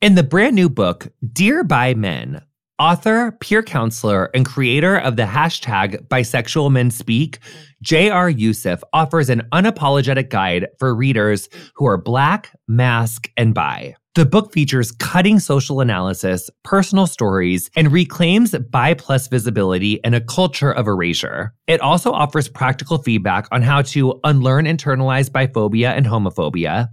in 0.00 0.14
the 0.14 0.22
brand 0.22 0.54
new 0.54 0.68
book 0.68 1.08
Dear 1.32 1.64
Bi 1.64 1.94
Men 1.94 2.42
Author, 2.78 3.32
peer 3.40 3.60
counselor, 3.60 4.30
and 4.34 4.46
creator 4.46 4.96
of 4.96 5.16
the 5.16 5.24
hashtag 5.24 6.06
Bisexual 6.06 6.70
Men 6.70 6.92
Speak, 6.92 7.40
J.R. 7.82 8.30
Yussuf 8.30 8.84
offers 8.92 9.28
an 9.28 9.42
unapologetic 9.52 10.30
guide 10.30 10.68
for 10.78 10.94
readers 10.94 11.48
who 11.74 11.86
are 11.86 12.00
Black, 12.00 12.54
Masc, 12.68 13.28
and 13.36 13.52
Bi. 13.52 13.96
The 14.14 14.24
book 14.24 14.52
features 14.52 14.92
cutting 14.92 15.40
social 15.40 15.80
analysis, 15.80 16.50
personal 16.62 17.08
stories, 17.08 17.68
and 17.74 17.90
reclaims 17.90 18.56
bi 18.70 18.94
plus 18.94 19.26
visibility 19.26 19.94
in 20.04 20.14
a 20.14 20.20
culture 20.20 20.70
of 20.70 20.86
erasure. 20.86 21.52
It 21.66 21.80
also 21.80 22.12
offers 22.12 22.48
practical 22.48 22.98
feedback 22.98 23.48
on 23.50 23.62
how 23.62 23.82
to 23.82 24.20
unlearn 24.22 24.66
internalized 24.66 25.30
biphobia 25.30 25.96
and 25.96 26.06
homophobia, 26.06 26.88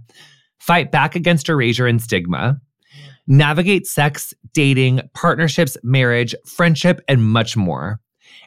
fight 0.58 0.90
back 0.90 1.14
against 1.14 1.48
erasure 1.48 1.86
and 1.86 2.02
stigma, 2.02 2.60
navigate 3.26 3.86
sex, 3.86 4.32
dating, 4.52 5.00
partnerships, 5.14 5.76
marriage, 5.82 6.34
friendship, 6.46 7.00
and 7.08 7.24
much 7.24 7.56
more. 7.56 8.00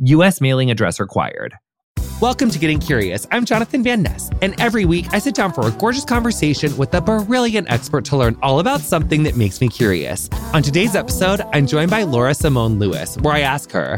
U.S. 0.00 0.42
mailing 0.42 0.70
address 0.70 1.00
required. 1.00 1.54
Welcome 2.20 2.50
to 2.50 2.58
Getting 2.58 2.80
Curious. 2.80 3.28
I'm 3.30 3.44
Jonathan 3.44 3.84
Van 3.84 4.02
Ness, 4.02 4.28
and 4.42 4.60
every 4.60 4.84
week 4.84 5.06
I 5.12 5.20
sit 5.20 5.36
down 5.36 5.52
for 5.52 5.68
a 5.68 5.70
gorgeous 5.70 6.04
conversation 6.04 6.76
with 6.76 6.92
a 6.92 7.00
brilliant 7.00 7.70
expert 7.70 8.04
to 8.06 8.16
learn 8.16 8.36
all 8.42 8.58
about 8.58 8.80
something 8.80 9.22
that 9.22 9.36
makes 9.36 9.60
me 9.60 9.68
curious. 9.68 10.28
On 10.52 10.60
today's 10.60 10.96
episode, 10.96 11.40
I'm 11.52 11.64
joined 11.64 11.92
by 11.92 12.02
Laura 12.02 12.34
Simone 12.34 12.80
Lewis, 12.80 13.16
where 13.18 13.34
I 13.34 13.42
ask 13.42 13.70
her, 13.70 13.96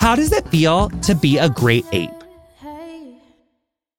How 0.00 0.16
does 0.16 0.32
it 0.32 0.48
feel 0.48 0.90
to 0.90 1.14
be 1.14 1.38
a 1.38 1.48
great 1.48 1.86
ape? 1.92 2.10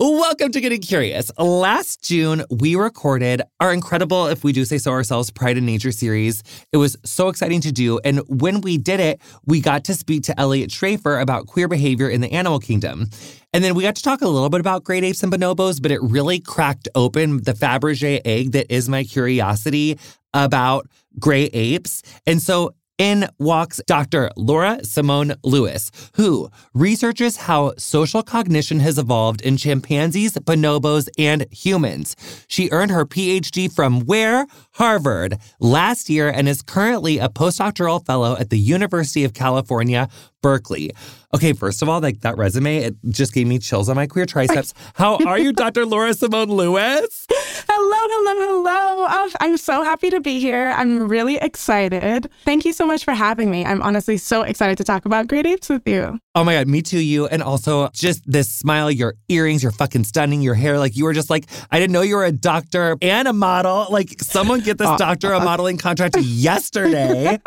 Welcome 0.03 0.51
to 0.53 0.59
Getting 0.59 0.81
Curious. 0.81 1.31
Last 1.37 2.03
June, 2.03 2.43
we 2.49 2.75
recorded 2.75 3.43
our 3.59 3.71
incredible, 3.71 4.25
if 4.25 4.43
we 4.43 4.51
do 4.51 4.65
say 4.65 4.79
so 4.79 4.89
ourselves, 4.89 5.29
Pride 5.29 5.57
in 5.57 5.65
Nature 5.67 5.91
series. 5.91 6.41
It 6.73 6.77
was 6.77 6.97
so 7.05 7.29
exciting 7.29 7.61
to 7.61 7.71
do. 7.71 7.99
And 8.03 8.21
when 8.27 8.61
we 8.61 8.79
did 8.79 8.99
it, 8.99 9.21
we 9.45 9.61
got 9.61 9.83
to 9.85 9.93
speak 9.93 10.23
to 10.23 10.39
Eliot 10.39 10.71
Schrefer 10.71 11.19
about 11.19 11.45
queer 11.45 11.67
behavior 11.67 12.09
in 12.09 12.19
the 12.19 12.31
animal 12.31 12.57
kingdom. 12.57 13.11
And 13.53 13.63
then 13.63 13.75
we 13.75 13.83
got 13.83 13.95
to 13.97 14.03
talk 14.03 14.21
a 14.21 14.27
little 14.27 14.49
bit 14.49 14.61
about 14.61 14.83
great 14.83 15.03
apes 15.03 15.23
and 15.23 15.31
bonobos, 15.31 15.81
but 15.81 15.91
it 15.91 16.01
really 16.01 16.39
cracked 16.39 16.87
open 16.95 17.43
the 17.43 17.53
Fabergé 17.53 18.21
egg 18.23 18.53
that 18.53 18.73
is 18.73 18.87
my 18.87 19.03
curiosity 19.03 19.99
about 20.33 20.87
gray 21.19 21.45
apes. 21.45 22.01
And 22.25 22.41
so 22.41 22.73
in 23.01 23.27
walks 23.39 23.81
Dr. 23.87 24.29
Laura 24.37 24.85
Simone 24.85 25.33
Lewis, 25.43 25.89
who 26.13 26.51
researches 26.75 27.35
how 27.35 27.73
social 27.75 28.21
cognition 28.21 28.79
has 28.79 28.99
evolved 28.99 29.41
in 29.41 29.57
chimpanzees, 29.57 30.33
bonobos, 30.33 31.09
and 31.17 31.47
humans. 31.51 32.15
She 32.47 32.69
earned 32.71 32.91
her 32.91 33.07
PhD 33.07 33.73
from 33.73 34.01
where? 34.01 34.45
Harvard 34.73 35.39
last 35.59 36.11
year 36.11 36.29
and 36.29 36.47
is 36.47 36.61
currently 36.61 37.17
a 37.17 37.27
postdoctoral 37.27 38.05
fellow 38.05 38.37
at 38.37 38.51
the 38.51 38.59
University 38.59 39.23
of 39.23 39.33
California, 39.33 40.07
Berkeley. 40.41 40.91
Okay, 41.33 41.53
first 41.53 41.81
of 41.81 41.87
all, 41.87 42.01
like 42.01 42.21
that 42.21 42.37
resume, 42.37 42.77
it 42.77 42.95
just 43.09 43.33
gave 43.33 43.47
me 43.47 43.57
chills 43.57 43.87
on 43.87 43.95
my 43.95 44.05
queer 44.05 44.25
triceps. 44.25 44.73
How 44.95 45.17
are 45.25 45.39
you, 45.39 45.53
Dr. 45.53 45.85
Laura 45.85 46.13
Simone 46.13 46.49
Lewis? 46.49 47.25
Hello, 47.29 47.97
hello, 48.01 48.47
hello. 48.47 49.07
Oh, 49.09 49.31
I'm 49.39 49.55
so 49.55 49.83
happy 49.83 50.09
to 50.09 50.19
be 50.19 50.39
here. 50.39 50.73
I'm 50.75 51.07
really 51.07 51.37
excited. 51.37 52.29
Thank 52.43 52.65
you 52.65 52.73
so 52.73 52.85
much 52.85 53.05
for 53.05 53.13
having 53.13 53.49
me. 53.49 53.63
I'm 53.63 53.81
honestly 53.81 54.17
so 54.17 54.41
excited 54.41 54.77
to 54.77 54.83
talk 54.83 55.05
about 55.05 55.27
great 55.27 55.45
apes 55.45 55.69
with 55.69 55.87
you. 55.87 56.19
Oh 56.35 56.43
my 56.43 56.55
God, 56.55 56.67
me 56.67 56.81
too, 56.81 56.99
you. 56.99 57.27
And 57.27 57.41
also 57.41 57.89
just 57.93 58.23
this 58.29 58.49
smile, 58.49 58.91
your 58.91 59.15
earrings, 59.29 59.63
you're 59.63 59.71
fucking 59.71 60.03
stunning, 60.03 60.41
your 60.41 60.55
hair. 60.55 60.79
Like 60.79 60.97
you 60.97 61.05
were 61.05 61.13
just 61.13 61.29
like, 61.29 61.45
I 61.71 61.79
didn't 61.79 61.93
know 61.93 62.01
you 62.01 62.15
were 62.15 62.25
a 62.25 62.31
doctor 62.31 62.97
and 63.01 63.27
a 63.27 63.33
model. 63.33 63.87
Like 63.89 64.21
someone 64.21 64.59
get 64.61 64.77
this 64.77 64.89
doctor 64.97 65.31
a 65.31 65.39
modeling 65.39 65.77
contract 65.77 66.17
yesterday. 66.21 67.39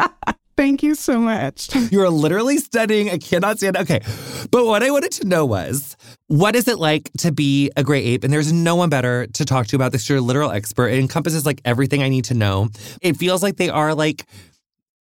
Thank 0.57 0.83
you 0.83 0.95
so 0.95 1.19
much. 1.19 1.71
You 1.91 2.01
are 2.03 2.11
literally 2.11 2.59
studying. 2.59 3.11
I 3.11 3.19
cannot 3.19 3.59
stand. 3.59 3.77
Okay. 3.77 4.01
But 4.51 4.67
what 4.67 4.83
I 4.83 4.91
wanted 4.91 5.13
to 5.13 5.27
know 5.27 5.45
was 5.45 5.97
what 6.29 6.57
is 6.57 6.67
it 6.67 6.79
like 6.79 7.11
to 7.19 7.31
be 7.31 7.71
a 7.77 7.85
gray 7.85 8.03
ape? 8.03 8.25
And 8.25 8.33
there's 8.33 8.53
no 8.53 8.75
one 8.75 8.89
better 8.89 9.27
to 9.27 9.45
talk 9.45 9.67
to 9.69 9.77
about 9.77 9.93
this. 9.93 10.09
You're 10.09 10.19
a 10.19 10.21
literal 10.23 10.51
expert. 10.51 10.89
It 10.89 10.99
encompasses 10.99 11.47
like 11.47 11.61
everything 11.65 12.03
I 12.03 12.09
need 12.09 12.25
to 12.27 12.35
know. 12.35 12.71
It 13.01 13.17
feels 13.17 13.43
like 13.43 13.57
they 13.57 13.69
are 13.69 13.95
like 13.95 14.25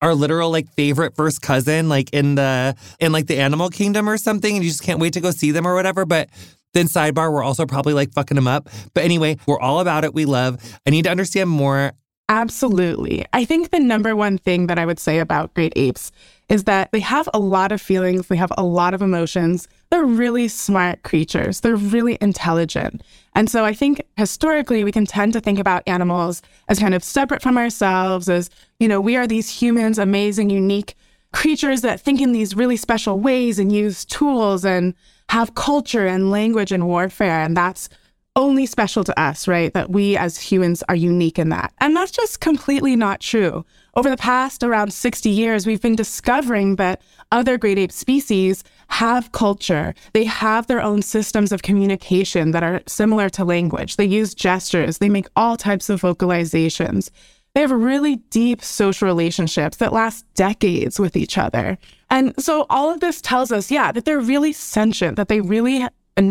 our 0.02 0.13
literal 0.13 0.52
like 0.52 0.69
favorite 0.74 1.16
first 1.16 1.42
cousin, 1.42 1.90
like 1.90 2.09
in 2.12 2.36
the 2.36 2.75
in 3.00 3.12
like 3.12 3.28
the 3.28 3.40
animal 3.40 3.69
kingdom 3.69 4.09
or 4.09 4.18
something, 4.18 4.56
and 4.56 4.63
you 4.63 4.69
just 4.69 4.84
can't 4.84 5.00
wait 5.00 5.13
to 5.13 5.22
go 5.22 5.31
see 5.31 5.52
them 5.52 5.66
or 5.66 5.74
whatever. 5.74 6.06
But 6.06 6.30
then 6.74 6.88
sidebar, 6.88 7.31
we're 7.31 7.44
also 7.44 7.66
probably 7.66 7.94
like 7.94 8.12
fucking 8.12 8.36
them 8.36 8.47
up. 8.47 8.69
But 8.94 9.06
anyway, 9.06 9.38
we're 9.47 9.59
all 9.59 9.80
about 9.80 10.03
it. 10.03 10.13
We 10.13 10.25
love. 10.25 10.59
I 10.86 10.90
need 10.90 11.03
to 11.03 11.12
understand 11.12 11.50
more. 11.50 11.94
Absolutely. 12.30 13.26
I 13.34 13.44
think 13.44 13.70
the 13.70 13.80
number 13.80 14.16
one 14.16 14.38
thing 14.38 14.68
that 14.68 14.80
I 14.80 14.86
would 14.86 15.00
say 15.00 15.20
about 15.20 15.54
great 15.54 15.74
apes 15.76 16.12
is 16.48 16.64
that 16.64 16.90
they 16.92 17.02
have 17.02 17.28
a 17.34 17.40
lot 17.40 17.72
of 17.72 17.82
feelings, 17.82 18.28
they 18.28 18.38
have 18.38 18.52
a 18.58 18.64
lot 18.64 18.94
of 18.94 19.02
emotions. 19.02 19.68
They're 19.90 20.06
really 20.06 20.48
smart 20.48 21.04
creatures, 21.04 21.60
they're 21.60 21.76
really 21.76 22.18
intelligent. 22.22 23.04
And 23.36 23.50
so 23.50 23.66
I 23.66 23.74
think 23.74 24.02
historically 24.16 24.84
we 24.84 24.92
can 24.92 25.06
tend 25.06 25.34
to 25.34 25.42
think 25.42 25.60
about 25.60 25.84
animals 25.86 26.42
as 26.70 26.80
kind 26.80 26.96
of 26.96 27.04
separate 27.04 27.42
from 27.42 27.58
ourselves, 27.58 28.30
as, 28.30 28.50
you 28.80 28.88
know, 28.88 29.02
we 29.02 29.16
are 29.18 29.28
these 29.28 29.50
humans, 29.50 30.00
amazing, 30.00 30.50
unique 30.50 30.96
creatures 31.34 31.81
that 31.81 32.00
think 32.00 32.22
in 32.22 32.31
these 32.31 32.56
really 32.56 32.78
special 32.78 33.19
ways 33.19 33.60
and 33.60 33.72
use 33.72 34.06
tools 34.06 34.64
and 34.64 34.94
have 35.30 35.56
culture 35.56 36.08
and 36.08 36.31
language 36.31 36.72
and 36.72 36.88
warfare. 36.88 37.42
And 37.42 37.58
that's 37.58 37.90
only 38.35 38.65
special 38.65 39.03
to 39.03 39.19
us, 39.19 39.47
right? 39.47 39.74
That 39.74 39.91
we 39.91 40.18
as 40.18 40.38
humans 40.38 40.83
are 40.89 40.95
unique 40.95 41.38
in 41.38 41.50
that. 41.50 41.74
And 41.80 41.95
that's 41.95 42.12
just 42.12 42.39
completely 42.39 42.95
not 42.95 43.19
true. 43.19 43.65
Over 43.95 44.09
the 44.09 44.18
past 44.18 44.63
around 44.63 44.91
60 44.91 45.30
years, 45.30 45.68
we've 45.68 45.81
been 45.81 45.95
discovering 45.95 46.77
that 46.77 47.01
other 47.31 47.59
great 47.59 47.77
ape 47.77 47.91
species 47.91 48.63
have 48.88 49.31
culture. 49.33 49.94
They 50.13 50.24
have 50.24 50.65
their 50.65 50.81
own 50.81 51.03
systems 51.03 51.51
of 51.51 51.62
communication 51.62 52.51
that 52.51 52.63
are 52.63 52.81
similar 52.88 53.30
to 53.30 53.45
language. 53.45 53.97
They 53.97 54.06
use 54.06 54.33
gestures, 54.33 54.97
they 54.97 55.09
make 55.09 55.27
all 55.35 55.57
types 55.57 55.89
of 55.89 56.01
vocalizations. 56.01 57.12
They 57.53 57.62
have 57.62 57.69
really 57.69 58.15
deep 58.15 58.63
social 58.63 59.07
relationships 59.07 59.77
that 59.77 59.94
last 59.94 60.25
decades 60.33 61.00
with 61.00 61.15
each 61.15 61.38
other. 61.38 61.77
And 62.09 62.33
so 62.44 62.65
all 62.68 62.89
of 62.89 63.00
this 63.00 63.21
tells 63.21 63.51
us, 63.51 63.69
yeah, 63.69 63.91
that 63.91 64.06
they're 64.06 64.19
really 64.19 64.53
sentient, 64.53 65.18
that 65.18 65.27
they 65.27 65.39
really 65.39 65.88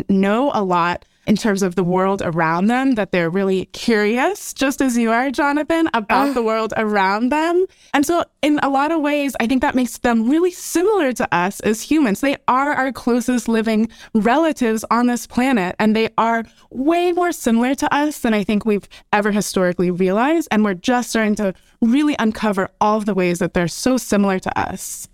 know 0.08 0.50
a 0.52 0.64
lot 0.64 1.04
in 1.26 1.36
terms 1.36 1.62
of 1.62 1.74
the 1.76 1.84
world 1.84 2.20
around 2.24 2.66
them, 2.66 2.92
that 2.96 3.12
they're 3.12 3.30
really 3.30 3.66
curious, 3.66 4.52
just 4.52 4.80
as 4.82 4.96
you 4.98 5.10
are, 5.10 5.30
Jonathan, 5.30 5.88
about 5.94 6.30
Ah. 6.30 6.32
the 6.32 6.42
world 6.42 6.72
around 6.76 7.28
them. 7.30 7.64
And 7.94 8.04
so, 8.04 8.24
in 8.42 8.58
a 8.62 8.68
lot 8.68 8.90
of 8.90 9.00
ways, 9.00 9.36
I 9.38 9.46
think 9.46 9.62
that 9.62 9.74
makes 9.74 9.98
them 9.98 10.28
really 10.28 10.50
similar 10.50 11.12
to 11.12 11.28
us 11.34 11.60
as 11.60 11.82
humans. 11.82 12.20
They 12.20 12.36
are 12.48 12.72
our 12.72 12.90
closest 12.90 13.48
living 13.48 13.88
relatives 14.14 14.84
on 14.90 15.06
this 15.06 15.26
planet, 15.26 15.76
and 15.78 15.94
they 15.94 16.08
are 16.18 16.44
way 16.70 17.12
more 17.12 17.30
similar 17.32 17.74
to 17.76 17.94
us 17.94 18.18
than 18.18 18.34
I 18.34 18.42
think 18.44 18.64
we've 18.66 18.88
ever 19.12 19.30
historically 19.30 19.90
realized. 19.90 20.48
And 20.50 20.64
we're 20.64 20.74
just 20.74 21.10
starting 21.10 21.36
to 21.36 21.54
really 21.80 22.16
uncover 22.18 22.68
all 22.80 22.98
of 22.98 23.06
the 23.06 23.14
ways 23.14 23.38
that 23.38 23.54
they're 23.54 23.68
so 23.68 23.96
similar 23.96 24.38
to 24.40 24.58
us. 24.58 25.08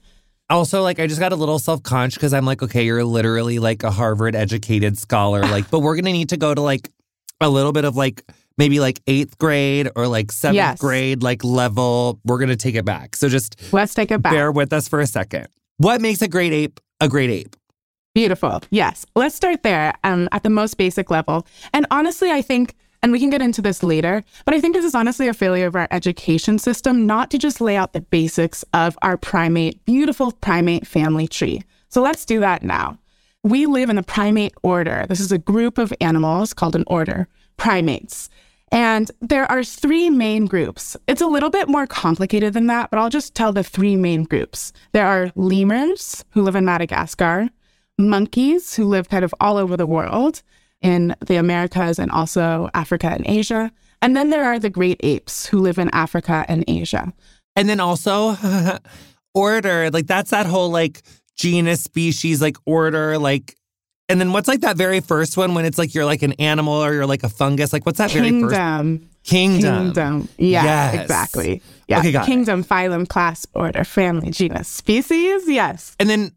Also, 0.50 0.82
like, 0.82 0.98
I 0.98 1.06
just 1.06 1.20
got 1.20 1.32
a 1.32 1.36
little 1.36 1.58
self 1.58 1.82
conscious 1.82 2.14
because 2.16 2.32
I'm 2.32 2.44
like, 2.46 2.62
okay, 2.62 2.84
you're 2.84 3.04
literally 3.04 3.58
like 3.58 3.82
a 3.82 3.90
Harvard 3.90 4.34
educated 4.34 4.96
scholar. 4.98 5.42
Like, 5.42 5.70
but 5.70 5.80
we're 5.80 5.94
going 5.94 6.06
to 6.06 6.12
need 6.12 6.30
to 6.30 6.36
go 6.36 6.54
to 6.54 6.60
like 6.60 6.88
a 7.40 7.48
little 7.48 7.72
bit 7.72 7.84
of 7.84 7.96
like 7.96 8.22
maybe 8.56 8.80
like 8.80 8.98
eighth 9.06 9.36
grade 9.38 9.88
or 9.94 10.08
like 10.08 10.32
seventh 10.32 10.56
Yes. 10.56 10.80
grade, 10.80 11.22
like 11.22 11.44
level. 11.44 12.18
We're 12.24 12.38
going 12.38 12.48
to 12.48 12.56
take 12.56 12.74
it 12.74 12.84
back. 12.84 13.14
So 13.14 13.28
just 13.28 13.72
Let's 13.72 13.92
take 13.94 14.10
it 14.10 14.22
back. 14.22 14.32
bear 14.32 14.50
with 14.50 14.72
us 14.72 14.88
for 14.88 15.00
a 15.00 15.06
second. 15.06 15.48
What 15.76 16.00
makes 16.00 16.22
a 16.22 16.28
great 16.28 16.52
ape 16.52 16.80
a 17.00 17.08
great 17.08 17.30
ape? 17.30 17.54
Beautiful. 18.14 18.62
Yes. 18.70 19.06
Let's 19.14 19.34
start 19.36 19.62
there 19.62 19.92
um, 20.02 20.28
at 20.32 20.42
the 20.42 20.50
most 20.50 20.76
basic 20.78 21.10
level. 21.10 21.46
And 21.72 21.86
honestly, 21.92 22.32
I 22.32 22.42
think, 22.42 22.74
and 23.02 23.12
we 23.12 23.20
can 23.20 23.30
get 23.30 23.42
into 23.42 23.62
this 23.62 23.82
later, 23.82 24.24
but 24.44 24.54
I 24.54 24.60
think 24.60 24.74
this 24.74 24.84
is 24.84 24.94
honestly 24.94 25.28
a 25.28 25.34
failure 25.34 25.66
of 25.66 25.76
our 25.76 25.88
education 25.90 26.58
system 26.58 27.06
not 27.06 27.30
to 27.30 27.38
just 27.38 27.60
lay 27.60 27.76
out 27.76 27.92
the 27.92 28.00
basics 28.00 28.64
of 28.72 28.98
our 29.02 29.16
primate, 29.16 29.84
beautiful 29.84 30.32
primate 30.32 30.86
family 30.86 31.28
tree. 31.28 31.62
So 31.88 32.02
let's 32.02 32.24
do 32.24 32.40
that 32.40 32.62
now. 32.62 32.98
We 33.44 33.66
live 33.66 33.88
in 33.88 33.96
the 33.96 34.02
primate 34.02 34.54
order. 34.62 35.06
This 35.08 35.20
is 35.20 35.32
a 35.32 35.38
group 35.38 35.78
of 35.78 35.92
animals 36.00 36.52
called 36.52 36.74
an 36.74 36.84
order, 36.86 37.28
primates. 37.56 38.28
And 38.70 39.10
there 39.20 39.50
are 39.50 39.64
three 39.64 40.10
main 40.10 40.46
groups. 40.46 40.96
It's 41.06 41.22
a 41.22 41.26
little 41.26 41.48
bit 41.48 41.68
more 41.68 41.86
complicated 41.86 42.52
than 42.52 42.66
that, 42.66 42.90
but 42.90 42.98
I'll 42.98 43.08
just 43.08 43.34
tell 43.34 43.52
the 43.52 43.64
three 43.64 43.96
main 43.96 44.24
groups. 44.24 44.72
There 44.92 45.06
are 45.06 45.32
lemurs 45.36 46.24
who 46.30 46.42
live 46.42 46.56
in 46.56 46.66
Madagascar, 46.66 47.48
monkeys 47.96 48.74
who 48.74 48.84
live 48.84 49.08
kind 49.08 49.24
of 49.24 49.34
all 49.40 49.56
over 49.56 49.76
the 49.76 49.86
world 49.86 50.42
in 50.82 51.14
the 51.26 51.36
Americas 51.36 51.98
and 51.98 52.10
also 52.10 52.68
Africa 52.74 53.08
and 53.08 53.26
Asia. 53.26 53.70
And 54.00 54.16
then 54.16 54.30
there 54.30 54.44
are 54.44 54.58
the 54.58 54.70
great 54.70 55.00
apes 55.02 55.46
who 55.46 55.58
live 55.60 55.78
in 55.78 55.90
Africa 55.90 56.44
and 56.48 56.64
Asia. 56.68 57.12
And 57.56 57.68
then 57.68 57.80
also 57.80 58.36
order, 59.34 59.90
like 59.90 60.06
that's 60.06 60.30
that 60.30 60.46
whole 60.46 60.70
like 60.70 61.02
genus, 61.36 61.82
species, 61.82 62.40
like 62.40 62.56
order, 62.66 63.18
like. 63.18 63.54
And 64.10 64.18
then 64.18 64.32
what's 64.32 64.48
like 64.48 64.62
that 64.62 64.78
very 64.78 65.00
first 65.00 65.36
one 65.36 65.52
when 65.52 65.66
it's 65.66 65.76
like 65.76 65.94
you're 65.94 66.06
like 66.06 66.22
an 66.22 66.32
animal 66.34 66.72
or 66.82 66.94
you're 66.94 67.04
like 67.06 67.24
a 67.24 67.28
fungus? 67.28 67.74
Like 67.74 67.84
what's 67.84 67.98
that 67.98 68.10
very 68.10 68.30
first? 68.40 68.54
Kingdom. 68.54 69.10
Kingdom. 69.22 69.84
Kingdom. 69.92 70.28
Yeah, 70.38 70.64
Yes. 70.64 71.02
exactly. 71.02 71.62
Yeah. 71.88 71.98
Okay, 71.98 72.12
got 72.12 72.22
it. 72.24 72.26
Kingdom, 72.26 72.64
phylum, 72.64 73.06
class, 73.06 73.46
order, 73.54 73.84
family, 73.84 74.30
genus, 74.30 74.66
species. 74.66 75.46
Yes. 75.46 75.94
And 76.00 76.08
then 76.08 76.32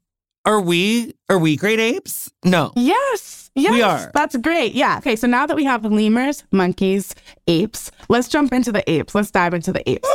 are 0.45 0.61
we 0.61 1.13
are 1.29 1.37
we 1.39 1.55
great 1.55 1.79
apes? 1.79 2.31
No. 2.43 2.71
Yes. 2.75 3.51
Yes. 3.53 3.71
We 3.73 3.81
are. 3.81 4.11
That's 4.13 4.35
great. 4.37 4.73
Yeah. 4.73 4.97
Okay. 4.99 5.15
So 5.15 5.27
now 5.27 5.45
that 5.45 5.55
we 5.55 5.65
have 5.65 5.83
lemurs, 5.83 6.43
monkeys, 6.51 7.13
apes, 7.47 7.91
let's 8.09 8.27
jump 8.27 8.53
into 8.53 8.71
the 8.71 8.89
apes. 8.89 9.13
Let's 9.13 9.29
dive 9.31 9.53
into 9.53 9.73
the 9.73 9.87
apes. 9.89 10.07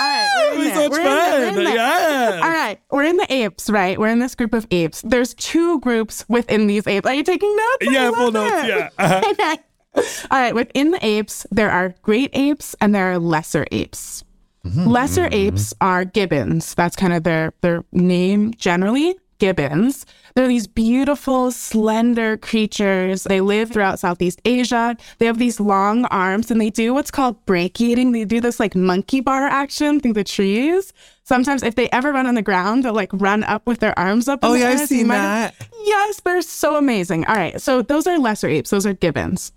All 0.00 0.06
right. 0.06 0.54
we're 0.56 0.62
in 0.62 0.68
It 0.68 0.74
there. 0.74 0.90
We're 0.90 0.98
in 0.98 1.04
there. 1.04 1.40
We're 1.40 1.58
in 1.58 1.64
there. 1.64 1.74
Yeah. 1.74 2.40
All 2.42 2.50
right. 2.50 2.80
We're 2.90 3.04
in 3.04 3.16
the 3.16 3.32
apes, 3.32 3.70
right? 3.70 3.98
We're 3.98 4.08
in 4.08 4.18
this 4.18 4.34
group 4.34 4.54
of 4.54 4.66
apes. 4.70 5.02
There's 5.02 5.34
two 5.34 5.80
groups 5.80 6.24
within 6.28 6.66
these 6.66 6.86
apes. 6.86 7.06
Are 7.06 7.14
you 7.14 7.22
taking 7.22 7.54
notes? 7.54 7.76
Yeah, 7.82 8.04
love 8.08 8.14
full 8.16 8.32
notes, 8.32 8.64
it. 8.64 8.68
yeah. 8.68 8.88
Uh-huh. 8.98 9.56
All 10.30 10.38
right. 10.38 10.54
Within 10.54 10.90
the 10.90 11.04
apes, 11.04 11.46
there 11.50 11.70
are 11.70 11.94
great 12.02 12.30
apes 12.32 12.74
and 12.80 12.94
there 12.94 13.12
are 13.12 13.18
lesser 13.18 13.66
apes. 13.72 14.24
Mm-hmm. 14.64 14.86
Lesser 14.86 15.28
apes 15.32 15.72
are 15.80 16.04
gibbons. 16.04 16.74
That's 16.74 16.96
kind 16.96 17.12
of 17.12 17.22
their 17.22 17.52
their 17.62 17.84
name 17.92 18.52
generally. 18.54 19.16
Gibbons. 19.38 20.04
They're 20.34 20.48
these 20.48 20.66
beautiful, 20.66 21.50
slender 21.50 22.36
creatures. 22.36 23.24
They 23.24 23.40
live 23.40 23.70
throughout 23.70 23.98
Southeast 23.98 24.40
Asia. 24.44 24.96
They 25.18 25.26
have 25.26 25.38
these 25.38 25.58
long 25.58 26.04
arms 26.06 26.50
and 26.50 26.60
they 26.60 26.70
do 26.70 26.94
what's 26.94 27.10
called 27.10 27.44
brachiating. 27.46 28.12
They 28.12 28.24
do 28.24 28.40
this 28.40 28.60
like 28.60 28.76
monkey 28.76 29.20
bar 29.20 29.46
action 29.46 30.00
through 30.00 30.12
the 30.12 30.24
trees. 30.24 30.92
Sometimes, 31.24 31.62
if 31.62 31.74
they 31.74 31.90
ever 31.90 32.12
run 32.12 32.26
on 32.26 32.34
the 32.36 32.42
ground, 32.42 32.84
they'll 32.84 32.94
like 32.94 33.10
run 33.12 33.44
up 33.44 33.66
with 33.66 33.80
their 33.80 33.98
arms 33.98 34.28
up. 34.28 34.40
Oh 34.42 34.54
yeah. 34.54 34.70
I've 34.70 34.88
seen 34.88 35.08
have- 35.08 35.54
that. 35.58 35.68
Yes, 35.84 36.20
they're 36.20 36.42
so 36.42 36.76
amazing. 36.76 37.24
All 37.26 37.34
right. 37.34 37.60
So 37.60 37.82
those 37.82 38.06
are 38.06 38.18
lesser 38.18 38.48
apes, 38.48 38.70
those 38.70 38.86
are 38.86 38.94
gibbons. 38.94 39.52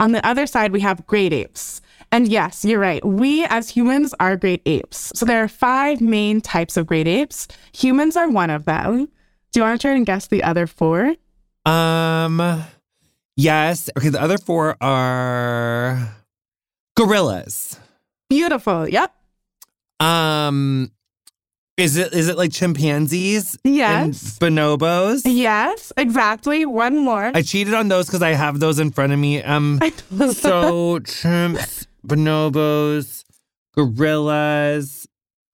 On 0.00 0.12
the 0.12 0.26
other 0.26 0.46
side, 0.46 0.72
we 0.72 0.80
have 0.80 1.06
great 1.06 1.32
apes. 1.32 1.80
And 2.10 2.28
yes, 2.28 2.64
you're 2.64 2.78
right. 2.80 3.04
We 3.04 3.44
as 3.46 3.70
humans 3.70 4.14
are 4.20 4.36
great 4.36 4.62
apes. 4.66 5.12
So 5.14 5.24
there 5.26 5.42
are 5.42 5.48
five 5.48 6.00
main 6.00 6.40
types 6.40 6.76
of 6.76 6.86
great 6.86 7.08
apes. 7.08 7.48
Humans 7.72 8.16
are 8.16 8.28
one 8.28 8.50
of 8.50 8.64
them. 8.66 9.08
Do 9.54 9.60
you 9.60 9.64
want 9.64 9.80
to 9.80 9.86
try 9.86 9.94
and 9.94 10.04
guess 10.04 10.26
the 10.26 10.42
other 10.42 10.66
four? 10.66 11.14
Um 11.64 12.64
yes. 13.36 13.88
Okay, 13.96 14.08
the 14.08 14.20
other 14.20 14.36
four 14.36 14.76
are 14.80 16.16
gorillas. 16.96 17.78
Beautiful. 18.28 18.88
Yep. 18.88 19.14
Um 20.00 20.90
is 21.76 21.96
it 21.96 22.12
is 22.12 22.28
it 22.28 22.36
like 22.36 22.50
chimpanzees? 22.50 23.56
Yes. 23.62 24.38
And 24.40 24.56
bonobos? 24.56 25.22
Yes, 25.24 25.92
exactly. 25.96 26.66
One 26.66 26.98
more. 26.98 27.30
I 27.32 27.42
cheated 27.42 27.74
on 27.74 27.86
those 27.86 28.06
because 28.06 28.22
I 28.22 28.30
have 28.30 28.58
those 28.58 28.80
in 28.80 28.90
front 28.90 29.12
of 29.12 29.20
me. 29.20 29.40
Um 29.40 29.78
so 30.32 30.98
chimps, 30.98 31.86
bonobos, 32.04 33.22
gorillas. 33.76 35.06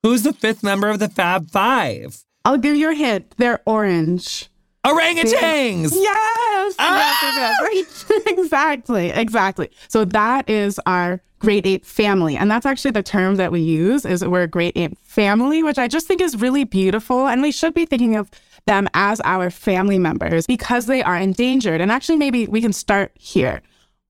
Who's 0.03 0.23
the 0.23 0.33
fifth 0.33 0.63
member 0.63 0.89
of 0.89 1.01
the 1.01 1.11
Fab 1.11 1.51
Five? 1.51 2.25
I'll 2.45 2.59
give 2.59 2.77
you 2.77 2.91
a 2.91 2.95
hint. 2.95 3.35
They're 3.37 3.61
orange. 3.67 4.49
Orangutans. 4.85 5.93
Yes. 5.93 6.75
Ah! 6.79 7.19
yes, 7.23 7.73
yes, 7.73 8.07
yes. 8.11 8.23
exactly. 8.27 9.11
Exactly. 9.11 9.71
So 9.89 10.05
that 10.07 10.49
is 10.49 10.81
our 10.87 11.21
great 11.39 11.67
ape 11.67 11.85
family. 11.85 12.37
And 12.37 12.51
that's 12.51 12.65
actually 12.67 12.93
the 12.93 13.03
term 13.03 13.37
that 13.37 13.53
we 13.53 13.61
use 13.61 14.05
is 14.07 14.25
we're 14.25 14.43
a 14.43 14.47
great 14.47 14.77
ape 14.77 14.97
family, 15.03 15.63
which 15.63 15.79
I 15.79 15.89
just 15.89 16.07
think 16.07 16.21
is 16.21 16.37
really 16.37 16.65
beautiful. 16.65 17.27
And 17.27 17.43
we 17.43 17.53
should 17.53 17.75
be 17.75 17.85
thinking 17.85 18.17
of 18.17 18.31
them 18.67 18.89
as 18.95 19.21
our 19.25 19.51
family 19.51 19.99
members 19.99 20.47
because 20.47 20.87
they 20.87 21.03
are 21.03 21.17
endangered. 21.17 21.81
And 21.81 21.91
actually, 21.91 22.17
maybe 22.17 22.47
we 22.47 22.61
can 22.61 22.73
start 22.73 23.13
here. 23.15 23.63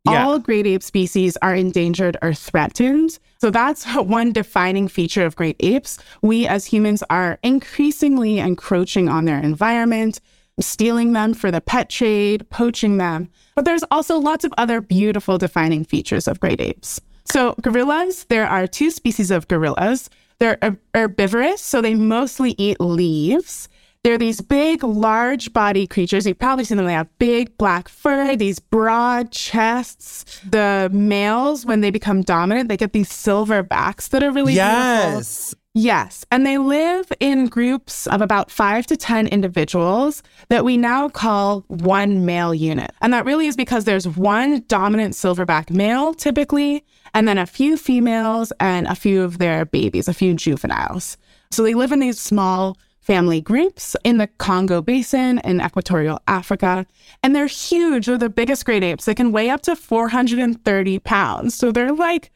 Yeah. 0.04 0.24
All 0.24 0.38
great 0.38 0.66
ape 0.66 0.82
species 0.82 1.36
are 1.42 1.54
endangered 1.54 2.16
or 2.22 2.32
threatened. 2.32 3.18
So 3.38 3.50
that's 3.50 3.84
one 3.94 4.32
defining 4.32 4.88
feature 4.88 5.24
of 5.24 5.36
great 5.36 5.56
apes. 5.60 5.98
We 6.22 6.46
as 6.46 6.66
humans 6.66 7.02
are 7.10 7.38
increasingly 7.42 8.38
encroaching 8.38 9.08
on 9.08 9.26
their 9.26 9.38
environment, 9.38 10.20
stealing 10.58 11.12
them 11.12 11.34
for 11.34 11.50
the 11.50 11.60
pet 11.60 11.90
trade, 11.90 12.48
poaching 12.50 12.96
them. 12.96 13.28
But 13.54 13.64
there's 13.66 13.84
also 13.90 14.18
lots 14.18 14.44
of 14.44 14.54
other 14.56 14.80
beautiful 14.80 15.38
defining 15.38 15.84
features 15.84 16.26
of 16.26 16.40
great 16.40 16.60
apes. 16.60 17.00
So, 17.30 17.54
gorillas, 17.60 18.24
there 18.24 18.46
are 18.46 18.66
two 18.66 18.90
species 18.90 19.30
of 19.30 19.48
gorillas. 19.48 20.10
They're 20.38 20.58
herbivorous, 20.94 21.60
so 21.60 21.82
they 21.82 21.94
mostly 21.94 22.54
eat 22.56 22.80
leaves. 22.80 23.68
They're 24.02 24.16
these 24.16 24.40
big, 24.40 24.82
large 24.82 25.52
body 25.52 25.86
creatures. 25.86 26.26
You've 26.26 26.38
probably 26.38 26.64
seen 26.64 26.78
them. 26.78 26.86
They 26.86 26.94
have 26.94 27.18
big 27.18 27.56
black 27.58 27.88
fur, 27.88 28.34
these 28.34 28.58
broad 28.58 29.30
chests. 29.30 30.40
The 30.48 30.88
males, 30.90 31.66
when 31.66 31.82
they 31.82 31.90
become 31.90 32.22
dominant, 32.22 32.70
they 32.70 32.78
get 32.78 32.94
these 32.94 33.12
silver 33.12 33.62
backs 33.62 34.08
that 34.08 34.22
are 34.22 34.30
really 34.30 34.54
beautiful. 34.54 35.18
Yes. 35.18 35.54
Yes. 35.74 36.24
And 36.32 36.46
they 36.46 36.58
live 36.58 37.12
in 37.20 37.46
groups 37.46 38.06
of 38.06 38.22
about 38.22 38.50
five 38.50 38.86
to 38.86 38.96
10 38.96 39.28
individuals 39.28 40.22
that 40.48 40.64
we 40.64 40.76
now 40.76 41.08
call 41.08 41.64
one 41.68 42.24
male 42.24 42.54
unit. 42.54 42.90
And 43.02 43.12
that 43.12 43.24
really 43.24 43.46
is 43.46 43.56
because 43.56 43.84
there's 43.84 44.08
one 44.08 44.64
dominant 44.66 45.14
silverback 45.14 45.70
male 45.70 46.14
typically, 46.14 46.84
and 47.14 47.28
then 47.28 47.38
a 47.38 47.46
few 47.46 47.76
females 47.76 48.52
and 48.58 48.86
a 48.88 48.94
few 48.94 49.22
of 49.22 49.38
their 49.38 49.64
babies, 49.64 50.08
a 50.08 50.14
few 50.14 50.34
juveniles. 50.34 51.16
So 51.52 51.62
they 51.62 51.74
live 51.74 51.92
in 51.92 52.00
these 52.00 52.20
small 52.20 52.76
family 53.10 53.40
groups 53.40 53.96
in 54.04 54.18
the 54.18 54.28
Congo 54.38 54.80
Basin 54.80 55.40
in 55.40 55.60
equatorial 55.60 56.20
Africa. 56.28 56.86
And 57.24 57.34
they're 57.34 57.48
huge. 57.48 58.06
They're 58.06 58.16
the 58.16 58.30
biggest 58.30 58.64
great 58.64 58.84
apes. 58.84 59.04
They 59.04 59.16
can 59.16 59.32
weigh 59.32 59.50
up 59.50 59.62
to 59.62 59.74
430 59.74 60.98
pounds. 61.00 61.56
So 61.56 61.72
they're 61.72 61.92
like 61.92 62.30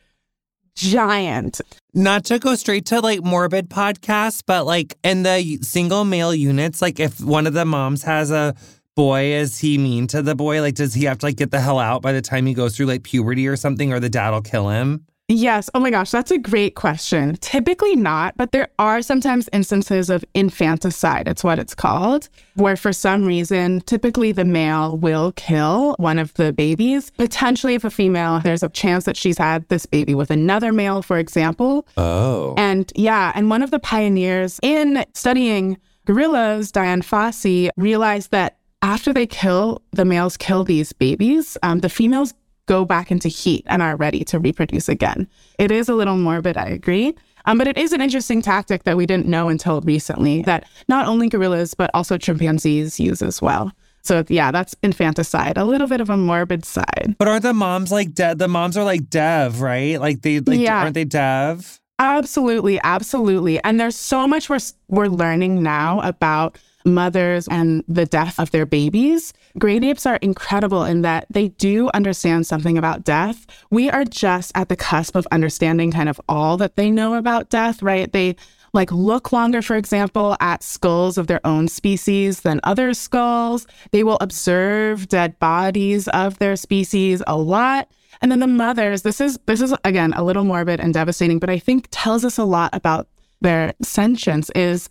giant. 0.75 1.61
Not 1.93 2.25
to 2.25 2.41
go 2.41 2.57
straight 2.57 2.87
to 2.87 2.99
like 2.99 3.23
morbid 3.23 3.71
podcasts, 3.71 4.43
but 4.45 4.67
like 4.67 4.97
in 5.05 5.23
the 5.23 5.59
single 5.63 6.05
male 6.05 6.35
units, 6.35 6.83
like 6.83 6.99
if 6.99 7.21
one 7.21 7.47
of 7.47 7.53
the 7.53 7.65
moms 7.65 8.03
has 8.03 8.33
a 8.33 8.57
boy, 8.97 9.27
is 9.27 9.61
he 9.61 9.79
mean 9.79 10.09
to 10.09 10.23
the 10.23 10.35
boy? 10.35 10.61
Like, 10.61 10.75
does 10.75 10.93
he 10.93 11.05
have 11.05 11.19
to 11.19 11.27
like 11.27 11.37
get 11.37 11.53
the 11.53 11.61
hell 11.61 11.79
out 11.79 12.03
by 12.03 12.11
the 12.11 12.21
time 12.21 12.47
he 12.47 12.55
goes 12.55 12.77
through 12.77 12.87
like 12.87 13.05
puberty 13.05 13.47
or 13.47 13.55
something, 13.55 13.93
or 13.93 14.01
the 14.01 14.11
dad 14.11 14.31
will 14.31 14.43
kill 14.43 14.71
him? 14.71 15.07
Yes. 15.29 15.71
Oh 15.75 15.81
my 15.81 15.89
gosh, 15.89 16.11
that's 16.11 16.31
a 16.31 16.37
great 16.37 16.75
question. 16.75 17.37
Typically 17.37 17.97
not, 17.97 18.37
but 18.37 18.53
there 18.53 18.69
are 18.79 19.01
sometimes 19.01 19.49
instances 19.55 20.11
of 20.11 20.23
infanticide, 20.35 21.29
it's 21.29 21.43
what 21.43 21.59
it's 21.59 21.75
called, 21.75 22.29
where 22.57 22.77
for 22.77 22.93
some 22.93 23.25
reason, 23.25 23.81
typically 23.83 24.33
the 24.33 24.45
male 24.45 24.99
will 24.99 25.33
kill 25.33 25.95
one 25.99 26.19
of 26.19 26.35
the 26.35 26.53
babies. 26.53 27.11
Potentially, 27.13 27.75
if 27.75 27.85
a 27.85 27.91
female, 27.91 28.41
there's 28.41 28.63
a 28.63 28.69
chance 28.69 29.05
that 29.05 29.17
she's 29.17 29.39
had 29.39 29.67
this 29.71 29.87
baby 29.87 30.15
with 30.15 30.31
another 30.31 30.73
male, 30.73 31.01
for 31.01 31.19
example. 31.19 31.87
Oh. 31.97 32.53
And 32.59 32.93
yeah, 32.95 33.33
and 33.35 33.49
one 33.49 33.63
of 33.63 33.71
the 33.71 33.81
pioneers 33.81 34.61
in 34.63 35.07
studying 35.15 35.79
gorillas, 36.05 36.71
Dian 36.71 37.01
Fossey, 37.01 37.71
realized 37.79 38.31
that 38.33 38.59
after 38.83 39.15
they 39.15 39.27
kill, 39.27 39.81
the 39.93 40.05
males 40.05 40.37
kill 40.37 40.65
these 40.65 40.93
babies, 40.93 41.57
um, 41.63 41.79
the 41.79 41.89
females 41.89 42.35
go 42.67 42.85
back 42.85 43.11
into 43.11 43.29
heat 43.29 43.65
and 43.67 43.83
are 43.83 43.97
ready 43.97 44.25
to 44.25 44.39
reproduce 44.39 44.89
again. 44.89 45.29
It 45.59 45.71
is 45.71 45.89
a 45.89 45.95
little 45.95 46.17
morbid, 46.17 46.57
I 46.57 46.67
agree. 46.67 47.15
Um, 47.47 47.59
but 47.59 47.69
it 47.69 47.77
is 47.77 47.93
an 47.93 48.01
interesting 48.01 48.41
tactic 48.41 48.85
that 48.85 48.97
we 48.97 49.05
didn't 49.05 49.27
know 49.27 49.49
until 49.49 49.81
recently 49.83 50.43
that 50.43 50.65
not 50.89 51.07
only 51.07 51.29
gorillas, 51.29 51.75
but 51.75 51.91
also 51.93 52.17
chimpanzees 52.17 52.99
use 52.99 53.21
as 53.21 53.43
well. 53.43 53.71
So 54.03 54.25
yeah, 54.29 54.51
that's 54.51 54.75
infanticide, 54.83 55.57
a 55.59 55.65
little 55.65 55.87
bit 55.87 56.01
of 56.01 56.09
a 56.11 56.17
morbid 56.17 56.65
side. 56.65 57.17
But 57.19 57.29
aren't 57.29 57.43
the 57.43 57.53
moms 57.55 57.93
like 57.93 58.13
dead? 58.15 58.39
The 58.39 58.49
moms 58.49 58.77
are 58.77 58.85
like 58.85 59.09
dev, 59.11 59.61
right? 59.61 60.01
Like 60.01 60.23
they, 60.23 60.41
like, 60.41 60.59
Yeah. 60.59 60.83
aren't 60.83 60.95
they 60.95 61.05
dev? 61.05 61.81
Absolutely, 61.99 62.81
absolutely. 62.83 63.63
And 63.63 63.79
there's 63.79 63.97
so 63.97 64.27
much 64.27 64.49
we're 64.51 64.59
we're 64.89 65.07
learning 65.07 65.63
now 65.63 66.01
about 66.01 66.59
mothers 66.85 67.49
and 67.49 67.83
the 67.89 68.07
death 68.07 68.39
of 68.39 68.51
their 68.51 68.67
babies. 68.67 69.33
Great 69.59 69.85
apes 69.85 70.07
are 70.07 70.17
incredible 70.17 70.85
in 70.85 71.03
that 71.03 71.27
they 71.31 71.49
do 71.49 71.89
understand 71.95 72.47
something 72.47 72.77
about 72.77 73.05
death. 73.05 73.47
We 73.71 73.91
are 73.91 74.05
just 74.05 74.53
at 74.55 74.69
the 74.69 74.77
cusp 74.77 75.17
of 75.17 75.27
understanding 75.33 75.93
kind 75.93 76.09
of 76.09 76.21
all 76.29 76.57
that 76.59 76.77
they 76.77 76.91
know 76.91 77.15
about 77.15 77.51
death, 77.51 77.83
right? 77.83 78.13
They 78.13 78.37
like 78.75 78.91
look 78.91 79.33
longer, 79.33 79.63
for 79.63 79.77
example, 79.77 80.37
at 80.41 80.63
skulls 80.63 81.17
of 81.17 81.29
their 81.29 81.41
own 81.47 81.69
species 81.69 82.41
than 82.41 82.61
other 82.65 82.93
skulls. 82.93 83.67
They 83.93 84.03
will 84.03 84.19
observe 84.21 85.09
dead 85.09 85.39
bodies 85.39 86.09
of 86.09 86.39
their 86.39 86.57
species 86.57 87.23
a 87.27 87.39
lot. 87.39 87.89
And 88.21 88.33
then 88.33 88.41
the 88.41 88.47
mothers, 88.47 89.03
this 89.03 89.21
is 89.21 89.39
this 89.47 89.61
is 89.61 89.75
again 89.85 90.13
a 90.15 90.25
little 90.25 90.45
morbid 90.45 90.81
and 90.81 90.93
devastating, 90.93 91.39
but 91.39 91.51
I 91.51 91.59
think 91.59 91.89
tells 91.91 92.25
us 92.25 92.37
a 92.37 92.45
lot 92.45 92.71
about 92.73 93.09
their 93.41 93.75
sentience 93.83 94.51
is 94.55 94.89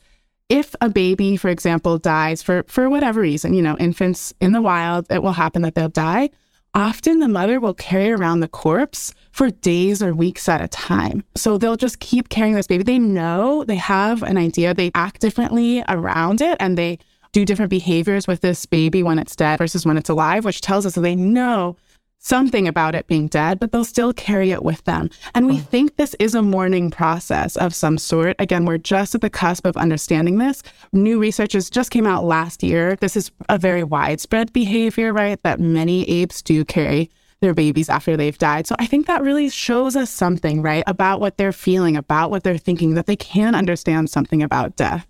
if 0.50 0.76
a 0.82 0.90
baby, 0.90 1.38
for 1.38 1.50
example, 1.50 1.98
dies 1.98 2.42
for 2.42 2.64
for 2.68 2.90
whatever 2.90 3.22
reason, 3.22 3.54
you 3.54 3.62
know, 3.62 3.78
infants 3.78 4.34
in 4.40 4.52
the 4.52 4.62
wild, 4.62 5.08
it 5.10 5.24
will 5.24 5.34
happen 5.34 5.62
that 5.64 5.76
they'll 5.76 5.90
die. 5.90 6.30
Often 6.76 7.20
the 7.20 7.28
mother 7.28 7.60
will 7.60 7.76
carry 7.76 8.12
around 8.12 8.40
the 8.40 8.48
corpse 8.48 9.14
for 9.32 9.52
days 9.52 10.02
or 10.02 10.14
weeks 10.14 10.50
at 10.50 10.60
a 10.60 10.68
time. 10.68 11.24
So 11.36 11.58
they'll 11.60 11.78
just 11.78 12.00
keep 12.00 12.30
carrying 12.30 12.56
this 12.56 12.66
baby. 12.66 12.84
They 12.84 12.98
know, 12.98 13.64
they 13.64 13.76
have 13.76 14.24
an 14.24 14.38
idea, 14.38 14.74
they 14.74 14.92
act 14.96 15.22
differently 15.22 15.84
around 15.88 16.42
it 16.42 16.58
and 16.60 16.76
they 16.76 16.98
do 17.32 17.46
different 17.46 17.70
behaviors 17.70 18.28
with 18.28 18.42
this 18.42 18.66
baby 18.66 19.04
when 19.04 19.20
it's 19.20 19.36
dead 19.36 19.58
versus 19.58 19.86
when 19.86 19.98
it's 19.98 20.10
alive, 20.10 20.46
which 20.46 20.62
tells 20.62 20.86
us 20.86 20.96
that 20.96 21.02
they 21.02 21.16
know 21.16 21.76
something 22.24 22.70
about 22.70 22.96
it 22.96 23.06
being 23.08 23.28
dead, 23.28 23.60
but 23.60 23.72
they'll 23.72 23.84
still 23.84 24.14
carry 24.14 24.52
it 24.52 24.64
with 24.64 24.84
them. 24.86 25.10
And 25.36 25.46
we 25.46 25.58
oh. 25.58 25.60
think 25.60 25.98
this 25.98 26.16
is 26.20 26.34
a 26.34 26.42
mourning 26.42 26.90
process 26.90 27.58
of 27.58 27.76
some 27.76 27.98
sort. 27.98 28.38
Again, 28.40 28.66
we're 28.66 28.78
just 28.78 29.14
at 29.14 29.22
the 29.22 29.30
cusp 29.30 29.68
of 29.68 29.76
understanding 29.76 30.38
this. 30.38 30.64
New 30.94 31.20
research 31.20 31.52
just 31.52 31.92
came 31.92 32.08
out 32.08 32.24
last 32.24 32.64
year. 32.64 32.96
This 32.96 33.18
is 33.18 33.30
a 33.50 33.58
very 33.58 33.84
widespread 33.84 34.54
behavior, 34.54 35.12
right? 35.12 35.42
That 35.44 35.60
many 35.60 36.10
apes 36.10 36.42
do 36.42 36.64
carry 36.64 37.10
their 37.42 37.54
babies 37.54 37.90
after 37.90 38.16
they've 38.16 38.38
died. 38.38 38.68
So 38.68 38.76
I 38.80 38.86
think 38.86 39.06
that 39.08 39.22
really 39.22 39.50
shows 39.50 39.98
us 39.98 40.10
something, 40.10 40.62
right? 40.62 40.86
About 40.88 41.20
what 41.20 41.38
they're 41.38 41.52
feeling, 41.52 41.98
about 41.98 42.32
what 42.32 42.44
they're 42.44 42.58
thinking, 42.58 42.94
that 42.94 43.06
they 43.06 43.18
can 43.18 43.54
understand 43.54 44.10
something 44.10 44.42
about 44.42 44.78
death. 44.78 45.06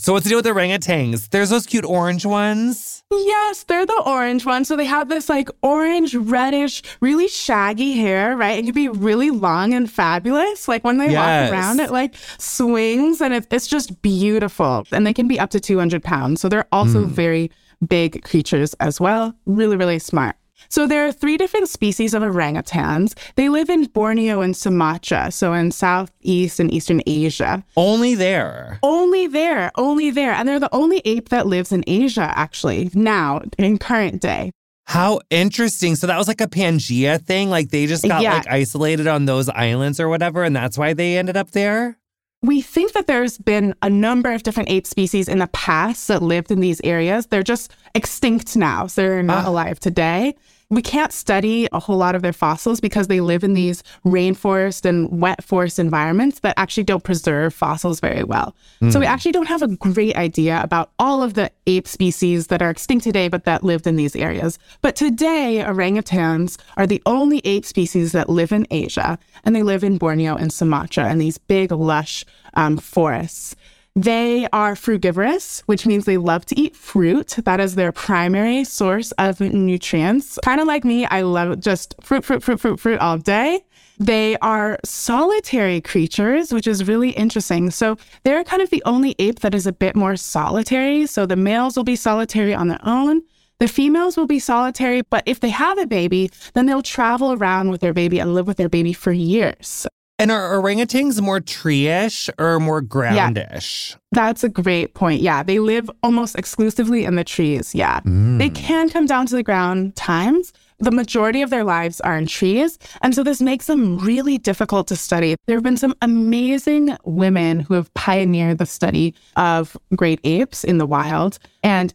So 0.00 0.12
what's 0.12 0.22
the 0.22 0.30
deal 0.30 0.38
with 0.38 0.44
the 0.44 0.52
orangutans? 0.52 1.28
There's 1.30 1.50
those 1.50 1.66
cute 1.66 1.84
orange 1.84 2.24
ones. 2.24 3.02
Yes, 3.10 3.64
they're 3.64 3.84
the 3.84 4.00
orange 4.06 4.46
ones. 4.46 4.68
So 4.68 4.76
they 4.76 4.84
have 4.84 5.08
this 5.08 5.28
like 5.28 5.48
orange, 5.60 6.14
reddish, 6.14 6.84
really 7.00 7.26
shaggy 7.26 7.94
hair, 7.94 8.36
right? 8.36 8.60
It 8.60 8.62
can 8.62 8.74
be 8.74 8.88
really 8.88 9.30
long 9.30 9.74
and 9.74 9.90
fabulous. 9.90 10.68
Like 10.68 10.84
when 10.84 10.98
they 10.98 11.10
Yes. 11.10 11.50
walk 11.50 11.58
around, 11.58 11.80
it 11.80 11.90
like 11.90 12.14
swings 12.38 13.20
and 13.20 13.34
it, 13.34 13.48
it's 13.50 13.66
just 13.66 14.00
beautiful. 14.00 14.86
And 14.92 15.04
they 15.04 15.12
can 15.12 15.26
be 15.26 15.40
up 15.40 15.50
to 15.50 15.58
200 15.58 16.04
pounds. 16.04 16.40
So 16.40 16.48
they're 16.48 16.68
also 16.70 17.02
hmm. 17.02 17.10
very 17.10 17.50
big 17.86 18.22
creatures 18.22 18.74
as 18.74 19.00
well. 19.00 19.34
Really, 19.46 19.76
really 19.76 19.98
smart. 19.98 20.36
So 20.68 20.86
there 20.86 21.06
are 21.06 21.12
three 21.12 21.36
different 21.36 21.68
species 21.68 22.12
of 22.14 22.22
orangutans. 22.22 23.16
They 23.36 23.48
live 23.48 23.70
in 23.70 23.84
Borneo 23.86 24.40
and 24.42 24.56
Sumatra, 24.56 25.30
so 25.30 25.52
in 25.54 25.70
Southeast 25.70 26.60
and 26.60 26.72
Eastern 26.72 27.00
Asia. 27.06 27.64
Only 27.76 28.14
there. 28.14 28.78
Only 28.82 29.26
there, 29.26 29.70
only 29.76 30.10
there. 30.10 30.32
And 30.32 30.48
they're 30.48 30.60
the 30.60 30.74
only 30.74 31.00
ape 31.04 31.30
that 31.30 31.46
lives 31.46 31.72
in 31.72 31.84
Asia, 31.86 32.32
actually, 32.36 32.90
now, 32.94 33.40
in 33.58 33.78
current 33.78 34.20
day. 34.20 34.50
How 34.86 35.20
interesting. 35.30 35.96
So 35.96 36.06
that 36.06 36.16
was 36.16 36.28
like 36.28 36.40
a 36.40 36.46
Pangea 36.46 37.20
thing. 37.20 37.50
Like 37.50 37.70
they 37.70 37.86
just 37.86 38.06
got 38.08 38.22
Yeah. 38.22 38.34
like 38.34 38.46
isolated 38.48 39.06
on 39.06 39.26
those 39.26 39.48
islands 39.50 40.00
or 40.00 40.08
whatever, 40.08 40.44
and 40.44 40.54
that's 40.56 40.78
why 40.78 40.94
they 40.94 41.18
ended 41.18 41.36
up 41.36 41.50
there. 41.50 41.96
We 42.40 42.60
think 42.62 42.92
that 42.92 43.06
there's 43.06 43.36
been 43.36 43.74
a 43.82 43.90
number 43.90 44.32
of 44.32 44.44
different 44.44 44.70
ape 44.70 44.86
species 44.86 45.28
in 45.28 45.40
the 45.40 45.48
past 45.48 46.06
that 46.08 46.22
lived 46.22 46.50
in 46.50 46.60
these 46.60 46.80
areas. 46.84 47.26
They're 47.26 47.42
just 47.42 47.72
extinct 47.94 48.56
now, 48.56 48.86
so 48.86 49.02
they're 49.02 49.22
not 49.22 49.44
Ah. 49.44 49.50
alive 49.50 49.80
today. 49.80 50.34
We 50.70 50.82
can't 50.82 51.14
study 51.14 51.66
a 51.72 51.78
whole 51.78 51.96
lot 51.96 52.14
of 52.14 52.20
their 52.20 52.34
fossils 52.34 52.78
because 52.78 53.06
they 53.06 53.22
live 53.22 53.42
in 53.42 53.54
these 53.54 53.82
rainforest 54.04 54.84
and 54.84 55.18
wet 55.18 55.42
forest 55.42 55.78
environments 55.78 56.40
that 56.40 56.52
actually 56.58 56.84
don't 56.84 57.02
preserve 57.02 57.54
fossils 57.54 58.00
very 58.00 58.22
well. 58.22 58.54
So 58.90 59.00
we 59.00 59.06
actually 59.06 59.32
don't 59.32 59.46
have 59.46 59.62
a 59.62 59.68
great 59.68 60.14
idea 60.16 60.60
about 60.62 60.90
all 60.98 61.22
of 61.22 61.32
the 61.32 61.50
ape 61.66 61.88
species 61.88 62.48
that 62.48 62.60
are 62.60 62.68
extinct 62.68 63.04
today 63.04 63.28
but 63.28 63.44
that 63.44 63.64
lived 63.64 63.86
in 63.86 63.96
these 63.96 64.14
areas. 64.14 64.58
But 64.82 64.94
today, 64.94 65.64
orangutans 65.66 66.58
are 66.76 66.86
the 66.86 67.02
only 67.06 67.40
ape 67.44 67.64
species 67.64 68.12
that 68.12 68.28
live 68.28 68.52
in 68.52 68.66
Asia 68.70 69.18
and 69.44 69.56
they 69.56 69.62
live 69.62 69.82
in 69.82 69.96
Borneo 69.96 70.36
and 70.36 70.52
Sumatra 70.52 71.06
and 71.06 71.18
these 71.18 71.38
big, 71.38 71.72
lush 71.72 72.26
um, 72.54 72.76
forests. 72.76 73.56
They 73.98 74.46
are 74.52 74.76
frugivorous, 74.76 75.64
which 75.66 75.84
means 75.84 76.04
they 76.04 76.18
love 76.18 76.46
to 76.46 76.60
eat 76.60 76.76
fruit. 76.76 77.34
That 77.44 77.58
is 77.58 77.74
their 77.74 77.90
primary 77.90 78.62
source 78.62 79.10
of 79.18 79.40
nutrients. 79.40 80.38
Kind 80.44 80.60
of 80.60 80.68
like 80.68 80.84
me, 80.84 81.04
I 81.06 81.22
love 81.22 81.58
just 81.58 81.96
fruit, 82.00 82.24
fruit, 82.24 82.44
fruit, 82.44 82.60
fruit, 82.60 82.78
fruit 82.78 83.00
all 83.00 83.18
day. 83.18 83.64
They 83.98 84.36
are 84.36 84.78
solitary 84.84 85.80
creatures, 85.80 86.52
which 86.52 86.68
is 86.68 86.86
really 86.86 87.10
interesting. 87.10 87.72
So 87.72 87.96
they're 88.22 88.44
kind 88.44 88.62
of 88.62 88.70
the 88.70 88.84
only 88.86 89.16
ape 89.18 89.40
that 89.40 89.52
is 89.52 89.66
a 89.66 89.72
bit 89.72 89.96
more 89.96 90.14
solitary. 90.14 91.06
So 91.06 91.26
the 91.26 91.34
males 91.34 91.76
will 91.76 91.82
be 91.82 91.96
solitary 91.96 92.54
on 92.54 92.68
their 92.68 92.78
own. 92.84 93.22
The 93.58 93.66
females 93.66 94.16
will 94.16 94.28
be 94.28 94.38
solitary, 94.38 95.02
but 95.10 95.24
if 95.26 95.40
they 95.40 95.50
have 95.50 95.76
a 95.76 95.88
baby, 95.88 96.30
then 96.54 96.66
they'll 96.66 96.82
travel 96.82 97.32
around 97.32 97.70
with 97.70 97.80
their 97.80 97.92
baby 97.92 98.20
and 98.20 98.32
live 98.32 98.46
with 98.46 98.58
their 98.58 98.68
baby 98.68 98.92
for 98.92 99.10
years. 99.10 99.88
And 100.20 100.32
are 100.32 100.60
orangutans 100.60 101.20
more 101.20 101.38
tree-ish 101.38 102.28
or 102.38 102.58
more 102.58 102.82
groundish? 102.82 103.92
Yeah. 103.92 103.96
That's 104.10 104.42
a 104.42 104.48
great 104.48 104.94
point. 104.94 105.20
Yeah, 105.20 105.44
they 105.44 105.60
live 105.60 105.88
almost 106.02 106.36
exclusively 106.36 107.04
in 107.04 107.14
the 107.14 107.22
trees. 107.22 107.72
Yeah. 107.74 108.00
Mm. 108.00 108.38
They 108.38 108.50
can 108.50 108.88
come 108.90 109.06
down 109.06 109.26
to 109.26 109.36
the 109.36 109.44
ground 109.44 109.94
times. 109.94 110.52
The 110.80 110.90
majority 110.90 111.42
of 111.42 111.50
their 111.50 111.64
lives 111.64 112.00
are 112.00 112.16
in 112.16 112.26
trees. 112.26 112.78
And 113.02 113.14
so 113.14 113.22
this 113.22 113.40
makes 113.40 113.66
them 113.66 113.98
really 113.98 114.38
difficult 114.38 114.86
to 114.88 114.96
study. 114.96 115.36
There 115.46 115.56
have 115.56 115.64
been 115.64 115.76
some 115.76 115.94
amazing 116.02 116.96
women 117.04 117.60
who 117.60 117.74
have 117.74 117.92
pioneered 117.94 118.58
the 118.58 118.66
study 118.66 119.14
of 119.36 119.76
great 119.94 120.20
apes 120.24 120.64
in 120.64 120.78
the 120.78 120.86
wild. 120.86 121.38
And 121.62 121.92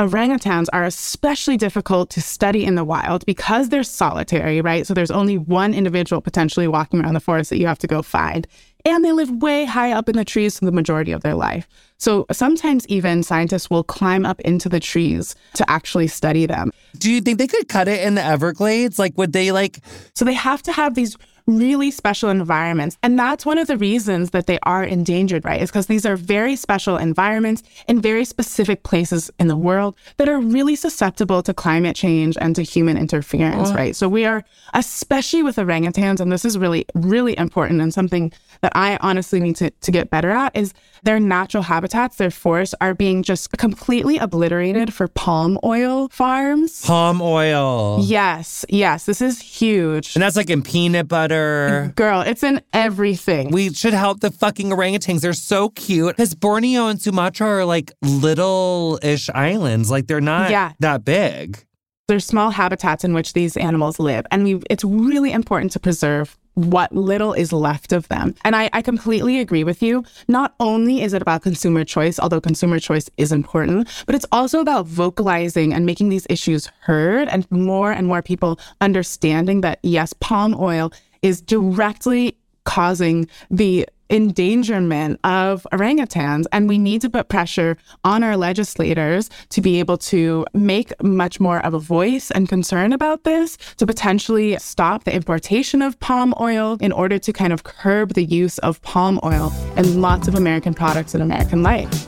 orangutans 0.00 0.66
are 0.72 0.84
especially 0.84 1.58
difficult 1.58 2.08
to 2.10 2.22
study 2.22 2.64
in 2.64 2.74
the 2.74 2.84
wild 2.84 3.24
because 3.26 3.68
they're 3.68 3.82
solitary, 3.82 4.62
right? 4.62 4.86
So 4.86 4.94
there's 4.94 5.10
only 5.10 5.36
one 5.36 5.74
individual 5.74 6.22
potentially 6.22 6.66
walking 6.66 7.00
around 7.00 7.14
the 7.14 7.20
forest 7.20 7.50
that 7.50 7.58
you 7.58 7.66
have 7.66 7.78
to 7.80 7.86
go 7.86 8.00
find. 8.00 8.46
And 8.86 9.04
they 9.04 9.12
live 9.12 9.30
way 9.42 9.66
high 9.66 9.92
up 9.92 10.08
in 10.08 10.16
the 10.16 10.24
trees 10.24 10.58
for 10.58 10.64
the 10.64 10.72
majority 10.72 11.12
of 11.12 11.20
their 11.20 11.34
life. 11.34 11.68
So 11.98 12.24
sometimes 12.32 12.86
even 12.88 13.22
scientists 13.22 13.68
will 13.68 13.84
climb 13.84 14.24
up 14.24 14.40
into 14.40 14.70
the 14.70 14.80
trees 14.80 15.36
to 15.54 15.70
actually 15.70 16.06
study 16.06 16.46
them. 16.46 16.72
Do 16.96 17.12
you 17.12 17.20
think 17.20 17.36
they 17.36 17.46
could 17.46 17.68
cut 17.68 17.88
it 17.88 18.02
in 18.02 18.14
the 18.14 18.24
Everglades? 18.24 18.98
Like, 18.98 19.18
would 19.18 19.34
they 19.34 19.52
like? 19.52 19.80
So 20.14 20.24
they 20.24 20.32
have 20.32 20.62
to 20.62 20.72
have 20.72 20.94
these 20.94 21.14
really 21.58 21.90
special 21.90 22.30
environments. 22.30 22.96
And 23.02 23.18
that's 23.18 23.44
one 23.44 23.58
of 23.58 23.66
the 23.66 23.76
reasons 23.76 24.30
that 24.30 24.46
they 24.46 24.58
are 24.62 24.84
endangered, 24.84 25.44
right? 25.44 25.60
Is 25.60 25.70
because 25.70 25.86
these 25.86 26.06
are 26.06 26.16
very 26.16 26.56
special 26.56 26.96
environments 26.96 27.62
in 27.88 28.00
very 28.00 28.24
specific 28.24 28.82
places 28.82 29.30
in 29.38 29.48
the 29.48 29.56
world 29.56 29.96
that 30.16 30.28
are 30.28 30.38
really 30.38 30.76
susceptible 30.76 31.42
to 31.42 31.52
climate 31.52 31.96
change 31.96 32.36
and 32.40 32.54
to 32.56 32.62
human 32.62 32.96
interference, 32.96 33.70
right? 33.72 33.96
So 33.96 34.08
we 34.08 34.24
are, 34.24 34.44
especially 34.74 35.42
with 35.42 35.56
orangutans, 35.56 36.20
and 36.20 36.30
this 36.30 36.44
is 36.44 36.56
really, 36.56 36.86
really 36.94 37.36
important 37.36 37.80
and 37.80 37.92
something 37.92 38.32
that 38.62 38.72
I 38.74 38.98
honestly 39.00 39.40
need 39.40 39.56
to, 39.56 39.70
to 39.70 39.90
get 39.90 40.10
better 40.10 40.30
at, 40.30 40.54
is 40.56 40.72
their 41.02 41.18
natural 41.18 41.62
habitats, 41.62 42.16
their 42.16 42.30
forests, 42.30 42.74
are 42.80 42.94
being 42.94 43.22
just 43.22 43.50
completely 43.52 44.18
obliterated 44.18 44.92
for 44.92 45.08
palm 45.08 45.58
oil 45.64 46.08
farms. 46.10 46.84
Palm 46.84 47.22
oil. 47.22 47.98
Yes, 48.02 48.64
yes, 48.68 49.06
this 49.06 49.22
is 49.22 49.40
huge. 49.40 50.14
And 50.14 50.22
that's 50.22 50.36
like 50.36 50.50
in 50.50 50.62
peanut 50.62 51.08
butter. 51.08 51.92
Girl, 51.96 52.20
it's 52.20 52.42
in 52.42 52.60
everything. 52.72 53.50
We 53.50 53.72
should 53.72 53.94
help 53.94 54.20
the 54.20 54.30
fucking 54.30 54.68
orangutans. 54.70 55.20
They're 55.22 55.32
so 55.32 55.70
cute. 55.70 56.16
Because 56.16 56.34
Borneo 56.34 56.86
and 56.88 57.00
Sumatra 57.00 57.46
are 57.46 57.64
like 57.64 57.92
little 58.02 58.98
ish 59.02 59.30
islands. 59.30 59.90
Like 59.90 60.06
they're 60.06 60.20
not 60.20 60.50
Yeah. 60.50 60.72
that 60.80 61.04
big. 61.04 61.64
There's 62.08 62.26
small 62.26 62.50
habitats 62.50 63.04
in 63.04 63.14
which 63.14 63.34
these 63.34 63.56
animals 63.56 64.00
live, 64.00 64.26
and 64.32 64.42
we 64.42 64.60
it's 64.68 64.82
really 64.82 65.30
important 65.30 65.70
to 65.72 65.78
preserve 65.78 66.36
what 66.54 66.92
little 66.94 67.32
is 67.32 67.52
left 67.52 67.92
of 67.92 68.08
them. 68.08 68.34
And 68.44 68.54
I, 68.56 68.70
I 68.72 68.82
completely 68.82 69.40
agree 69.40 69.64
with 69.64 69.82
you. 69.82 70.04
Not 70.28 70.54
only 70.60 71.02
is 71.02 71.12
it 71.12 71.22
about 71.22 71.42
consumer 71.42 71.84
choice, 71.84 72.18
although 72.18 72.40
consumer 72.40 72.78
choice 72.78 73.08
is 73.16 73.32
important, 73.32 73.88
but 74.06 74.14
it's 74.14 74.26
also 74.32 74.60
about 74.60 74.86
vocalizing 74.86 75.72
and 75.72 75.86
making 75.86 76.08
these 76.08 76.26
issues 76.28 76.66
heard 76.80 77.28
and 77.28 77.50
more 77.50 77.92
and 77.92 78.06
more 78.06 78.22
people 78.22 78.58
understanding 78.80 79.60
that 79.62 79.78
yes, 79.82 80.12
palm 80.14 80.54
oil 80.58 80.92
is 81.22 81.40
directly 81.40 82.36
causing 82.64 83.28
the 83.50 83.86
endangerment 84.10 85.20
of 85.24 85.66
orangutans. 85.72 86.44
And 86.52 86.68
we 86.68 86.78
need 86.78 87.00
to 87.02 87.10
put 87.10 87.28
pressure 87.28 87.76
on 88.04 88.22
our 88.22 88.36
legislators 88.36 89.30
to 89.50 89.60
be 89.60 89.78
able 89.78 89.96
to 89.98 90.44
make 90.52 90.92
much 91.02 91.40
more 91.40 91.64
of 91.64 91.74
a 91.74 91.78
voice 91.78 92.30
and 92.30 92.48
concern 92.48 92.92
about 92.92 93.24
this, 93.24 93.56
to 93.76 93.86
potentially 93.86 94.56
stop 94.58 95.04
the 95.04 95.14
importation 95.14 95.82
of 95.82 95.98
palm 96.00 96.34
oil 96.40 96.76
in 96.80 96.92
order 96.92 97.18
to 97.18 97.32
kind 97.32 97.52
of 97.52 97.64
curb 97.64 98.14
the 98.14 98.24
use 98.24 98.58
of 98.58 98.82
palm 98.82 99.20
oil 99.24 99.52
in 99.76 100.00
lots 100.00 100.28
of 100.28 100.34
American 100.34 100.74
products 100.74 101.14
in 101.14 101.20
American 101.20 101.62
life. 101.62 102.06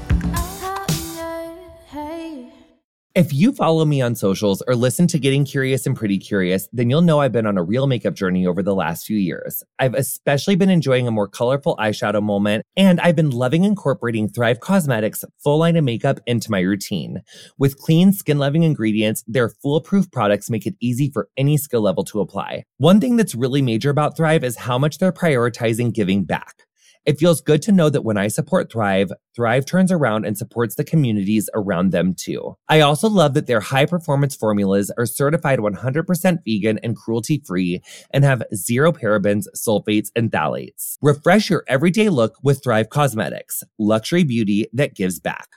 If 3.14 3.30
you 3.34 3.52
follow 3.52 3.84
me 3.84 4.00
on 4.00 4.14
socials 4.14 4.62
or 4.66 4.74
listen 4.74 5.06
to 5.08 5.18
Getting 5.18 5.44
Curious 5.44 5.84
and 5.84 5.94
Pretty 5.94 6.16
Curious, 6.16 6.66
then 6.72 6.88
you'll 6.88 7.02
know 7.02 7.20
I've 7.20 7.30
been 7.30 7.44
on 7.44 7.58
a 7.58 7.62
real 7.62 7.86
makeup 7.86 8.14
journey 8.14 8.46
over 8.46 8.62
the 8.62 8.74
last 8.74 9.04
few 9.04 9.18
years. 9.18 9.62
I've 9.78 9.92
especially 9.92 10.56
been 10.56 10.70
enjoying 10.70 11.06
a 11.06 11.10
more 11.10 11.28
colorful 11.28 11.76
eyeshadow 11.76 12.22
moment, 12.22 12.64
and 12.74 12.98
I've 13.02 13.14
been 13.14 13.28
loving 13.28 13.64
incorporating 13.64 14.30
Thrive 14.30 14.60
Causemetics 14.60 15.24
full 15.44 15.58
line 15.58 15.76
of 15.76 15.84
makeup 15.84 16.20
into 16.26 16.50
my 16.50 16.60
routine. 16.60 17.20
With 17.58 17.76
clean, 17.76 18.14
skin 18.14 18.38
loving 18.38 18.62
ingredients, 18.62 19.22
their 19.26 19.50
foolproof 19.50 20.10
products 20.10 20.48
make 20.48 20.66
it 20.66 20.76
easy 20.80 21.10
for 21.10 21.28
any 21.36 21.58
skill 21.58 21.82
level 21.82 22.04
to 22.04 22.20
apply. 22.20 22.64
One 22.78 22.98
thing 22.98 23.16
that's 23.16 23.34
really 23.34 23.60
major 23.60 23.90
about 23.90 24.16
Thrive 24.16 24.42
is 24.42 24.56
how 24.56 24.78
much 24.78 24.96
they're 24.96 25.12
prioritizing 25.12 25.92
giving 25.92 26.24
back. 26.24 26.62
It 27.04 27.18
feels 27.18 27.40
good 27.40 27.62
to 27.62 27.72
know 27.72 27.90
that 27.90 28.04
when 28.04 28.16
I 28.16 28.28
support 28.28 28.70
Thrive, 28.70 29.10
Thrive 29.34 29.66
turns 29.66 29.90
around 29.90 30.24
and 30.24 30.38
supports 30.38 30.76
the 30.76 30.84
communities 30.84 31.50
around 31.52 31.90
them 31.90 32.14
too. 32.14 32.56
I 32.68 32.80
also 32.80 33.08
love 33.08 33.34
that 33.34 33.48
their 33.48 33.60
high 33.60 33.86
performance 33.86 34.36
formulas 34.36 34.92
are 34.96 35.06
certified 35.06 35.58
100% 35.58 36.38
vegan 36.46 36.78
and 36.78 36.96
cruelty 36.96 37.42
free 37.44 37.80
and 38.12 38.22
have 38.22 38.44
zero 38.54 38.92
parabens, 38.92 39.46
sulfates, 39.56 40.10
and 40.14 40.30
phthalates. 40.30 40.96
Refresh 41.02 41.50
your 41.50 41.64
everyday 41.66 42.08
look 42.08 42.36
with 42.42 42.62
Thrive 42.62 42.88
Causemetics, 42.88 43.64
luxury 43.78 44.22
beauty 44.22 44.68
that 44.72 44.94
gives 44.94 45.18
back. 45.18 45.48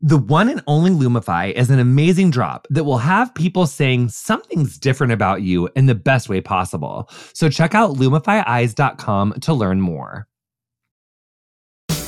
The 0.00 0.16
one 0.16 0.48
and 0.48 0.62
only 0.68 0.92
Lumify 0.92 1.50
is 1.52 1.70
an 1.70 1.80
amazing 1.80 2.30
drop 2.30 2.68
that 2.70 2.84
will 2.84 2.98
have 2.98 3.34
people 3.34 3.66
saying 3.66 4.10
something's 4.10 4.78
different 4.78 5.12
about 5.12 5.42
you 5.42 5.68
in 5.74 5.86
the 5.86 5.94
best 5.96 6.28
way 6.28 6.40
possible. 6.40 7.10
So 7.32 7.50
check 7.50 7.74
out 7.74 7.96
lumifyeyes.com 7.96 9.40
to 9.40 9.52
learn 9.52 9.80
more. 9.80 10.28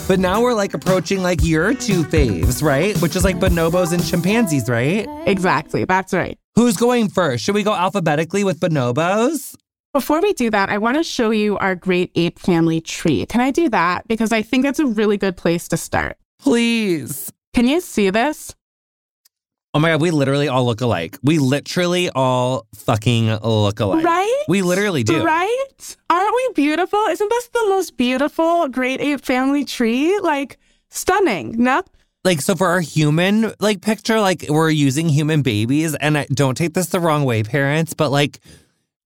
But 0.07 0.21
now 0.21 0.41
we're 0.41 0.55
like 0.55 0.73
approaching 0.73 1.23
like 1.23 1.43
your 1.43 1.75
two 1.75 2.05
faves, 2.05 2.63
right? 2.63 2.97
Which 2.99 3.17
is 3.17 3.25
like 3.25 3.41
bonobos 3.41 3.93
and 3.93 4.05
chimpanzees, 4.05 4.69
right? 4.69 5.09
Exactly, 5.27 5.85
that's 5.85 6.13
right. 6.13 6.39
Who's 6.55 6.77
going 6.77 7.09
first? 7.09 7.43
Should 7.43 7.57
we 7.57 7.65
go 7.65 7.75
alphabetically 7.75 8.45
with 8.45 8.61
bonobos? 8.61 9.57
Before 9.93 10.21
we 10.21 10.33
do 10.35 10.49
that, 10.51 10.69
I 10.69 10.79
want 10.79 10.97
to 10.97 11.03
show 11.03 11.31
you 11.31 11.59
our 11.59 11.75
great 11.75 12.13
ape 12.15 12.39
family 12.39 12.81
tree. 12.81 13.27
Can 13.27 13.41
I 13.41 13.51
do 13.51 13.69
that? 13.71 14.07
Because 14.07 14.31
I 14.31 14.43
think 14.43 14.63
that's 14.63 14.79
a 14.79 14.87
really 14.87 15.17
good 15.17 15.37
place 15.37 15.67
to 15.69 15.77
start. 15.77 16.17
Please. 16.39 17.33
Can 17.55 17.67
you 17.67 17.81
see 17.81 18.11
this? 18.11 18.55
Oh 19.73 19.79
my 19.79 19.91
God, 19.91 20.01
we 20.01 20.11
literally 20.11 20.49
all 20.49 20.65
look 20.65 20.81
alike. 20.81 21.17
We 21.23 21.39
literally 21.39 22.11
all 22.11 22.67
fucking 22.75 23.29
look 23.29 23.79
alike. 23.79 24.05
Right? 24.05 24.45
We 24.49 24.63
literally 24.63 25.05
do. 25.05 25.23
Right? 25.23 25.97
Aren't 26.11 26.35
we 26.35 26.51
beautiful? 26.55 26.99
Isn't 27.09 27.29
this 27.29 27.49
the 27.49 27.65
most 27.69 27.97
beautiful 27.97 28.69
great 28.69 29.01
ape 29.01 29.25
family 29.25 29.65
tree? 29.65 30.19
Like, 30.19 30.59
stunning, 30.89 31.55
no? 31.63 31.83
Like, 32.25 32.41
so 32.41 32.57
for 32.57 32.67
our 32.67 32.81
human 32.81 33.53
like 33.61 33.81
picture, 33.81 34.21
like 34.21 34.45
we're 34.49 34.71
using 34.71 35.09
human 35.09 35.43
babies, 35.43 35.95
and 35.95 36.19
I 36.19 36.27
don't 36.35 36.57
take 36.57 36.75
this 36.75 36.89
the 36.89 36.99
wrong 36.99 37.25
way, 37.25 37.45
parents, 37.45 37.95
but 37.95 38.11
like, 38.11 38.41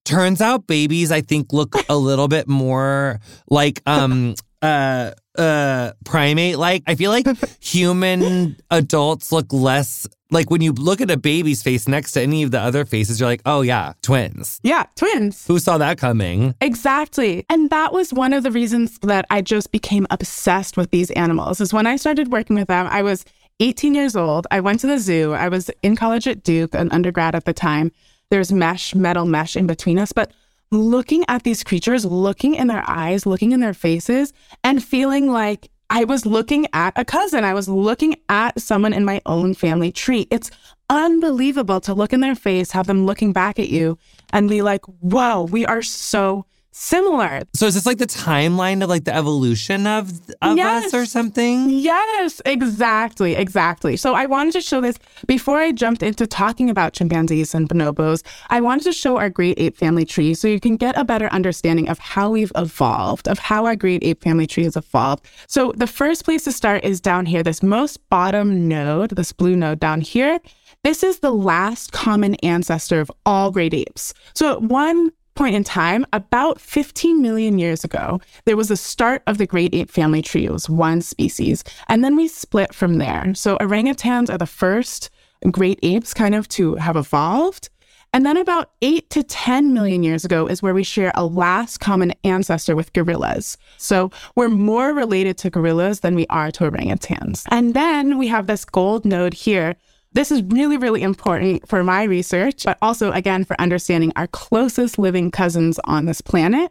turns 0.06 0.40
out 0.40 0.66
babies, 0.66 1.12
I 1.12 1.20
think, 1.20 1.52
look 1.52 1.74
a 1.90 1.96
little 1.96 2.26
bit 2.26 2.48
more 2.48 3.20
like 3.50 3.82
um 3.86 4.34
uh 4.62 5.10
uh 5.36 5.92
primate 6.04 6.58
like. 6.58 6.82
I 6.86 6.94
feel 6.94 7.10
like 7.10 7.26
human 7.60 8.56
adults 8.70 9.32
look 9.32 9.52
less 9.52 10.06
like 10.34 10.50
when 10.50 10.60
you 10.60 10.72
look 10.72 11.00
at 11.00 11.10
a 11.10 11.16
baby's 11.16 11.62
face 11.62 11.86
next 11.88 12.12
to 12.12 12.20
any 12.20 12.42
of 12.42 12.50
the 12.50 12.60
other 12.60 12.84
faces, 12.84 13.20
you're 13.20 13.28
like, 13.28 13.42
oh 13.46 13.62
yeah, 13.62 13.92
twins. 14.02 14.60
Yeah, 14.62 14.84
twins. 14.96 15.46
Who 15.46 15.58
saw 15.58 15.78
that 15.78 15.96
coming? 15.96 16.54
Exactly. 16.60 17.46
And 17.48 17.70
that 17.70 17.92
was 17.92 18.12
one 18.12 18.32
of 18.32 18.42
the 18.42 18.50
reasons 18.50 18.98
that 19.00 19.24
I 19.30 19.40
just 19.40 19.70
became 19.70 20.06
obsessed 20.10 20.76
with 20.76 20.90
these 20.90 21.10
animals. 21.12 21.60
Is 21.60 21.72
when 21.72 21.86
I 21.86 21.96
started 21.96 22.32
working 22.32 22.56
with 22.56 22.68
them, 22.68 22.86
I 22.90 23.02
was 23.02 23.24
18 23.60 23.94
years 23.94 24.16
old. 24.16 24.46
I 24.50 24.60
went 24.60 24.80
to 24.80 24.86
the 24.86 24.98
zoo. 24.98 25.32
I 25.32 25.48
was 25.48 25.70
in 25.82 25.96
college 25.96 26.26
at 26.26 26.42
Duke, 26.42 26.74
an 26.74 26.90
undergrad 26.90 27.34
at 27.34 27.44
the 27.44 27.52
time. 27.54 27.92
There's 28.30 28.52
mesh, 28.52 28.94
metal 28.94 29.26
mesh 29.26 29.54
in 29.54 29.66
between 29.66 29.98
us, 29.98 30.12
but 30.12 30.32
looking 30.70 31.24
at 31.28 31.42
these 31.42 31.62
creatures, 31.62 32.04
looking 32.04 32.54
in 32.54 32.66
their 32.66 32.84
eyes, 32.88 33.26
looking 33.26 33.52
in 33.52 33.60
their 33.60 33.74
faces, 33.74 34.32
and 34.62 34.82
feeling 34.82 35.30
like 35.30 35.70
I 35.90 36.04
was 36.04 36.26
looking 36.26 36.66
at 36.72 36.92
a 36.96 37.04
cousin. 37.04 37.44
I 37.44 37.54
was 37.54 37.68
looking 37.68 38.16
at 38.28 38.60
someone 38.60 38.92
in 38.92 39.04
my 39.04 39.20
own 39.26 39.54
family 39.54 39.92
tree. 39.92 40.26
It's 40.30 40.50
unbelievable 40.90 41.80
to 41.82 41.94
look 41.94 42.12
in 42.12 42.20
their 42.20 42.34
face, 42.34 42.72
have 42.72 42.86
them 42.86 43.06
looking 43.06 43.32
back 43.32 43.58
at 43.58 43.68
you, 43.68 43.98
and 44.32 44.48
be 44.48 44.62
like, 44.62 44.84
whoa, 44.86 45.44
we 45.44 45.64
are 45.66 45.82
so 45.82 46.46
similar. 46.76 47.42
So 47.54 47.66
is 47.66 47.74
this 47.74 47.86
like 47.86 47.98
the 47.98 48.06
timeline 48.06 48.82
of 48.82 48.88
like 48.88 49.04
the 49.04 49.14
evolution 49.14 49.86
of 49.86 50.10
of 50.42 50.56
Yes. 50.56 50.86
us 50.86 50.94
or 50.94 51.06
something? 51.06 51.70
Yes, 51.70 52.42
exactly, 52.44 53.36
exactly. 53.36 53.96
So 53.96 54.14
I 54.14 54.26
wanted 54.26 54.52
to 54.54 54.60
show 54.60 54.80
this 54.80 54.98
before 55.28 55.58
I 55.58 55.70
jumped 55.70 56.02
into 56.02 56.26
talking 56.26 56.68
about 56.68 56.92
chimpanzees 56.92 57.54
and 57.54 57.68
bonobos. 57.68 58.22
I 58.50 58.60
wanted 58.60 58.84
to 58.84 58.92
show 58.92 59.16
our 59.18 59.30
great 59.30 59.58
ape 59.60 59.76
family 59.76 60.04
tree 60.04 60.34
so 60.34 60.48
you 60.48 60.58
can 60.58 60.76
get 60.76 60.98
a 60.98 61.04
better 61.04 61.28
understanding 61.28 61.88
of 61.88 62.00
how 62.00 62.30
we've 62.30 62.52
evolved, 62.56 63.28
of 63.28 63.38
how 63.38 63.66
our 63.66 63.76
great 63.76 64.02
ape 64.02 64.22
family 64.22 64.46
tree 64.46 64.64
has 64.64 64.76
evolved. 64.76 65.24
So 65.46 65.72
the 65.76 65.86
first 65.86 66.24
place 66.24 66.42
to 66.44 66.52
start 66.52 66.84
is 66.84 67.00
down 67.00 67.26
here, 67.26 67.44
this 67.44 67.62
most 67.62 67.98
bottom 68.10 68.66
node, 68.66 69.10
this 69.10 69.32
blue 69.32 69.54
node 69.54 69.78
down 69.78 70.00
here. 70.00 70.40
This 70.82 71.02
is 71.04 71.20
the 71.20 71.30
last 71.32 71.92
common 71.92 72.34
ancestor 72.36 73.00
of 73.00 73.10
all 73.24 73.52
great 73.52 73.72
apes. 73.72 74.12
So 74.34 74.58
one 74.58 75.12
point 75.34 75.54
in 75.54 75.64
time, 75.64 76.06
about 76.12 76.60
15 76.60 77.20
million 77.20 77.58
years 77.58 77.84
ago, 77.84 78.20
there 78.44 78.56
was 78.56 78.68
the 78.68 78.76
start 78.76 79.22
of 79.26 79.38
the 79.38 79.46
great 79.46 79.74
ape 79.74 79.90
family 79.90 80.22
tree. 80.22 80.46
It 80.46 80.52
was 80.52 80.68
one 80.68 81.00
species. 81.00 81.64
And 81.88 82.04
then 82.04 82.16
we 82.16 82.28
split 82.28 82.74
from 82.74 82.98
there. 82.98 83.34
So 83.34 83.56
orangutans 83.58 84.30
are 84.30 84.38
the 84.38 84.46
first 84.46 85.10
great 85.50 85.78
apes 85.82 86.14
kind 86.14 86.34
of 86.34 86.48
to 86.48 86.76
have 86.76 86.96
evolved. 86.96 87.68
And 88.14 88.24
then 88.24 88.36
about 88.36 88.70
eight 88.80 89.10
to 89.10 89.24
10 89.24 89.74
million 89.74 90.04
years 90.04 90.24
ago 90.24 90.46
is 90.46 90.62
where 90.62 90.72
we 90.72 90.84
share 90.84 91.10
a 91.16 91.26
last 91.26 91.78
common 91.78 92.12
ancestor 92.22 92.76
with 92.76 92.92
gorillas. 92.92 93.58
So 93.76 94.12
we're 94.36 94.48
more 94.48 94.94
related 94.94 95.36
to 95.38 95.50
gorillas 95.50 95.98
than 96.00 96.14
we 96.14 96.24
are 96.30 96.52
to 96.52 96.70
orangutans. 96.70 97.42
And 97.50 97.74
then 97.74 98.16
we 98.16 98.28
have 98.28 98.46
this 98.46 98.64
gold 98.64 99.04
node 99.04 99.34
here. 99.34 99.74
This 100.14 100.30
is 100.30 100.42
really, 100.44 100.76
really 100.76 101.02
important 101.02 101.68
for 101.68 101.82
my 101.82 102.04
research, 102.04 102.64
but 102.64 102.78
also, 102.80 103.10
again, 103.10 103.44
for 103.44 103.60
understanding 103.60 104.12
our 104.14 104.28
closest 104.28 104.96
living 104.96 105.32
cousins 105.32 105.80
on 105.84 106.06
this 106.06 106.20
planet. 106.20 106.70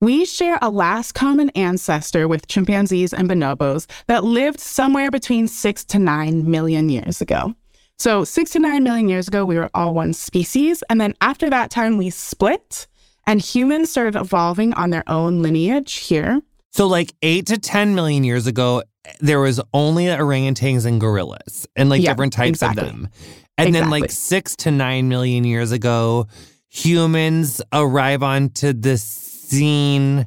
We 0.00 0.24
share 0.24 0.58
a 0.62 0.70
last 0.70 1.12
common 1.12 1.50
ancestor 1.50 2.26
with 2.26 2.46
chimpanzees 2.46 3.12
and 3.12 3.28
bonobos 3.28 3.86
that 4.06 4.24
lived 4.24 4.58
somewhere 4.58 5.10
between 5.10 5.48
six 5.48 5.84
to 5.86 5.98
nine 5.98 6.50
million 6.50 6.88
years 6.88 7.20
ago. 7.20 7.54
So, 7.98 8.24
six 8.24 8.52
to 8.52 8.58
nine 8.58 8.84
million 8.84 9.08
years 9.08 9.28
ago, 9.28 9.44
we 9.44 9.56
were 9.56 9.70
all 9.74 9.92
one 9.92 10.14
species. 10.14 10.82
And 10.88 11.00
then 11.00 11.14
after 11.20 11.50
that 11.50 11.70
time, 11.70 11.98
we 11.98 12.10
split 12.10 12.86
and 13.26 13.42
humans 13.42 13.90
started 13.90 14.16
evolving 14.16 14.72
on 14.74 14.88
their 14.90 15.04
own 15.08 15.42
lineage 15.42 15.94
here. 15.94 16.40
So, 16.70 16.86
like 16.86 17.12
eight 17.22 17.46
to 17.46 17.58
10 17.58 17.94
million 17.94 18.24
years 18.24 18.46
ago, 18.46 18.82
there 19.20 19.40
was 19.40 19.60
only 19.72 20.06
orangutans 20.06 20.86
and 20.86 21.00
gorillas 21.00 21.66
and 21.76 21.88
like 21.88 22.02
Yeah, 22.02 22.12
different 22.12 22.32
types 22.32 22.62
exactly. 22.62 22.82
of 22.82 22.88
them. 22.88 23.08
And 23.56 23.74
then, 23.74 23.90
like 23.90 24.10
six 24.10 24.54
to 24.56 24.70
nine 24.70 25.08
million 25.08 25.42
years 25.44 25.72
ago, 25.72 26.28
humans 26.68 27.60
arrive 27.72 28.22
onto 28.22 28.72
the 28.72 28.96
scene 28.96 30.26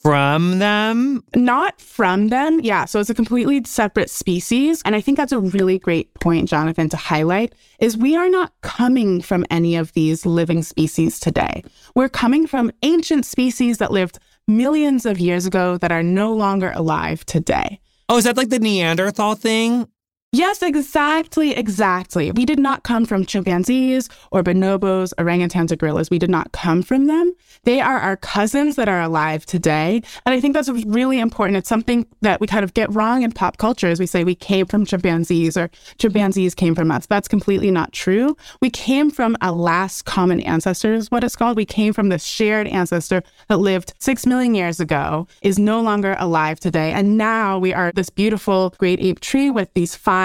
from 0.00 0.58
them. 0.60 1.22
Not 1.36 1.78
from 1.80 2.28
them. 2.28 2.60
Yeah. 2.62 2.86
So 2.86 3.00
it's 3.00 3.10
a 3.10 3.14
completely 3.14 3.62
separate 3.64 4.08
species. 4.08 4.80
And 4.84 4.96
I 4.96 5.00
think 5.02 5.18
that's 5.18 5.32
a 5.32 5.38
really 5.38 5.78
great 5.78 6.12
point, 6.14 6.48
Jonathan, 6.48 6.88
to 6.88 6.96
highlight 6.96 7.54
is 7.80 7.98
we 7.98 8.16
are 8.16 8.30
not 8.30 8.52
coming 8.62 9.20
from 9.20 9.44
any 9.50 9.76
of 9.76 9.92
these 9.92 10.24
living 10.24 10.62
species 10.62 11.20
today. 11.20 11.62
We're 11.94 12.08
coming 12.08 12.46
from 12.46 12.72
ancient 12.82 13.26
species 13.26 13.76
that 13.78 13.92
lived 13.92 14.18
millions 14.48 15.04
of 15.04 15.20
years 15.20 15.44
ago 15.44 15.76
that 15.78 15.92
are 15.92 16.02
no 16.02 16.32
longer 16.32 16.72
alive 16.74 17.26
today. 17.26 17.80
Oh, 18.10 18.16
is 18.16 18.24
that 18.24 18.36
like 18.36 18.48
the 18.48 18.58
Neanderthal 18.58 19.36
thing? 19.36 19.86
Yes, 20.32 20.62
exactly, 20.62 21.56
exactly. 21.56 22.30
We 22.30 22.44
did 22.44 22.60
not 22.60 22.84
come 22.84 23.04
from 23.04 23.26
chimpanzees 23.26 24.08
or 24.30 24.44
bonobos, 24.44 25.12
orangutans, 25.18 25.72
or 25.72 25.76
gorillas. 25.76 26.08
We 26.08 26.20
did 26.20 26.30
not 26.30 26.52
come 26.52 26.82
from 26.82 27.08
them. 27.08 27.34
They 27.64 27.80
are 27.80 27.98
our 27.98 28.16
cousins 28.16 28.76
that 28.76 28.88
are 28.88 29.00
alive 29.00 29.44
today. 29.44 30.00
And 30.24 30.32
I 30.32 30.40
think 30.40 30.54
that's 30.54 30.68
really 30.68 31.18
important. 31.18 31.56
It's 31.56 31.68
something 31.68 32.06
that 32.20 32.40
we 32.40 32.46
kind 32.46 32.62
of 32.62 32.74
get 32.74 32.94
wrong 32.94 33.22
in 33.22 33.32
pop 33.32 33.56
culture 33.56 33.88
as 33.88 33.98
we 33.98 34.06
say 34.06 34.22
we 34.22 34.36
came 34.36 34.66
from 34.66 34.86
chimpanzees 34.86 35.56
or 35.56 35.68
chimpanzees 35.98 36.54
came 36.54 36.76
from 36.76 36.92
us. 36.92 37.06
That's 37.06 37.26
completely 37.26 37.72
not 37.72 37.92
true. 37.92 38.36
We 38.62 38.70
came 38.70 39.10
from 39.10 39.36
a 39.40 39.50
last 39.50 40.04
common 40.04 40.42
ancestor, 40.42 40.94
is 40.94 41.10
what 41.10 41.24
it's 41.24 41.34
called. 41.34 41.56
We 41.56 41.66
came 41.66 41.92
from 41.92 42.08
this 42.08 42.22
shared 42.22 42.68
ancestor 42.68 43.24
that 43.48 43.56
lived 43.56 43.94
six 43.98 44.26
million 44.26 44.54
years 44.54 44.78
ago, 44.78 45.26
is 45.42 45.58
no 45.58 45.80
longer 45.80 46.14
alive 46.20 46.60
today. 46.60 46.92
And 46.92 47.18
now 47.18 47.58
we 47.58 47.74
are 47.74 47.90
this 47.90 48.10
beautiful 48.10 48.76
great 48.78 49.00
ape 49.00 49.18
tree 49.18 49.50
with 49.50 49.74
these 49.74 49.96
five 49.96 50.19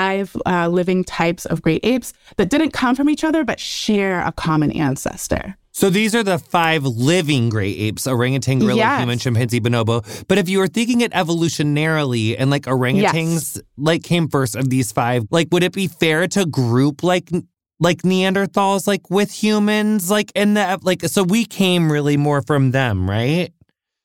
uh, 0.45 0.67
living 0.67 1.03
types 1.03 1.45
of 1.45 1.61
great 1.61 1.81
apes 1.83 2.13
that 2.37 2.49
didn't 2.49 2.71
come 2.71 2.95
from 2.95 3.09
each 3.09 3.23
other 3.23 3.43
but 3.43 3.59
share 3.59 4.21
a 4.21 4.31
common 4.31 4.71
ancestor. 4.71 5.55
So 5.71 5.89
these 5.89 6.15
are 6.15 6.23
the 6.23 6.39
five 6.39 6.85
living 6.85 7.49
great 7.49 7.77
apes 7.77 8.07
orangutan, 8.07 8.59
gorilla, 8.59 8.77
Yes. 8.77 8.99
human, 9.01 9.19
chimpanzee, 9.19 9.59
bonobo. 9.59 10.03
But 10.29 10.37
if 10.37 10.47
you 10.47 10.59
were 10.59 10.67
thinking 10.69 11.01
it 11.01 11.11
evolutionarily 11.11 12.35
and 12.39 12.49
like 12.49 12.63
orangutans 12.63 13.59
like 13.77 14.03
came 14.03 14.27
first 14.29 14.55
of 14.55 14.69
these 14.69 14.91
five, 14.91 15.25
like 15.31 15.49
would 15.51 15.63
it 15.63 15.73
be 15.73 15.87
fair 15.87 16.27
to 16.29 16.45
group 16.45 17.03
like 17.03 17.29
like 17.81 18.03
Neanderthals 18.03 18.87
like 18.87 19.09
with 19.09 19.31
humans 19.31 20.09
like 20.09 20.31
in 20.33 20.53
the 20.53 20.79
like 20.83 21.03
so 21.03 21.23
we 21.23 21.43
came 21.45 21.91
really 21.91 22.15
more 22.17 22.41
from 22.41 22.71
them, 22.71 23.09
right? 23.09 23.51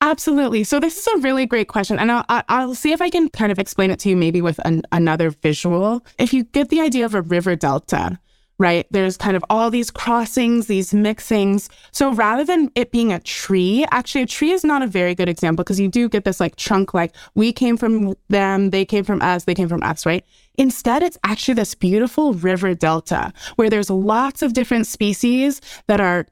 Absolutely. 0.03 0.65
So 0.65 0.81
this 0.81 0.97
is 0.97 1.07
a 1.09 1.19
really 1.19 1.45
great 1.45 1.69
question, 1.69 1.99
and 1.99 2.11
I'll, 2.11 2.25
I'll 2.29 2.75
see 2.75 2.93
if 2.93 3.03
I 3.03 3.11
can 3.11 3.29
kind 3.29 3.53
of 3.53 3.59
explain 3.59 3.91
it 3.91 3.99
to 4.01 4.09
you 4.09 4.17
maybe 4.17 4.41
with 4.41 4.59
an, 4.65 4.83
another 4.93 5.31
visual. 5.31 6.05
If 6.19 6.33
you 6.33 6.45
get 6.45 6.71
the 6.71 6.81
idea 6.81 7.05
of 7.05 7.15
a 7.15 7.21
river 7.21 7.55
delta, 7.55 8.19
right? 8.59 8.87
There's 8.91 9.17
kind 9.17 9.37
of 9.37 9.45
all 9.49 9.71
these 9.71 9.91
crossings, 9.91 10.67
these 10.67 10.93
mixings. 10.93 11.71
So 11.93 12.13
rather 12.13 12.45
than 12.45 12.71
it 12.75 12.93
being 12.93 13.11
a 13.11 13.19
tree, 13.19 13.87
actually 13.91 14.23
a 14.23 14.27
tree 14.27 14.51
is 14.51 14.65
not 14.65 14.83
a 14.83 14.87
very 14.87 15.15
good 15.15 15.31
example 15.31 15.65
because 15.65 15.81
you 15.81 15.89
do 15.89 16.11
get 16.11 16.25
this 16.25 16.41
like 16.41 16.57
chunk, 16.57 16.93
like 16.93 17.15
we 17.35 17.55
came 17.55 17.79
from 17.79 18.15
them, 18.29 18.69
they 18.69 18.85
came 18.85 19.03
from 19.03 19.23
us, 19.23 19.45
they 19.45 19.55
came 19.55 19.69
from 19.69 19.83
us, 19.83 20.05
right? 20.05 20.27
Instead, 20.59 21.03
it's 21.03 21.17
actually 21.25 21.55
this 21.55 21.75
beautiful 21.75 22.35
river 22.35 22.75
delta 22.75 23.33
where 23.57 23.71
there's 23.71 23.89
lots 23.89 24.43
of 24.43 24.53
different 24.53 24.87
species 24.87 25.63
that 25.87 26.01
are 26.01 26.27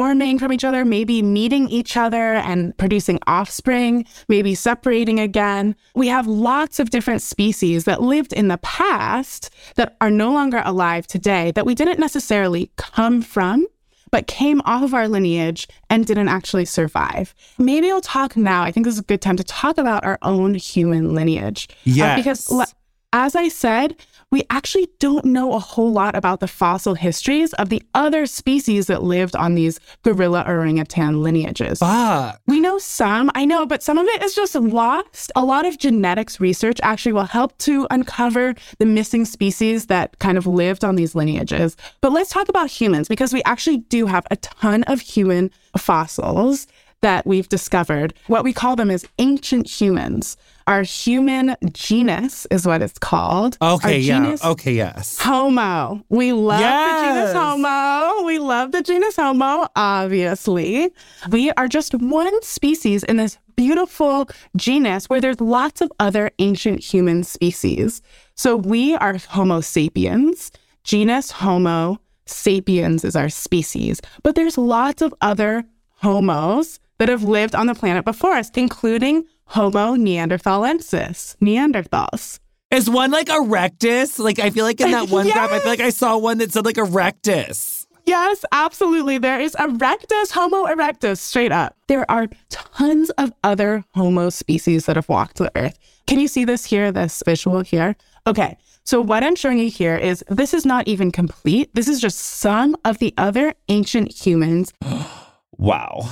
forming 0.00 0.38
from 0.38 0.52
each 0.52 0.62
other, 0.62 0.84
maybe 0.84 1.22
meeting 1.22 1.70
each 1.70 1.96
other 1.96 2.34
and 2.34 2.76
producing 2.76 3.18
offspring, 3.26 4.04
maybe 4.28 4.54
separating 4.54 5.18
again. 5.18 5.74
We 5.94 6.08
have 6.08 6.26
lots 6.26 6.78
of 6.78 6.90
different 6.90 7.22
species 7.22 7.84
that 7.84 8.02
lived 8.02 8.34
in 8.34 8.48
the 8.48 8.58
past 8.58 9.48
that 9.76 9.96
are 10.02 10.10
no 10.10 10.30
longer 10.30 10.60
alive 10.66 11.06
today 11.06 11.50
that 11.52 11.64
we 11.64 11.74
didn't 11.74 11.98
necessarily 11.98 12.70
come 12.76 13.22
from. 13.22 13.66
But 14.10 14.26
came 14.26 14.60
off 14.66 14.82
of 14.82 14.92
our 14.94 15.08
lineage 15.08 15.66
and 15.90 16.06
didn't 16.06 16.28
actually 16.28 16.66
survive. 16.66 17.34
Maybe 17.58 17.90
I'll 17.90 18.00
talk 18.02 18.36
now. 18.36 18.62
I 18.62 18.70
think 18.70 18.84
this 18.84 18.94
is 18.94 19.00
a 19.00 19.04
good 19.04 19.20
time 19.22 19.36
to 19.36 19.44
talk 19.44 19.78
about 19.78 20.04
our 20.04 20.18
own 20.22 20.54
human 20.54 21.14
lineage. 21.14 21.68
Uh, 21.70 21.74
Yes. 21.84 22.16
because 22.18 22.50
le- 22.50 22.66
as 23.14 23.34
I 23.34 23.48
said, 23.48 23.96
we 24.32 24.42
actually 24.50 24.88
don't 24.98 25.24
know 25.24 25.52
a 25.52 25.58
whole 25.58 25.92
lot 25.92 26.16
about 26.16 26.40
the 26.40 26.48
fossil 26.48 26.94
histories 26.94 27.52
of 27.54 27.68
the 27.68 27.82
other 27.94 28.26
species 28.26 28.88
that 28.88 29.02
lived 29.02 29.36
on 29.36 29.54
these 29.54 29.78
gorilla 30.02 30.44
orangutan 30.46 31.22
lineages. 31.22 31.78
Fuck. 31.78 32.40
We 32.46 32.58
know 32.58 32.78
some, 32.78 33.30
I 33.34 33.44
know, 33.44 33.66
but 33.66 33.82
some 33.82 33.98
of 33.98 34.06
it 34.06 34.22
is 34.22 34.34
just 34.34 34.56
lost. 34.56 35.30
A 35.36 35.44
lot 35.44 35.64
of 35.64 35.78
genetics 35.78 36.40
research 36.40 36.80
actually 36.82 37.12
will 37.12 37.24
help 37.24 37.56
to 37.58 37.86
uncover 37.90 38.54
the 38.78 38.86
missing 38.86 39.24
species 39.24 39.86
that 39.86 40.18
kind 40.18 40.36
of 40.36 40.46
lived 40.46 40.84
on 40.84 40.96
these 40.96 41.14
lineages. 41.14 41.76
But 42.00 42.12
let's 42.12 42.30
talk 42.30 42.48
about 42.48 42.68
humans 42.68 43.08
because 43.08 43.32
we 43.32 43.42
actually 43.44 43.78
do 43.78 44.06
have 44.06 44.26
a 44.30 44.36
ton 44.36 44.82
of 44.84 45.00
human 45.00 45.50
fossils 45.78 46.66
that 47.02 47.26
we've 47.26 47.48
discovered. 47.48 48.14
What 48.26 48.44
we 48.44 48.52
call 48.52 48.76
them 48.76 48.90
is 48.90 49.06
ancient 49.18 49.68
humans. 49.68 50.36
Our 50.66 50.82
human 50.82 51.56
genus 51.72 52.46
is 52.50 52.66
what 52.66 52.82
it's 52.82 52.98
called. 52.98 53.56
Okay, 53.62 53.98
yeah. 53.98 54.36
Okay, 54.42 54.72
yes. 54.72 55.18
Homo. 55.18 56.04
We 56.08 56.32
love 56.32 56.60
the 56.60 57.06
genus 57.06 57.32
Homo. 57.32 58.24
We 58.24 58.38
love 58.38 58.72
the 58.72 58.82
genus 58.82 59.16
Homo, 59.16 59.68
obviously. 59.76 60.90
We 61.30 61.52
are 61.52 61.68
just 61.68 61.94
one 61.94 62.42
species 62.42 63.04
in 63.04 63.16
this 63.16 63.38
beautiful 63.54 64.28
genus 64.56 65.08
where 65.08 65.20
there's 65.20 65.40
lots 65.40 65.80
of 65.80 65.92
other 66.00 66.30
ancient 66.38 66.80
human 66.80 67.24
species. 67.24 68.02
So 68.34 68.56
we 68.56 68.94
are 68.96 69.16
Homo 69.18 69.60
sapiens, 69.60 70.50
genus 70.84 71.30
Homo 71.30 71.98
sapiens 72.26 73.04
is 73.04 73.16
our 73.16 73.28
species, 73.28 74.00
but 74.22 74.34
there's 74.34 74.58
lots 74.58 75.00
of 75.00 75.14
other 75.20 75.64
homos 76.00 76.78
that 76.98 77.08
have 77.08 77.22
lived 77.22 77.54
on 77.54 77.66
the 77.66 77.74
planet 77.74 78.04
before 78.04 78.32
us, 78.32 78.50
including 78.54 79.24
Homo 79.46 79.94
neanderthalensis, 79.96 81.36
Neanderthals. 81.38 82.40
Is 82.70 82.90
one 82.90 83.10
like 83.10 83.28
erectus? 83.28 84.18
Like 84.18 84.38
I 84.38 84.50
feel 84.50 84.64
like 84.64 84.80
in 84.80 84.90
that 84.90 85.08
one 85.10 85.30
graph, 85.30 85.52
I 85.52 85.60
feel 85.60 85.70
like 85.70 85.80
I 85.80 85.90
saw 85.90 86.18
one 86.18 86.38
that 86.38 86.52
said 86.52 86.64
like 86.64 86.76
erectus. 86.76 87.86
Yes, 88.06 88.44
absolutely. 88.52 89.18
There 89.18 89.40
is 89.40 89.56
Erectus, 89.56 90.30
Homo 90.30 90.66
erectus, 90.66 91.18
straight 91.18 91.50
up. 91.50 91.76
There 91.88 92.08
are 92.08 92.28
tons 92.50 93.10
of 93.10 93.32
other 93.42 93.84
Homo 93.96 94.30
species 94.30 94.86
that 94.86 94.94
have 94.94 95.08
walked 95.08 95.38
the 95.38 95.50
earth. 95.56 95.76
Can 96.06 96.20
you 96.20 96.28
see 96.28 96.44
this 96.44 96.64
here, 96.64 96.92
this 96.92 97.20
visual 97.26 97.62
here? 97.62 97.96
Okay, 98.24 98.56
so 98.84 99.00
what 99.00 99.24
I'm 99.24 99.34
showing 99.34 99.58
you 99.58 99.68
here 99.68 99.96
is 99.96 100.24
this 100.28 100.54
is 100.54 100.64
not 100.64 100.86
even 100.86 101.10
complete. 101.10 101.74
This 101.74 101.88
is 101.88 102.00
just 102.00 102.18
some 102.18 102.76
of 102.84 102.98
the 102.98 103.12
other 103.18 103.54
ancient 103.68 104.12
humans. 104.12 104.72
Wow. 105.58 106.10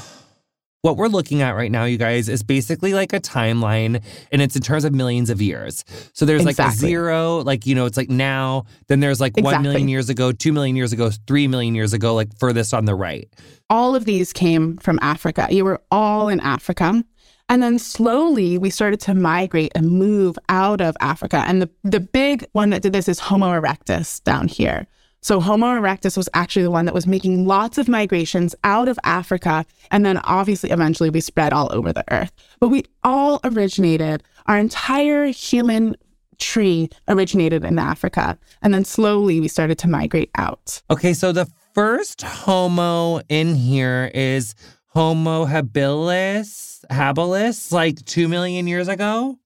What 0.84 0.98
we're 0.98 1.08
looking 1.08 1.40
at 1.40 1.52
right 1.52 1.72
now, 1.72 1.86
you 1.86 1.96
guys, 1.96 2.28
is 2.28 2.42
basically 2.42 2.92
like 2.92 3.14
a 3.14 3.18
timeline 3.18 4.02
and 4.30 4.42
it's 4.42 4.54
in 4.54 4.60
terms 4.60 4.84
of 4.84 4.92
millions 4.92 5.30
of 5.30 5.40
years. 5.40 5.82
So 6.12 6.26
there's 6.26 6.44
like 6.44 6.58
a 6.58 6.70
zero, 6.72 7.38
like, 7.38 7.64
you 7.64 7.74
know, 7.74 7.86
it's 7.86 7.96
like 7.96 8.10
now, 8.10 8.66
then 8.88 9.00
there's 9.00 9.18
like 9.18 9.34
1 9.34 9.62
million 9.62 9.88
years 9.88 10.10
ago, 10.10 10.30
2 10.30 10.52
million 10.52 10.76
years 10.76 10.92
ago, 10.92 11.10
3 11.26 11.48
million 11.48 11.74
years 11.74 11.94
ago, 11.94 12.14
like 12.14 12.38
furthest 12.38 12.74
on 12.74 12.84
the 12.84 12.94
right. 12.94 13.30
All 13.70 13.94
of 13.94 14.04
these 14.04 14.34
came 14.34 14.76
from 14.76 14.98
Africa. 15.00 15.48
You 15.48 15.64
were 15.64 15.80
all 15.90 16.28
in 16.28 16.38
Africa. 16.40 17.02
And 17.48 17.62
then 17.62 17.78
slowly 17.78 18.58
we 18.58 18.68
started 18.68 19.00
to 19.00 19.14
migrate 19.14 19.72
and 19.74 19.90
move 19.90 20.38
out 20.50 20.82
of 20.82 20.98
Africa. 21.00 21.44
And 21.46 21.62
the, 21.62 21.70
the 21.84 22.00
big 22.00 22.44
one 22.52 22.68
that 22.70 22.82
did 22.82 22.92
this 22.92 23.08
is 23.08 23.20
Homo 23.20 23.58
erectus 23.58 24.22
down 24.22 24.48
here. 24.48 24.86
So 25.24 25.40
Homo 25.40 25.68
erectus 25.68 26.18
was 26.18 26.28
actually 26.34 26.64
the 26.64 26.70
one 26.70 26.84
that 26.84 26.92
was 26.92 27.06
making 27.06 27.46
lots 27.46 27.78
of 27.78 27.88
migrations 27.88 28.54
out 28.62 28.88
of 28.88 28.98
Africa. 29.04 29.64
And 29.90 30.04
then 30.04 30.18
obviously 30.18 30.68
eventually 30.70 31.08
we 31.08 31.22
spread 31.22 31.54
all 31.54 31.72
over 31.72 31.94
the 31.94 32.04
earth. 32.12 32.30
But 32.60 32.68
we 32.68 32.84
all 33.02 33.40
originated, 33.42 34.22
our 34.44 34.58
entire 34.58 35.24
human 35.28 35.96
tree 36.38 36.90
originated 37.08 37.64
in 37.64 37.78
Africa. 37.78 38.38
And 38.60 38.74
then 38.74 38.84
slowly 38.84 39.40
we 39.40 39.48
started 39.48 39.78
to 39.78 39.88
migrate 39.88 40.30
out. 40.36 40.82
Okay, 40.90 41.14
so 41.14 41.32
the 41.32 41.48
first 41.72 42.20
Homo 42.20 43.22
in 43.30 43.54
here 43.54 44.10
is 44.12 44.54
Homo 44.88 45.46
habilis, 45.46 46.84
habilis, 46.90 47.72
like 47.72 48.04
two 48.04 48.28
million 48.28 48.66
years 48.66 48.88
ago. 48.88 49.38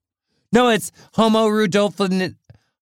No, 0.52 0.70
it's 0.70 0.90
Homo 1.14 1.46
rudolphin, 1.46 2.36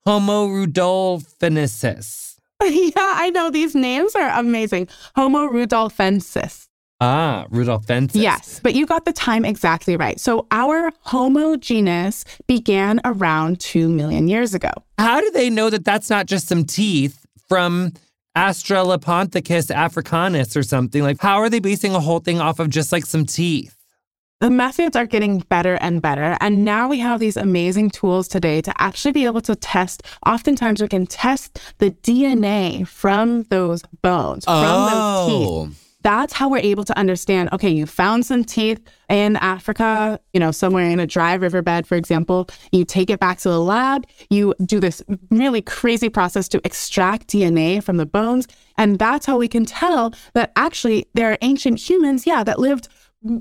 Homo 0.06 0.46
rudolphinensis. 0.48 2.35
yeah, 2.64 2.92
I 2.96 3.30
know 3.30 3.50
these 3.50 3.74
names 3.74 4.14
are 4.14 4.30
amazing. 4.38 4.88
Homo 5.14 5.48
rudolfensis. 5.48 6.68
Ah, 7.00 7.46
rudolphensis. 7.50 8.22
Yes, 8.22 8.60
but 8.62 8.74
you 8.74 8.86
got 8.86 9.04
the 9.04 9.12
time 9.12 9.44
exactly 9.44 9.96
right. 9.96 10.18
So 10.18 10.46
our 10.50 10.90
Homo 11.00 11.56
genus 11.56 12.24
began 12.46 13.00
around 13.04 13.60
2 13.60 13.88
million 13.90 14.28
years 14.28 14.54
ago. 14.54 14.70
How 14.98 15.20
do 15.20 15.30
they 15.32 15.50
know 15.50 15.68
that 15.68 15.84
that's 15.84 16.08
not 16.08 16.24
just 16.24 16.48
some 16.48 16.64
teeth 16.64 17.26
from 17.48 17.92
Australopithecus 18.36 19.70
africanus 19.70 20.56
or 20.56 20.62
something? 20.62 21.02
Like, 21.02 21.20
how 21.20 21.36
are 21.36 21.50
they 21.50 21.58
basing 21.58 21.94
a 21.94 22.00
whole 22.00 22.20
thing 22.20 22.40
off 22.40 22.58
of 22.58 22.70
just 22.70 22.92
like 22.92 23.04
some 23.04 23.26
teeth? 23.26 23.75
The 24.38 24.50
methods 24.50 24.94
are 24.96 25.06
getting 25.06 25.38
better 25.48 25.76
and 25.76 26.02
better. 26.02 26.36
And 26.40 26.62
now 26.62 26.88
we 26.88 26.98
have 26.98 27.20
these 27.20 27.38
amazing 27.38 27.88
tools 27.88 28.28
today 28.28 28.60
to 28.60 28.72
actually 28.82 29.12
be 29.12 29.24
able 29.24 29.40
to 29.40 29.56
test. 29.56 30.02
Oftentimes, 30.26 30.82
we 30.82 30.88
can 30.88 31.06
test 31.06 31.58
the 31.78 31.90
DNA 31.90 32.86
from 32.86 33.44
those 33.44 33.82
bones, 34.02 34.44
from 34.44 34.54
Oh. 34.56 34.90
those 34.90 35.28
teeth. 35.28 35.48
Oh. 35.48 35.82
That's 36.02 36.34
how 36.34 36.50
we're 36.50 36.58
able 36.58 36.84
to 36.84 36.96
understand 36.96 37.48
okay, 37.52 37.70
you 37.70 37.84
found 37.86 38.26
some 38.26 38.44
teeth 38.44 38.78
in 39.08 39.36
Africa, 39.36 40.20
you 40.34 40.38
know, 40.38 40.52
somewhere 40.52 40.84
in 40.88 41.00
a 41.00 41.06
dry 41.06 41.32
riverbed, 41.34 41.86
for 41.86 41.96
example. 41.96 42.46
You 42.70 42.84
take 42.84 43.08
it 43.10 43.18
back 43.18 43.38
to 43.38 43.48
the 43.48 43.58
lab, 43.58 44.06
you 44.28 44.54
do 44.64 44.78
this 44.80 45.02
really 45.30 45.62
crazy 45.62 46.08
process 46.10 46.46
to 46.50 46.60
extract 46.62 47.28
DNA 47.28 47.82
from 47.82 47.96
the 47.96 48.06
bones. 48.06 48.46
And 48.76 48.98
that's 48.98 49.24
how 49.26 49.38
we 49.38 49.48
can 49.48 49.64
tell 49.64 50.12
that 50.34 50.52
actually 50.54 51.06
there 51.14 51.32
are 51.32 51.38
ancient 51.40 51.80
humans, 51.80 52.24
yeah, 52.26 52.44
that 52.44 52.60
lived 52.60 52.86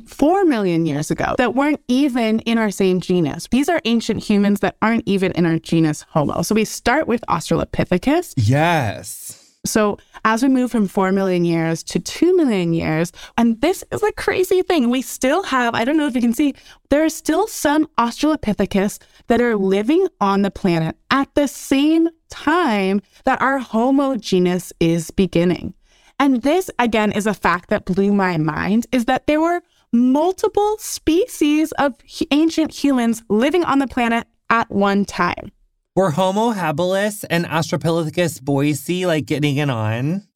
4 0.08 0.46
million 0.46 0.86
years 0.86 1.12
ago 1.12 1.36
that 1.38 1.56
weren't 1.56 1.82
even 1.88 2.40
in 2.42 2.58
our 2.58 2.72
same 2.72 3.00
genus. 3.00 3.48
These 3.52 3.70
are 3.70 3.82
ancient 3.86 4.24
humans 4.24 4.62
that 4.62 4.78
aren't 4.82 5.04
even 5.06 5.32
in 5.34 5.46
our 5.46 5.60
genus 5.60 6.06
Homo. 6.10 6.42
So 6.42 6.56
we 6.56 6.66
start 6.66 7.08
with 7.08 7.24
Australopithecus. 7.28 8.34
Yes. 8.38 9.42
So 9.66 9.98
as 10.24 10.44
we 10.44 10.50
move 10.50 10.72
from 10.72 10.88
4 10.88 11.12
million 11.12 11.44
years 11.44 11.84
to 11.84 12.00
2 12.00 12.36
million 12.38 12.74
years, 12.74 13.12
and 13.38 13.60
this 13.62 13.84
is 13.92 14.04
a 14.04 14.12
crazy 14.14 14.62
thing, 14.62 14.90
we 14.90 15.02
still 15.02 15.44
have, 15.44 15.74
I 15.74 15.84
don't 15.84 15.98
know 15.98 16.08
if 16.08 16.16
you 16.16 16.22
can 16.22 16.34
see, 16.34 16.54
there 16.90 17.04
are 17.04 17.10
still 17.10 17.48
some 17.48 17.88
Australopithecus 17.98 19.00
that 19.28 19.42
are 19.42 19.56
living 19.56 20.08
on 20.22 20.44
the 20.44 20.52
planet 20.52 20.96
at 21.10 21.34
the 21.36 21.48
same 21.48 22.10
time 22.30 23.02
that 23.26 23.42
our 23.42 23.58
Homo 23.58 24.16
genus 24.16 24.72
is 24.80 25.12
beginning. 25.12 25.74
And 26.20 26.42
this, 26.42 26.70
again, 26.80 27.12
is 27.12 27.28
a 27.28 27.34
fact 27.34 27.70
that 27.70 27.86
blew 27.86 28.14
my 28.14 28.38
mind 28.38 28.88
is 28.92 29.06
that 29.06 29.28
there 29.28 29.42
were 29.42 29.62
multiple 29.92 30.78
species 30.80 31.72
of 31.74 31.96
ancient 32.32 32.72
humans 32.72 33.24
living 33.30 33.64
on 33.64 33.80
the 33.80 33.88
planet 33.88 34.28
at 34.50 34.70
one 34.70 35.06
time. 35.06 35.52
Were 35.96 36.12
Homo 36.12 36.52
habilis 36.54 37.24
and 37.30 37.46
Australopithecus 37.46 38.42
boise 38.42 39.06
like 39.06 39.26
getting 39.26 39.58
it 39.58 39.70
on? 39.70 40.28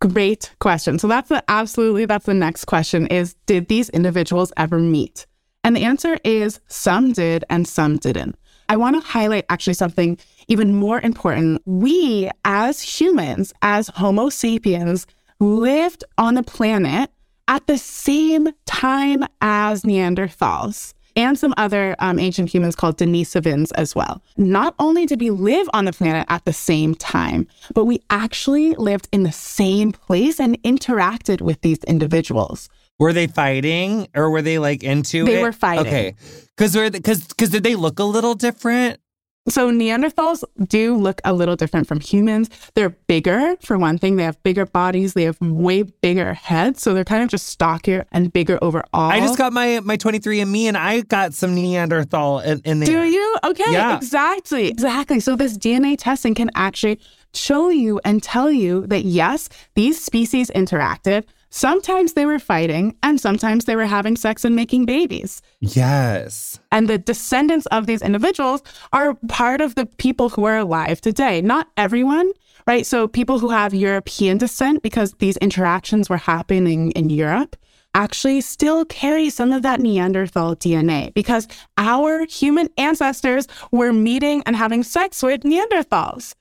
Great 0.00 0.52
question. 0.60 0.98
So 0.98 1.08
that's 1.08 1.28
the 1.28 1.42
absolutely 1.48 2.04
that's 2.04 2.26
the 2.26 2.34
next 2.34 2.66
question 2.66 3.06
is 3.08 3.34
did 3.46 3.68
these 3.68 3.90
individuals 3.90 4.52
ever 4.56 4.78
meet? 4.78 5.26
And 5.64 5.76
the 5.76 5.84
answer 5.84 6.18
is 6.24 6.60
some 6.68 7.12
did 7.12 7.44
and 7.50 7.66
some 7.66 7.96
didn't. 7.96 8.36
I 8.68 8.76
want 8.76 8.96
to 8.96 9.08
highlight 9.08 9.46
actually 9.48 9.74
something 9.74 10.18
even 10.48 10.74
more 10.74 11.00
important. 11.00 11.62
We 11.66 12.30
as 12.44 12.80
humans, 12.82 13.52
as 13.62 13.88
Homo 13.88 14.28
sapiens, 14.30 15.06
lived 15.40 16.04
on 16.16 16.34
the 16.34 16.42
planet 16.42 17.10
at 17.46 17.66
the 17.66 17.78
same 17.78 18.48
time 18.66 19.24
as 19.40 19.82
Neanderthals 19.82 20.94
and 21.16 21.38
some 21.38 21.52
other 21.56 21.96
um, 21.98 22.18
ancient 22.18 22.48
humans 22.52 22.76
called 22.76 22.96
Denisovans 22.98 23.72
as 23.74 23.94
well. 23.94 24.22
Not 24.36 24.74
only 24.78 25.04
did 25.06 25.20
we 25.20 25.30
live 25.30 25.68
on 25.72 25.84
the 25.84 25.92
planet 25.92 26.26
at 26.28 26.44
the 26.44 26.52
same 26.52 26.94
time, 26.94 27.46
but 27.74 27.86
we 27.86 28.00
actually 28.10 28.74
lived 28.74 29.08
in 29.12 29.22
the 29.24 29.32
same 29.32 29.92
place 29.92 30.38
and 30.38 30.62
interacted 30.62 31.40
with 31.40 31.60
these 31.62 31.78
individuals. 31.84 32.68
Were 32.98 33.12
they 33.12 33.26
fighting 33.26 34.08
or 34.14 34.30
were 34.30 34.42
they 34.42 34.58
like 34.58 34.82
into 34.82 35.24
They 35.24 35.40
it? 35.40 35.42
were 35.42 35.52
fighting. 35.52 35.86
Okay. 35.86 36.14
Cause 36.56 36.76
were 36.76 36.90
because 36.90 37.24
because 37.26 37.50
did 37.50 37.62
they 37.62 37.74
look 37.76 37.98
a 37.98 38.04
little 38.04 38.34
different? 38.34 39.00
So 39.48 39.70
Neanderthals 39.70 40.44
do 40.68 40.94
look 40.94 41.22
a 41.24 41.32
little 41.32 41.56
different 41.56 41.86
from 41.88 42.00
humans. 42.00 42.50
They're 42.74 42.90
bigger, 42.90 43.56
for 43.62 43.78
one 43.78 43.96
thing. 43.96 44.16
They 44.16 44.24
have 44.24 44.42
bigger 44.42 44.66
bodies. 44.66 45.14
They 45.14 45.22
have 45.24 45.40
way 45.40 45.82
bigger 45.84 46.34
heads. 46.34 46.82
So 46.82 46.92
they're 46.92 47.04
kind 47.04 47.22
of 47.22 47.30
just 47.30 47.46
stockier 47.46 48.04
and 48.12 48.30
bigger 48.30 48.58
overall. 48.60 48.84
I 48.92 49.20
just 49.20 49.38
got 49.38 49.54
my 49.54 49.80
my 49.80 49.96
23andMe 49.96 50.64
and 50.64 50.76
I 50.76 51.00
got 51.00 51.32
some 51.32 51.54
Neanderthal 51.54 52.40
in, 52.40 52.60
in 52.64 52.80
there. 52.80 52.86
Do 52.86 53.04
you? 53.10 53.36
Okay, 53.44 53.72
Yeah. 53.72 53.96
exactly. 53.96 54.68
Exactly. 54.68 55.18
So 55.20 55.34
this 55.34 55.56
DNA 55.56 55.96
testing 55.98 56.34
can 56.34 56.50
actually 56.54 57.00
show 57.32 57.70
you 57.70 58.00
and 58.04 58.22
tell 58.22 58.50
you 58.50 58.86
that 58.88 59.04
yes, 59.04 59.48
these 59.74 60.02
species 60.04 60.50
interacted. 60.54 61.24
Sometimes 61.50 62.12
they 62.12 62.26
were 62.26 62.38
fighting 62.38 62.96
and 63.02 63.20
sometimes 63.20 63.64
they 63.64 63.76
were 63.76 63.86
having 63.86 64.16
sex 64.16 64.44
and 64.44 64.54
making 64.54 64.84
babies. 64.84 65.40
Yes. 65.60 66.60
And 66.70 66.88
the 66.88 66.98
descendants 66.98 67.66
of 67.66 67.86
these 67.86 68.02
individuals 68.02 68.62
are 68.92 69.14
part 69.28 69.60
of 69.60 69.74
the 69.74 69.86
people 69.86 70.28
who 70.28 70.44
are 70.44 70.58
alive 70.58 71.00
today. 71.00 71.40
Not 71.40 71.68
everyone, 71.76 72.32
right? 72.66 72.84
So 72.84 73.08
people 73.08 73.38
who 73.38 73.48
have 73.48 73.72
European 73.72 74.38
descent, 74.38 74.82
because 74.82 75.12
these 75.14 75.36
interactions 75.38 76.10
were 76.10 76.18
happening 76.18 76.90
in 76.92 77.08
Europe, 77.08 77.56
actually 77.94 78.40
still 78.40 78.84
carry 78.84 79.30
some 79.30 79.50
of 79.52 79.62
that 79.62 79.80
Neanderthal 79.80 80.54
DNA 80.56 81.12
because 81.14 81.48
our 81.78 82.26
human 82.26 82.68
ancestors 82.76 83.48
were 83.72 83.92
meeting 83.92 84.42
and 84.44 84.54
having 84.54 84.82
sex 84.82 85.22
with 85.22 85.42
Neanderthals. 85.42 86.34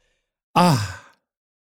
Ah. 0.56 1.07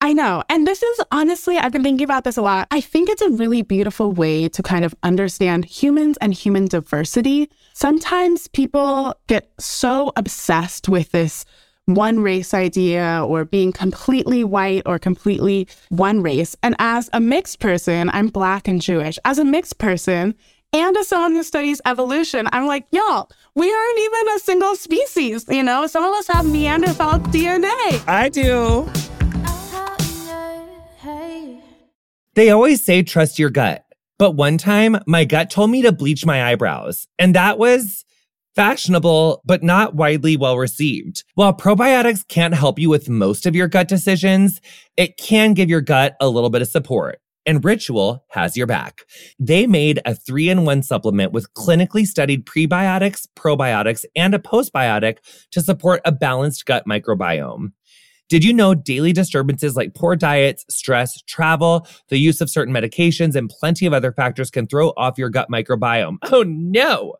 I 0.04 0.12
know. 0.12 0.42
And 0.50 0.66
this 0.66 0.82
is 0.82 1.00
honestly, 1.10 1.56
I've 1.56 1.72
been 1.72 1.82
thinking 1.82 2.04
about 2.04 2.24
this 2.24 2.36
a 2.36 2.42
lot. 2.42 2.68
I 2.70 2.82
think 2.82 3.08
it's 3.08 3.22
a 3.22 3.30
really 3.30 3.62
beautiful 3.62 4.12
way 4.12 4.50
to 4.50 4.62
kind 4.62 4.84
of 4.84 4.94
understand 5.02 5.64
humans 5.64 6.18
and 6.20 6.34
human 6.34 6.66
diversity. 6.66 7.48
Sometimes 7.72 8.46
people 8.48 9.14
get 9.28 9.50
so 9.58 10.12
obsessed 10.16 10.90
with 10.90 11.10
this 11.12 11.46
one 11.86 12.20
race 12.20 12.52
idea 12.52 13.24
or 13.26 13.46
being 13.46 13.72
completely 13.72 14.44
white 14.44 14.82
or 14.84 14.98
completely 14.98 15.68
one 15.88 16.20
race. 16.20 16.54
And 16.62 16.76
as 16.78 17.08
a 17.14 17.20
mixed 17.20 17.60
person, 17.60 18.10
I'm 18.10 18.28
Black 18.28 18.68
and 18.68 18.82
Jewish. 18.82 19.18
As 19.24 19.38
a 19.38 19.44
mixed 19.44 19.78
person, 19.78 20.34
and 20.74 20.94
as 20.98 21.08
someone 21.08 21.32
who 21.32 21.42
studies 21.42 21.80
evolution, 21.86 22.46
I'm 22.52 22.66
like, 22.66 22.84
y'all, 22.90 23.30
we 23.54 23.72
aren't 23.72 23.98
even 23.98 24.36
a 24.36 24.38
single 24.40 24.76
species. 24.76 25.46
You 25.48 25.62
know, 25.62 25.86
some 25.86 26.04
of 26.04 26.12
us 26.12 26.26
have 26.28 26.44
Neanderthal 26.44 27.20
DNA. 27.20 28.06
I 28.06 28.28
do. 28.28 28.86
They 32.34 32.50
always 32.50 32.84
say 32.84 33.02
trust 33.02 33.38
your 33.38 33.50
gut. 33.50 33.84
But 34.18 34.32
one 34.32 34.58
time, 34.58 34.98
my 35.06 35.24
gut 35.24 35.50
told 35.50 35.70
me 35.70 35.82
to 35.82 35.92
bleach 35.92 36.24
my 36.24 36.50
eyebrows, 36.50 37.06
and 37.18 37.34
that 37.34 37.58
was 37.58 38.04
fashionable, 38.54 39.42
but 39.44 39.62
not 39.62 39.96
widely 39.96 40.36
well 40.36 40.56
received. 40.56 41.24
While 41.34 41.54
probiotics 41.54 42.26
can't 42.26 42.54
help 42.54 42.78
you 42.78 42.88
with 42.88 43.08
most 43.08 43.46
of 43.46 43.56
your 43.56 43.68
gut 43.68 43.88
decisions, 43.88 44.60
it 44.96 45.16
can 45.16 45.54
give 45.54 45.68
your 45.68 45.80
gut 45.80 46.14
a 46.20 46.28
little 46.28 46.50
bit 46.50 46.62
of 46.62 46.68
support. 46.68 47.18
And 47.46 47.62
Ritual 47.62 48.24
has 48.30 48.56
your 48.56 48.66
back. 48.66 49.02
They 49.38 49.66
made 49.66 50.00
a 50.06 50.14
three 50.14 50.48
in 50.48 50.64
one 50.64 50.82
supplement 50.82 51.32
with 51.32 51.52
clinically 51.54 52.06
studied 52.06 52.46
prebiotics, 52.46 53.26
probiotics, 53.36 54.04
and 54.16 54.34
a 54.34 54.38
postbiotic 54.38 55.18
to 55.50 55.60
support 55.60 56.00
a 56.04 56.12
balanced 56.12 56.64
gut 56.64 56.84
microbiome. 56.88 57.72
Did 58.28 58.44
you 58.44 58.52
know 58.52 58.74
daily 58.74 59.12
disturbances 59.12 59.76
like 59.76 59.94
poor 59.94 60.16
diets, 60.16 60.64
stress, 60.70 61.20
travel, 61.22 61.86
the 62.08 62.18
use 62.18 62.40
of 62.40 62.50
certain 62.50 62.74
medications, 62.74 63.34
and 63.34 63.50
plenty 63.50 63.86
of 63.86 63.92
other 63.92 64.12
factors 64.12 64.50
can 64.50 64.66
throw 64.66 64.90
off 64.96 65.18
your 65.18 65.30
gut 65.30 65.48
microbiome? 65.50 66.16
Oh 66.32 66.42
no! 66.42 67.14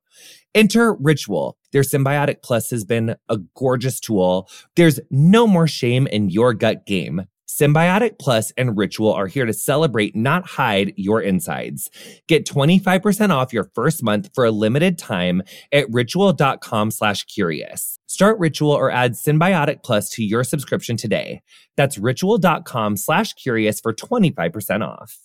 Enter 0.55 0.95
Ritual. 0.95 1.57
Their 1.73 1.83
Synbiotic 1.83 2.43
Plus 2.43 2.71
has 2.71 2.85
been 2.85 3.17
a 3.29 3.39
gorgeous 3.55 4.01
tool. 4.01 4.49
There's 4.77 4.99
no 5.11 5.47
more 5.47 5.67
shame 5.69 6.07
in 6.07 6.31
your 6.31 6.55
gut 6.55 6.87
game. 6.87 7.27
Synbiotic 7.49 8.19
Plus 8.19 8.51
and 8.57 8.77
Ritual 8.77 9.13
are 9.13 9.27
here 9.27 9.47
to 9.47 9.53
celebrate, 9.53 10.17
not 10.17 10.47
hide 10.47 10.93
your 10.97 11.21
insides. 11.21 11.91
Get 12.27 12.47
25% 12.47 13.31
off 13.31 13.53
your 13.53 13.71
first 13.75 14.03
month 14.03 14.31
for 14.35 14.45
a 14.45 14.51
limited 14.51 14.99
time 14.99 15.43
at 15.73 15.87
ritual.com 15.91 16.91
slash 16.91 17.25
curious. 17.25 17.99
Start 18.07 18.39
Ritual 18.39 18.71
or 18.71 18.91
add 18.91 19.13
Synbiotic 19.13 19.83
Plus 19.83 20.09
to 20.11 20.25
your 20.25 20.45
subscription 20.45 20.97
today. 20.97 21.43
That's 21.77 21.99
ritual.com 21.99 22.97
slash 22.97 23.33
curious 23.35 23.81
for 23.81 23.93
25% 23.93 24.87
off. 24.87 25.19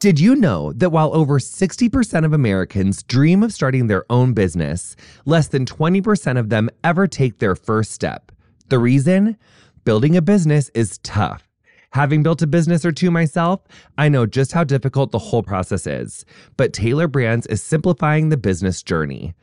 Did 0.00 0.18
you 0.18 0.34
know 0.34 0.72
that 0.72 0.90
while 0.90 1.14
over 1.14 1.38
60% 1.38 2.24
of 2.24 2.32
Americans 2.32 3.04
dream 3.04 3.44
of 3.44 3.52
starting 3.52 3.86
their 3.86 4.04
own 4.10 4.32
business, 4.32 4.96
less 5.24 5.46
than 5.46 5.64
20% 5.64 6.38
of 6.38 6.48
them 6.48 6.68
ever 6.82 7.06
take 7.06 7.38
their 7.38 7.54
first 7.54 7.92
step? 7.92 8.32
The 8.66 8.80
reason? 8.80 9.36
Building 9.84 10.16
a 10.16 10.22
business 10.22 10.72
is 10.74 10.98
tough. 11.04 11.51
Having 11.92 12.22
built 12.22 12.40
a 12.40 12.46
business 12.46 12.86
or 12.86 12.92
two 12.92 13.10
myself, 13.10 13.60
I 13.98 14.08
know 14.08 14.24
just 14.24 14.52
how 14.52 14.64
difficult 14.64 15.10
the 15.10 15.18
whole 15.18 15.42
process 15.42 15.86
is. 15.86 16.24
But 16.56 16.72
Tailor 16.72 17.06
Brands 17.06 17.46
is 17.48 17.62
simplifying 17.62 18.30
the 18.30 18.38
business 18.38 18.82
journey. 18.82 19.34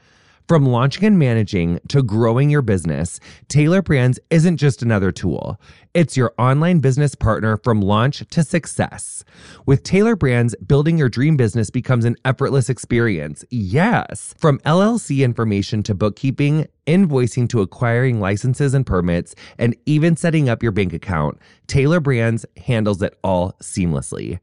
From 0.48 0.66
launching 0.66 1.06
and 1.06 1.20
managing 1.20 1.80
to 1.90 2.02
growing 2.02 2.50
your 2.50 2.64
business, 2.64 3.20
Tailor 3.50 3.84
Brands 3.84 4.20
isn't 4.32 4.58
just 4.58 4.82
another 4.82 5.12
tool. 5.12 5.62
It's 5.96 6.16
your 6.16 6.36
online 6.38 6.82
business 6.82 7.16
partner 7.16 7.58
from 7.58 7.82
launch 7.82 8.24
to 8.30 8.44
success. 8.44 9.24
With 9.66 9.82
Tailor 9.82 10.16
Brands, 10.16 10.54
building 10.58 11.00
your 11.00 11.10
dream 11.10 11.36
business 11.36 11.72
becomes 11.72 12.06
an 12.06 12.16
effortless 12.24 12.70
experience. 12.70 13.44
Yes. 13.50 14.36
From 14.38 14.60
LLC 14.60 15.26
information 15.26 15.82
to 15.82 15.96
bookkeeping, 15.96 16.68
invoicing 16.86 17.50
to 17.50 17.62
acquiring 17.62 18.20
licenses 18.20 18.76
and 18.76 18.86
permits, 18.86 19.34
and 19.58 19.76
even 19.88 20.16
setting 20.16 20.48
up 20.48 20.62
your 20.62 20.72
bank 20.72 20.94
account, 20.94 21.40
Tailor 21.66 22.00
Brands 22.00 22.46
handles 22.58 23.02
it 23.02 23.18
all 23.24 23.54
seamlessly. 23.54 24.38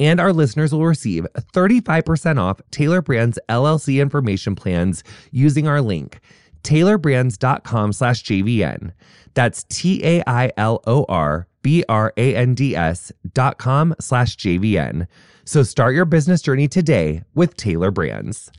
And 0.00 0.18
our 0.18 0.32
listeners 0.32 0.72
will 0.72 0.84
receive 0.84 1.24
35% 1.54 2.40
off 2.40 2.60
Tailor 2.72 3.00
Brands 3.00 3.38
LLC 3.48 4.00
information 4.00 4.56
plans 4.56 5.04
using 5.30 5.68
our 5.68 5.80
link, 5.80 6.18
tailorbrands.com 6.62 7.92
slash 7.92 8.22
JVN. 8.24 8.92
That's 9.34 9.64
T-A-I-L-O-R 9.64 11.46
B-R-A-N-D-S 11.62 13.12
dot 13.32 13.58
com 13.58 13.94
slash 14.00 14.36
JVN. 14.36 15.06
So 15.44 15.62
start 15.62 15.94
your 15.94 16.04
business 16.04 16.42
journey 16.42 16.68
today 16.68 17.22
with 17.34 17.56
Tailor 17.56 17.90
Brands. 17.90 18.50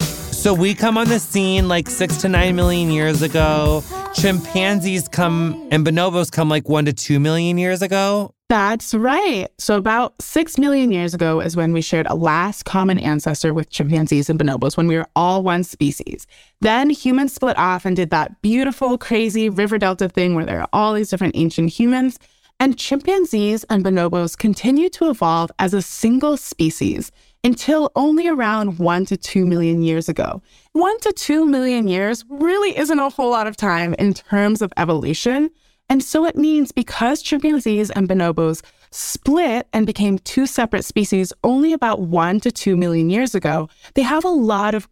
So 0.00 0.54
we 0.54 0.74
come 0.74 0.96
on 0.96 1.08
the 1.08 1.18
scene 1.18 1.66
like 1.66 1.88
six 1.88 2.18
to 2.18 2.28
nine 2.28 2.54
million 2.54 2.90
years 2.90 3.22
ago. 3.22 3.82
Chimpanzees 4.14 5.08
come 5.08 5.68
and 5.70 5.84
bonobos 5.84 6.30
come 6.30 6.48
like 6.48 6.68
one 6.68 6.84
to 6.84 6.92
two 6.92 7.18
million 7.18 7.58
years 7.58 7.82
ago. 7.82 8.32
That's 8.48 8.94
right. 8.94 9.48
So, 9.58 9.76
about 9.76 10.14
six 10.22 10.56
million 10.56 10.92
years 10.92 11.14
ago 11.14 11.40
is 11.40 11.56
when 11.56 11.72
we 11.72 11.82
shared 11.82 12.06
a 12.06 12.14
last 12.14 12.64
common 12.64 12.96
ancestor 12.96 13.52
with 13.52 13.70
chimpanzees 13.70 14.30
and 14.30 14.38
bonobos 14.38 14.76
when 14.76 14.86
we 14.86 14.96
were 14.96 15.08
all 15.16 15.42
one 15.42 15.64
species. 15.64 16.28
Then 16.60 16.90
humans 16.90 17.34
split 17.34 17.58
off 17.58 17.84
and 17.84 17.96
did 17.96 18.10
that 18.10 18.40
beautiful, 18.42 18.98
crazy 18.98 19.48
river 19.48 19.78
delta 19.78 20.08
thing 20.08 20.36
where 20.36 20.44
there 20.44 20.60
are 20.60 20.68
all 20.72 20.94
these 20.94 21.10
different 21.10 21.34
ancient 21.36 21.70
humans. 21.70 22.20
And 22.60 22.78
chimpanzees 22.78 23.64
and 23.64 23.84
bonobos 23.84 24.38
continue 24.38 24.88
to 24.90 25.10
evolve 25.10 25.50
as 25.58 25.74
a 25.74 25.82
single 25.82 26.36
species 26.36 27.10
until 27.42 27.90
only 27.96 28.28
around 28.28 28.78
one 28.78 29.04
to 29.06 29.16
two 29.16 29.44
million 29.44 29.82
years 29.82 30.08
ago. 30.08 30.40
One 30.72 30.98
to 31.00 31.12
two 31.12 31.46
million 31.46 31.88
years 31.88 32.24
really 32.28 32.78
isn't 32.78 32.98
a 32.98 33.10
whole 33.10 33.30
lot 33.30 33.48
of 33.48 33.56
time 33.56 33.94
in 33.98 34.14
terms 34.14 34.62
of 34.62 34.72
evolution. 34.76 35.50
And 35.88 36.02
so 36.02 36.24
it 36.24 36.36
means 36.36 36.72
because 36.72 37.22
chimpanzees 37.22 37.90
and 37.90 38.08
bonobos 38.08 38.62
split 38.90 39.68
and 39.72 39.86
became 39.86 40.18
two 40.18 40.46
separate 40.46 40.84
species 40.84 41.32
only 41.44 41.72
about 41.72 42.00
one 42.00 42.40
to 42.40 42.50
two 42.50 42.76
million 42.76 43.10
years 43.10 43.34
ago, 43.34 43.68
they 43.94 44.02
have 44.02 44.24
a 44.24 44.28
lot 44.28 44.74
of 44.74 44.88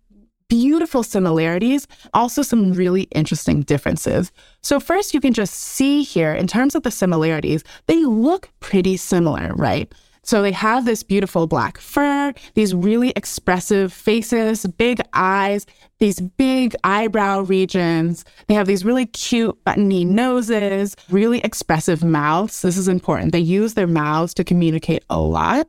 beautiful 0.49 1.03
similarities, 1.03 1.87
also 2.13 2.43
some 2.43 2.73
really 2.73 3.03
interesting 3.13 3.63
differences. 3.63 4.31
So, 4.63 4.79
first, 4.79 5.15
you 5.15 5.21
can 5.21 5.33
just 5.33 5.55
see 5.55 6.03
here 6.03 6.33
in 6.33 6.47
terms 6.47 6.75
of 6.75 6.83
the 6.83 6.91
similarities, 6.91 7.65
they 7.87 8.05
look 8.05 8.51
pretty 8.61 8.97
similar, 8.97 9.53
right? 9.55 9.93
So 10.25 10.43
they 10.43 10.53
have 10.53 10.85
this 10.85 11.03
beautiful 11.03 11.47
black 11.47 11.79
fur, 11.79 12.33
these 12.55 12.75
really 12.75 13.11
expressive 13.11 13.93
faces, 13.93 14.67
big 14.67 15.01
eyes, 15.13 15.67
these 15.99 16.21
big 16.21 16.75
eyebrow 16.83 17.43
regions. 17.43 18.25
They 18.49 18.55
have 18.55 18.67
these 18.67 18.85
really 18.85 19.07
cute 19.07 19.57
buttony 19.65 20.05
noses, 20.05 20.97
really 21.11 21.41
expressive 21.41 22.03
mouths. 22.03 22.63
This 22.63 22.77
is 22.77 22.89
important. 22.89 23.33
They 23.33 23.39
use 23.39 23.75
their 23.75 23.87
mouths 23.87 24.35
to 24.35 24.45
communicate 24.45 25.05
a 25.11 25.21
lot. 25.21 25.69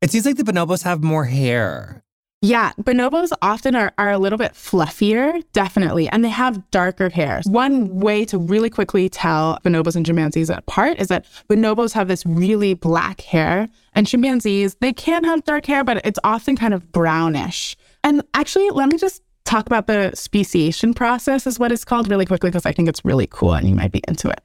It 0.00 0.10
seems 0.10 0.24
like 0.24 0.36
the 0.36 0.44
bonobos 0.44 0.84
have 0.84 1.02
more 1.02 1.24
hair. 1.24 2.02
Yeah, 2.42 2.72
bonobos 2.78 3.32
often 3.40 3.74
are, 3.74 3.92
are 3.96 4.10
a 4.10 4.18
little 4.18 4.36
bit 4.36 4.52
fluffier, 4.52 5.42
definitely, 5.54 6.06
and 6.08 6.22
they 6.22 6.28
have 6.28 6.70
darker 6.70 7.08
hair. 7.08 7.40
One 7.46 7.98
way 7.98 8.26
to 8.26 8.36
really 8.36 8.68
quickly 8.68 9.08
tell 9.08 9.58
bonobos 9.64 9.96
and 9.96 10.04
chimpanzees 10.04 10.50
apart 10.50 11.00
is 11.00 11.08
that 11.08 11.24
bonobos 11.48 11.94
have 11.94 12.08
this 12.08 12.26
really 12.26 12.74
black 12.74 13.22
hair, 13.22 13.68
and 13.94 14.06
chimpanzees, 14.06 14.74
they 14.80 14.92
can 14.92 15.24
have 15.24 15.44
dark 15.44 15.64
hair, 15.64 15.82
but 15.82 16.04
it's 16.04 16.18
often 16.24 16.56
kind 16.56 16.74
of 16.74 16.92
brownish. 16.92 17.74
And 18.04 18.22
actually, 18.34 18.68
let 18.68 18.92
me 18.92 18.98
just 18.98 19.22
talk 19.44 19.66
about 19.66 19.86
the 19.86 20.12
speciation 20.14 20.92
process, 20.92 21.46
is 21.46 21.58
what 21.58 21.72
it's 21.72 21.86
called, 21.86 22.08
really 22.08 22.26
quickly, 22.26 22.50
because 22.50 22.66
I 22.66 22.72
think 22.72 22.88
it's 22.88 23.04
really 23.04 23.26
cool 23.28 23.54
and 23.54 23.66
you 23.66 23.74
might 23.74 23.92
be 23.92 24.02
into 24.06 24.28
it. 24.28 24.40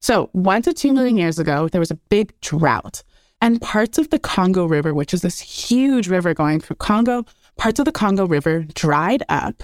So, 0.00 0.30
one 0.32 0.62
to 0.62 0.72
two 0.72 0.92
million 0.92 1.16
years 1.16 1.38
ago, 1.38 1.68
there 1.68 1.80
was 1.80 1.92
a 1.92 1.96
big 2.10 2.38
drought. 2.40 3.04
And 3.40 3.60
parts 3.60 3.98
of 3.98 4.10
the 4.10 4.18
Congo 4.18 4.66
River, 4.66 4.94
which 4.94 5.12
is 5.12 5.22
this 5.22 5.40
huge 5.40 6.08
river 6.08 6.34
going 6.34 6.60
through 6.60 6.76
Congo, 6.76 7.24
parts 7.56 7.78
of 7.78 7.84
the 7.84 7.92
Congo 7.92 8.26
River 8.26 8.64
dried 8.74 9.22
up. 9.28 9.62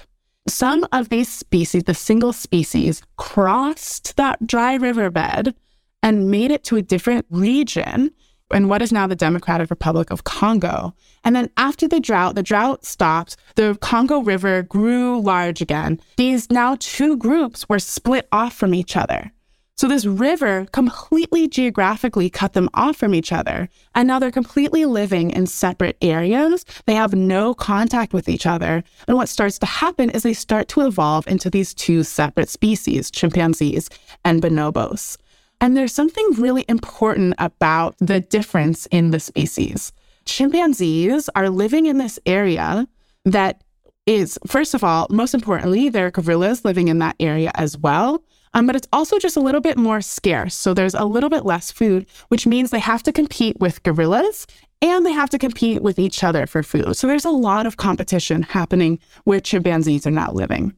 Some 0.49 0.87
of 0.93 1.09
these 1.09 1.29
species, 1.29 1.85
the 1.85 1.95
single 1.95 2.33
species, 2.33 3.03
crossed 3.17 4.17
that 4.17 4.47
dry 4.47 4.75
riverbed 4.75 5.55
and 6.03 6.31
made 6.31 6.51
it 6.51 6.65
to 6.65 6.77
a 6.77 6.83
different 6.83 7.27
region 7.31 8.11
in 8.53 8.69
what 8.69 8.83
is 8.83 8.93
now 8.93 9.07
the 9.07 9.17
Democratic 9.17 9.71
Republic 9.71 10.11
of 10.11 10.25
Congo. 10.25 10.95
And 11.25 11.35
then 11.35 11.49
after 11.57 11.89
the 11.89 12.01
drought, 12.01 12.35
the 12.35 12.43
drought 12.43 12.85
stopped, 12.85 13.37
the 13.55 13.79
Congo 13.81 14.21
River 14.21 14.63
grew 14.63 15.21
large 15.21 15.61
again. 15.61 16.01
These 16.17 16.51
now 16.51 16.77
two 16.79 17.17
groups 17.17 17.69
were 17.69 17.79
split 17.79 18.29
off 18.33 18.55
from 18.55 18.75
each 18.75 18.97
other. 18.97 19.33
So 19.77 19.89
this 19.89 20.07
river 20.07 20.67
completely 20.73 21.49
geographically 21.49 22.31
cut 22.31 22.53
them 22.53 22.69
off 22.75 22.97
from 22.97 23.15
each 23.15 23.33
other. 23.33 23.69
And 23.95 24.07
now 24.07 24.19
they're 24.19 24.31
completely 24.31 24.85
living 24.85 25.31
in 25.31 25.47
separate 25.47 25.97
areas. 26.03 26.65
They 26.87 26.95
have 26.95 27.15
no 27.15 27.55
contact 27.55 28.13
with 28.13 28.29
each 28.29 28.47
other. 28.47 28.85
And 29.09 29.17
what 29.17 29.29
starts 29.29 29.59
to 29.61 29.67
happen 29.67 30.11
is 30.11 30.23
they 30.23 30.35
start 30.35 30.69
to 30.69 30.83
evolve 30.83 31.27
into 31.27 31.51
these 31.51 31.75
two 31.75 32.05
separate 32.05 32.49
species, 32.49 33.11
chimpanzees 33.11 33.89
and 34.25 34.43
bonobos. 34.43 35.17
And 35.61 35.77
there's 35.77 35.95
something 35.95 36.27
really 36.33 36.65
important 36.69 37.35
about 37.39 37.97
the 37.99 38.21
difference 38.21 38.87
in 38.87 39.11
the 39.11 39.21
species. 39.21 39.93
Chimpanzees 40.25 41.29
are 41.35 41.49
living 41.49 41.87
in 41.87 41.99
this 41.99 42.19
area 42.27 42.87
that 43.25 43.63
is, 44.07 44.39
first 44.47 44.75
of 44.75 44.83
all, 44.83 45.07
most 45.11 45.35
importantly, 45.35 45.89
there 45.89 46.07
are 46.07 46.11
gorillas 46.11 46.65
living 46.65 46.89
in 46.89 46.99
that 46.99 47.17
area 47.21 47.53
as 47.55 47.79
well. 47.79 48.23
Um, 48.55 48.67
but 48.67 48.77
it's 48.77 48.89
also 48.93 49.19
just 49.19 49.37
a 49.37 49.41
little 49.41 49.61
bit 49.61 49.79
more 49.79 50.01
scarce. 50.01 50.55
So 50.55 50.75
there's 50.75 50.95
a 50.95 51.05
little 51.05 51.31
bit 51.31 51.45
less 51.45 51.71
food, 51.71 52.07
which 52.29 52.47
means 52.47 52.71
they 52.71 52.79
have 52.79 53.03
to 53.05 53.13
compete 53.13 53.59
with 53.61 53.83
gorillas 53.83 54.47
and 54.83 55.07
they 55.07 55.13
have 55.13 55.31
to 55.31 55.39
compete 55.39 55.83
with 55.83 55.99
each 55.99 56.25
other 56.25 56.47
for 56.47 56.63
food. 56.63 56.97
So 56.97 57.07
there's 57.07 57.25
a 57.25 57.31
lot 57.31 57.67
of 57.67 57.77
competition 57.77 58.43
happening 58.43 58.99
where 59.25 59.41
chimpanzees 59.41 60.07
are 60.07 60.11
now 60.11 60.33
living. 60.33 60.75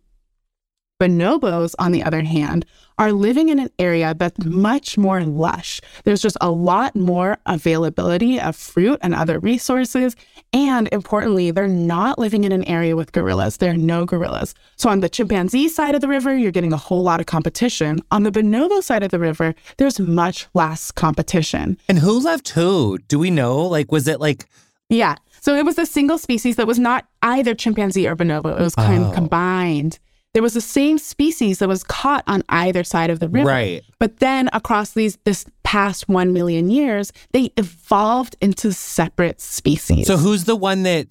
Bonobos, 1.18 1.74
on 1.78 1.92
the 1.92 2.02
other 2.02 2.22
hand, 2.22 2.64
are 2.98 3.10
living 3.12 3.48
in 3.48 3.58
an 3.58 3.70
area 3.80 4.14
that's 4.16 4.44
much 4.44 4.96
more 4.96 5.24
lush. 5.24 5.80
There's 6.04 6.22
just 6.22 6.36
a 6.40 6.50
lot 6.52 6.94
more 6.94 7.38
availability 7.46 8.38
of 8.40 8.54
fruit 8.54 9.00
and 9.02 9.12
other 9.14 9.40
resources. 9.40 10.14
And 10.52 10.88
importantly, 10.92 11.50
they're 11.50 11.66
not 11.66 12.20
living 12.20 12.44
in 12.44 12.52
an 12.52 12.64
area 12.66 12.94
with 12.94 13.10
gorillas. 13.10 13.56
There 13.56 13.72
are 13.72 13.76
no 13.76 14.04
gorillas. 14.04 14.54
So 14.76 14.88
on 14.88 15.00
the 15.00 15.08
chimpanzee 15.08 15.68
side 15.68 15.96
of 15.96 16.00
the 16.00 16.08
river, 16.08 16.36
you're 16.36 16.52
getting 16.52 16.72
a 16.72 16.76
whole 16.76 17.02
lot 17.02 17.18
of 17.18 17.26
competition. 17.26 17.98
On 18.12 18.22
the 18.22 18.30
bonobo 18.30 18.80
side 18.80 19.02
of 19.02 19.10
the 19.10 19.18
river, 19.18 19.54
there's 19.78 19.98
much 19.98 20.46
less 20.54 20.92
competition. 20.92 21.76
And 21.88 21.98
who 21.98 22.20
left 22.20 22.50
who? 22.50 22.98
Do 23.08 23.18
we 23.18 23.30
know? 23.32 23.62
Like, 23.66 23.90
was 23.90 24.06
it 24.06 24.20
like. 24.20 24.46
Yeah. 24.88 25.16
So 25.40 25.56
it 25.56 25.64
was 25.64 25.76
a 25.78 25.86
single 25.86 26.18
species 26.18 26.54
that 26.56 26.68
was 26.68 26.78
not 26.78 27.06
either 27.22 27.54
chimpanzee 27.54 28.06
or 28.06 28.14
bonobo. 28.14 28.56
It 28.56 28.62
was 28.62 28.76
kind 28.76 29.02
Oh. 29.02 29.08
of 29.08 29.14
combined. 29.14 29.98
There 30.34 30.42
was 30.42 30.54
the 30.54 30.60
same 30.60 30.98
species 30.98 31.60
that 31.60 31.68
was 31.68 31.84
caught 31.84 32.24
on 32.26 32.42
either 32.48 32.82
side 32.82 33.08
of 33.08 33.20
the 33.20 33.28
river. 33.28 33.48
Right. 33.48 33.82
But 34.00 34.18
then 34.18 34.50
across 34.52 34.90
these 34.90 35.16
this 35.24 35.46
past 35.62 36.08
1 36.08 36.32
million 36.32 36.70
years, 36.70 37.12
they 37.32 37.52
evolved 37.56 38.36
into 38.40 38.72
separate 38.72 39.40
species. 39.40 40.08
So 40.08 40.16
who's 40.16 40.44
the 40.44 40.56
one 40.56 40.82
that 40.82 41.06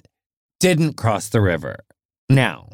didn't 0.59 0.93
cross 0.93 1.29
the 1.29 1.39
river 1.41 1.79
now? 2.29 2.67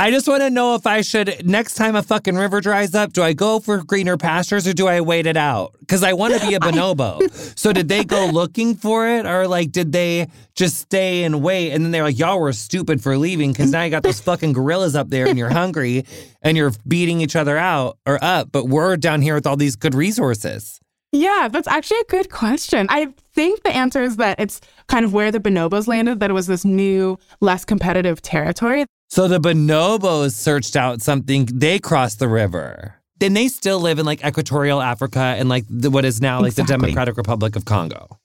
I 0.00 0.10
just 0.10 0.26
want 0.26 0.40
to 0.40 0.48
know 0.48 0.76
if 0.76 0.86
I 0.86 1.02
should, 1.02 1.46
next 1.46 1.74
time 1.74 1.94
a 1.94 2.02
fucking 2.02 2.34
river 2.34 2.62
dries 2.62 2.94
up, 2.94 3.12
do 3.12 3.22
I 3.22 3.34
go 3.34 3.60
for 3.60 3.84
greener 3.84 4.16
pastures 4.16 4.66
or 4.66 4.72
do 4.72 4.86
I 4.86 5.02
wait 5.02 5.26
it 5.26 5.36
out? 5.36 5.76
Because 5.78 6.02
I 6.02 6.14
want 6.14 6.32
to 6.32 6.48
be 6.48 6.54
a 6.54 6.58
bonobo. 6.60 7.20
so 7.58 7.70
did 7.70 7.88
they 7.88 8.04
go 8.04 8.24
looking 8.24 8.76
for 8.76 9.06
it 9.06 9.26
or 9.26 9.46
like 9.46 9.72
did 9.72 9.92
they 9.92 10.28
just 10.54 10.78
stay 10.78 11.22
and 11.24 11.42
wait? 11.42 11.72
And 11.72 11.84
then 11.84 11.90
they're 11.90 12.02
like, 12.02 12.18
y'all 12.18 12.40
were 12.40 12.54
stupid 12.54 13.02
for 13.02 13.18
leaving 13.18 13.52
because 13.52 13.72
now 13.72 13.82
you 13.82 13.90
got 13.90 14.02
those 14.02 14.20
fucking 14.20 14.54
gorillas 14.54 14.96
up 14.96 15.10
there 15.10 15.26
and 15.26 15.36
you're 15.36 15.50
hungry 15.50 16.06
and 16.40 16.56
you're 16.56 16.72
beating 16.88 17.20
each 17.20 17.36
other 17.36 17.58
out 17.58 17.98
or 18.06 18.18
up, 18.24 18.50
but 18.52 18.68
we're 18.68 18.96
down 18.96 19.20
here 19.20 19.34
with 19.34 19.46
all 19.46 19.58
these 19.58 19.76
good 19.76 19.94
resources. 19.94 20.80
Yeah, 21.12 21.48
that's 21.52 21.68
actually 21.68 22.00
a 22.00 22.04
good 22.04 22.30
question. 22.30 22.86
I 22.88 23.12
think 23.34 23.64
the 23.64 23.76
answer 23.76 24.02
is 24.02 24.16
that 24.16 24.40
it's 24.40 24.62
kind 24.88 25.04
of 25.04 25.12
where 25.12 25.30
the 25.30 25.40
bonobos 25.40 25.86
landed, 25.86 26.20
that 26.20 26.30
it 26.30 26.32
was 26.32 26.46
this 26.46 26.64
new, 26.64 27.18
less 27.42 27.66
competitive 27.66 28.22
territory. 28.22 28.86
So 29.10 29.26
the 29.26 29.40
bonobos 29.40 30.34
searched 30.34 30.76
out 30.76 31.02
something, 31.02 31.46
they 31.52 31.78
crossed 31.80 32.20
the 32.20 32.28
river. 32.28 32.94
then 33.18 33.34
they 33.34 33.48
still 33.48 33.80
live 33.80 33.98
in 33.98 34.06
like 34.06 34.24
equatorial 34.24 34.80
Africa 34.80 35.20
and 35.38 35.48
like 35.48 35.64
the, 35.68 35.90
what 35.90 36.04
is 36.04 36.20
now 36.22 36.40
like 36.40 36.52
Exactly. 36.52 36.64
the 36.76 36.80
Democratic 36.80 37.16
Republic 37.16 37.54
of 37.56 37.64
Congo. 37.64 38.18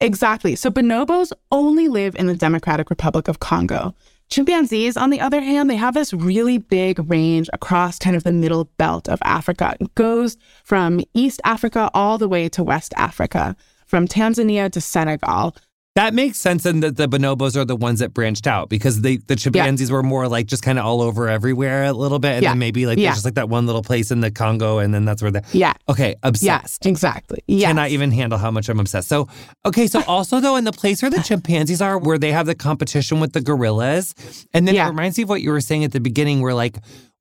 Exactly. 0.00 0.54
So 0.54 0.70
bonobos 0.70 1.32
only 1.50 1.88
live 1.88 2.14
in 2.16 2.26
the 2.26 2.36
Democratic 2.36 2.90
Republic 2.90 3.28
of 3.28 3.40
Congo. 3.40 3.94
Chimpanzees, 4.28 4.96
on 4.96 5.10
the 5.10 5.20
other 5.20 5.40
hand, 5.40 5.70
they 5.70 5.76
have 5.76 5.94
this 5.94 6.12
really 6.12 6.58
big 6.58 6.98
range 7.10 7.48
across 7.54 7.98
kind 7.98 8.14
of 8.14 8.22
the 8.24 8.32
middle 8.32 8.64
belt 8.76 9.08
of 9.08 9.18
Africa. 9.22 9.74
It 9.80 9.94
goes 9.94 10.36
from 10.64 11.00
East 11.14 11.40
Africa 11.44 11.90
all 11.94 12.18
the 12.18 12.28
way 12.28 12.48
to 12.50 12.62
West 12.62 12.92
Africa, 12.96 13.56
from 13.86 14.06
Tanzania 14.06 14.70
to 14.72 14.80
Senegal. 14.80 15.56
That 15.96 16.12
makes 16.12 16.38
sense, 16.38 16.66
and 16.66 16.82
that 16.82 16.96
the 16.96 17.08
bonobos 17.08 17.56
are 17.56 17.64
the 17.64 17.74
ones 17.74 18.00
that 18.00 18.12
branched 18.12 18.46
out 18.46 18.68
because 18.68 19.00
they 19.00 19.16
the 19.16 19.34
chimpanzees 19.34 19.90
were 19.90 20.02
more 20.02 20.28
like 20.28 20.46
just 20.46 20.62
kind 20.62 20.78
of 20.78 20.84
all 20.84 21.00
over 21.00 21.26
everywhere 21.28 21.84
a 21.84 21.92
little 21.94 22.18
bit, 22.18 22.32
and 22.34 22.42
Yeah. 22.42 22.50
then 22.50 22.58
maybe 22.58 22.84
like 22.84 22.98
Yeah. 22.98 23.06
there's 23.08 23.16
just 23.16 23.24
like 23.24 23.34
that 23.36 23.48
one 23.48 23.64
little 23.64 23.82
place 23.82 24.10
in 24.10 24.20
the 24.20 24.30
Congo, 24.30 24.76
and 24.78 24.92
then 24.92 25.06
that's 25.06 25.22
where 25.22 25.30
they. 25.30 25.40
Yeah. 25.52 25.72
Okay, 25.88 26.10
Yeah, 26.10 26.14
obsessed. 26.22 26.84
exactly. 26.84 27.38
Yeah. 27.46 27.68
Cannot 27.68 27.88
even 27.90 28.10
handle 28.10 28.38
how 28.38 28.50
much 28.50 28.68
I'm 28.68 28.78
obsessed. 28.78 29.08
So, 29.08 29.26
okay, 29.64 29.86
so 29.86 30.02
also 30.06 30.38
though, 30.38 30.56
in 30.56 30.64
the 30.64 30.72
place 30.72 31.00
where 31.00 31.10
the 31.10 31.22
chimpanzees 31.22 31.80
are, 31.80 31.98
where 31.98 32.18
they 32.18 32.30
have 32.30 32.44
the 32.44 32.54
competition 32.54 33.18
with 33.18 33.32
the 33.32 33.40
gorillas, 33.40 34.14
and 34.52 34.68
then 34.68 34.74
Yeah. 34.74 34.86
it 34.86 34.90
reminds 34.90 35.16
me 35.16 35.22
of 35.22 35.30
what 35.30 35.40
you 35.40 35.50
were 35.50 35.62
saying 35.62 35.82
at 35.82 35.92
the 35.92 36.00
beginning, 36.00 36.42
where 36.42 36.52
like 36.54 36.76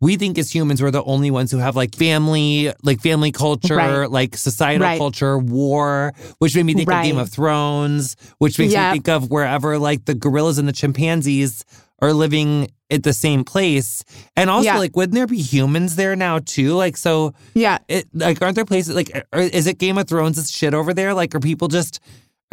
we 0.05 0.15
think 0.17 0.37
as 0.37 0.53
humans 0.53 0.81
we're 0.83 0.91
the 0.91 1.03
only 1.03 1.31
ones 1.31 1.49
who 1.51 1.57
have 1.57 1.75
like 1.75 1.95
family, 1.95 2.71
like 2.83 3.01
family 3.01 3.31
culture, 3.31 3.75
Right. 3.75 4.11
like 4.19 4.37
societal 4.37 4.85
Right. 4.85 4.97
culture, 4.99 5.37
war, 5.39 6.13
which 6.39 6.55
made 6.55 6.65
me 6.65 6.73
think 6.75 6.91
of 6.91 7.03
Game 7.03 7.17
of 7.17 7.29
Thrones, 7.29 8.15
which 8.37 8.59
makes 8.59 8.73
Yep. 8.73 8.83
me 8.91 8.93
think 8.97 9.09
of 9.09 9.29
wherever 9.31 9.79
like 9.79 10.05
the 10.05 10.13
gorillas 10.13 10.57
and 10.59 10.67
the 10.67 10.73
chimpanzees 10.73 11.65
are 12.01 12.13
living 12.13 12.67
at 12.91 13.01
the 13.03 13.13
same 13.13 13.43
place. 13.43 14.03
And 14.35 14.49
also, 14.49 14.65
Yeah. 14.65 14.77
like, 14.77 14.95
wouldn't 14.95 15.15
there 15.15 15.25
be 15.25 15.41
humans 15.41 15.95
there 15.95 16.15
now 16.15 16.37
too? 16.39 16.75
Like, 16.75 16.97
so 16.97 17.33
yeah. 17.55 17.79
it 17.87 18.05
like 18.13 18.41
aren't 18.43 18.55
there 18.55 18.65
places 18.65 18.93
like 18.95 19.09
are, 19.33 19.41
is 19.41 19.65
it 19.65 19.79
Game 19.79 19.97
of 19.97 20.07
Thrones 20.07 20.51
shit 20.51 20.73
over 20.75 20.93
there? 20.93 21.13
Like, 21.15 21.33
are 21.33 21.39
people 21.39 21.67
just 21.67 21.99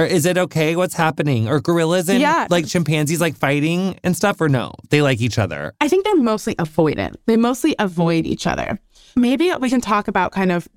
or 0.02 0.06
is 0.06 0.26
it 0.26 0.36
okay? 0.36 0.74
What's 0.76 0.94
happening? 0.94 1.48
Or 1.48 1.60
gorillas 1.60 2.08
and 2.08 2.20
Yeah. 2.20 2.46
like 2.50 2.66
chimpanzees 2.66 3.20
like 3.20 3.36
fighting 3.36 3.98
and 4.04 4.16
stuff, 4.16 4.40
or 4.40 4.48
no? 4.48 4.72
They 4.90 5.00
like 5.02 5.20
each 5.20 5.38
other. 5.38 5.72
I 5.80 5.88
think 5.88 6.04
they're 6.04 6.16
mostly 6.16 6.54
avoidant. 6.56 7.14
They 7.26 7.36
mostly 7.36 7.74
avoid 7.78 8.26
each 8.26 8.46
other. 8.46 8.78
Maybe 9.16 9.52
we 9.60 9.70
can 9.70 9.80
talk 9.80 10.08
about 10.08 10.32
kind 10.32 10.50
of 10.52 10.68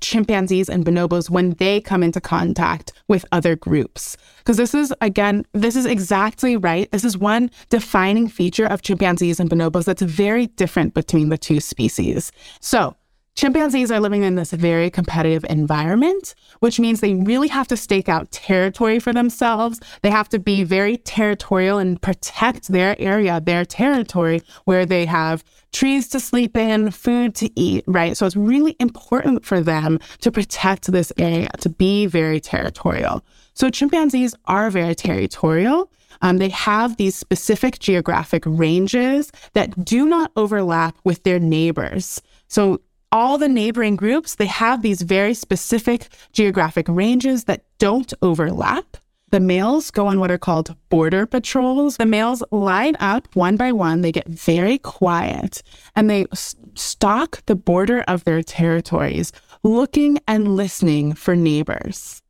chimpanzees 0.00 0.68
and 0.68 0.84
bonobos 0.84 1.28
when 1.28 1.50
they 1.54 1.80
come 1.80 2.02
into 2.02 2.20
contact 2.20 2.92
with 3.08 3.24
other 3.32 3.56
groups. 3.56 4.16
Because 4.38 4.56
this 4.56 4.74
is, 4.74 4.94
again, 5.00 5.44
this 5.52 5.74
is 5.76 5.86
exactly 5.86 6.56
right. 6.56 6.90
This 6.92 7.04
is 7.04 7.18
one 7.18 7.50
defining 7.68 8.28
feature 8.28 8.64
of 8.66 8.82
chimpanzees 8.82 9.40
and 9.40 9.50
bonobos 9.50 9.84
that's 9.84 10.02
very 10.02 10.46
different 10.46 10.94
between 10.94 11.30
the 11.30 11.38
two 11.38 11.58
species. 11.60 12.30
So, 12.60 12.96
Chimpanzees 13.34 13.90
are 13.90 13.98
living 13.98 14.24
in 14.24 14.34
this 14.34 14.52
very 14.52 14.90
competitive 14.90 15.44
environment, 15.48 16.34
which 16.60 16.78
means 16.78 17.00
they 17.00 17.14
really 17.14 17.48
have 17.48 17.66
to 17.68 17.78
stake 17.78 18.08
out 18.08 18.30
territory 18.30 18.98
for 18.98 19.12
themselves. 19.12 19.80
They 20.02 20.10
have 20.10 20.28
to 20.30 20.38
be 20.38 20.64
very 20.64 20.98
territorial 20.98 21.78
and 21.78 22.00
protect 22.00 22.68
their 22.68 22.94
area, 23.00 23.40
their 23.40 23.64
territory, 23.64 24.42
where 24.64 24.84
they 24.84 25.06
have 25.06 25.42
trees 25.72 26.08
to 26.10 26.20
sleep 26.20 26.58
in, 26.58 26.90
food 26.90 27.34
to 27.36 27.50
eat, 27.58 27.84
right? 27.86 28.16
So 28.18 28.26
it's 28.26 28.36
really 28.36 28.76
important 28.78 29.46
for 29.46 29.62
them 29.62 29.98
to 30.20 30.30
protect 30.30 30.92
this 30.92 31.10
area, 31.16 31.48
to 31.60 31.70
be 31.70 32.04
very 32.04 32.38
territorial. 32.38 33.24
So 33.54 33.70
chimpanzees 33.70 34.34
are 34.44 34.70
very 34.70 34.94
territorial. 34.94 35.90
Um, 36.20 36.36
they 36.36 36.50
have 36.50 36.98
these 36.98 37.16
specific 37.16 37.78
geographic 37.78 38.44
ranges 38.46 39.32
that 39.54 39.84
do 39.84 40.06
not 40.06 40.30
overlap 40.36 40.96
with 41.02 41.22
their 41.22 41.38
neighbors. 41.38 42.20
So 42.48 42.82
all 43.12 43.38
the 43.38 43.48
neighboring 43.48 43.94
groups, 43.94 44.34
they 44.34 44.46
have 44.46 44.82
these 44.82 45.02
very 45.02 45.34
specific 45.34 46.08
geographic 46.32 46.88
ranges 46.88 47.44
that 47.44 47.64
don't 47.78 48.12
overlap. 48.22 48.96
The 49.30 49.40
males 49.40 49.90
go 49.90 50.08
on 50.08 50.18
what 50.18 50.30
are 50.30 50.38
called 50.38 50.74
border 50.88 51.26
patrols. 51.26 51.96
The 51.96 52.06
males 52.06 52.42
line 52.50 52.96
up 53.00 53.34
one 53.34 53.56
by 53.56 53.72
one. 53.72 54.00
They 54.00 54.12
get 54.12 54.28
very 54.28 54.78
quiet 54.78 55.62
and 55.94 56.10
they 56.10 56.26
stalk 56.74 57.44
the 57.46 57.54
border 57.54 58.02
of 58.08 58.24
their 58.24 58.42
territories, 58.42 59.32
looking 59.62 60.18
and 60.26 60.56
listening 60.56 61.14
for 61.14 61.36
neighbors. 61.36 62.22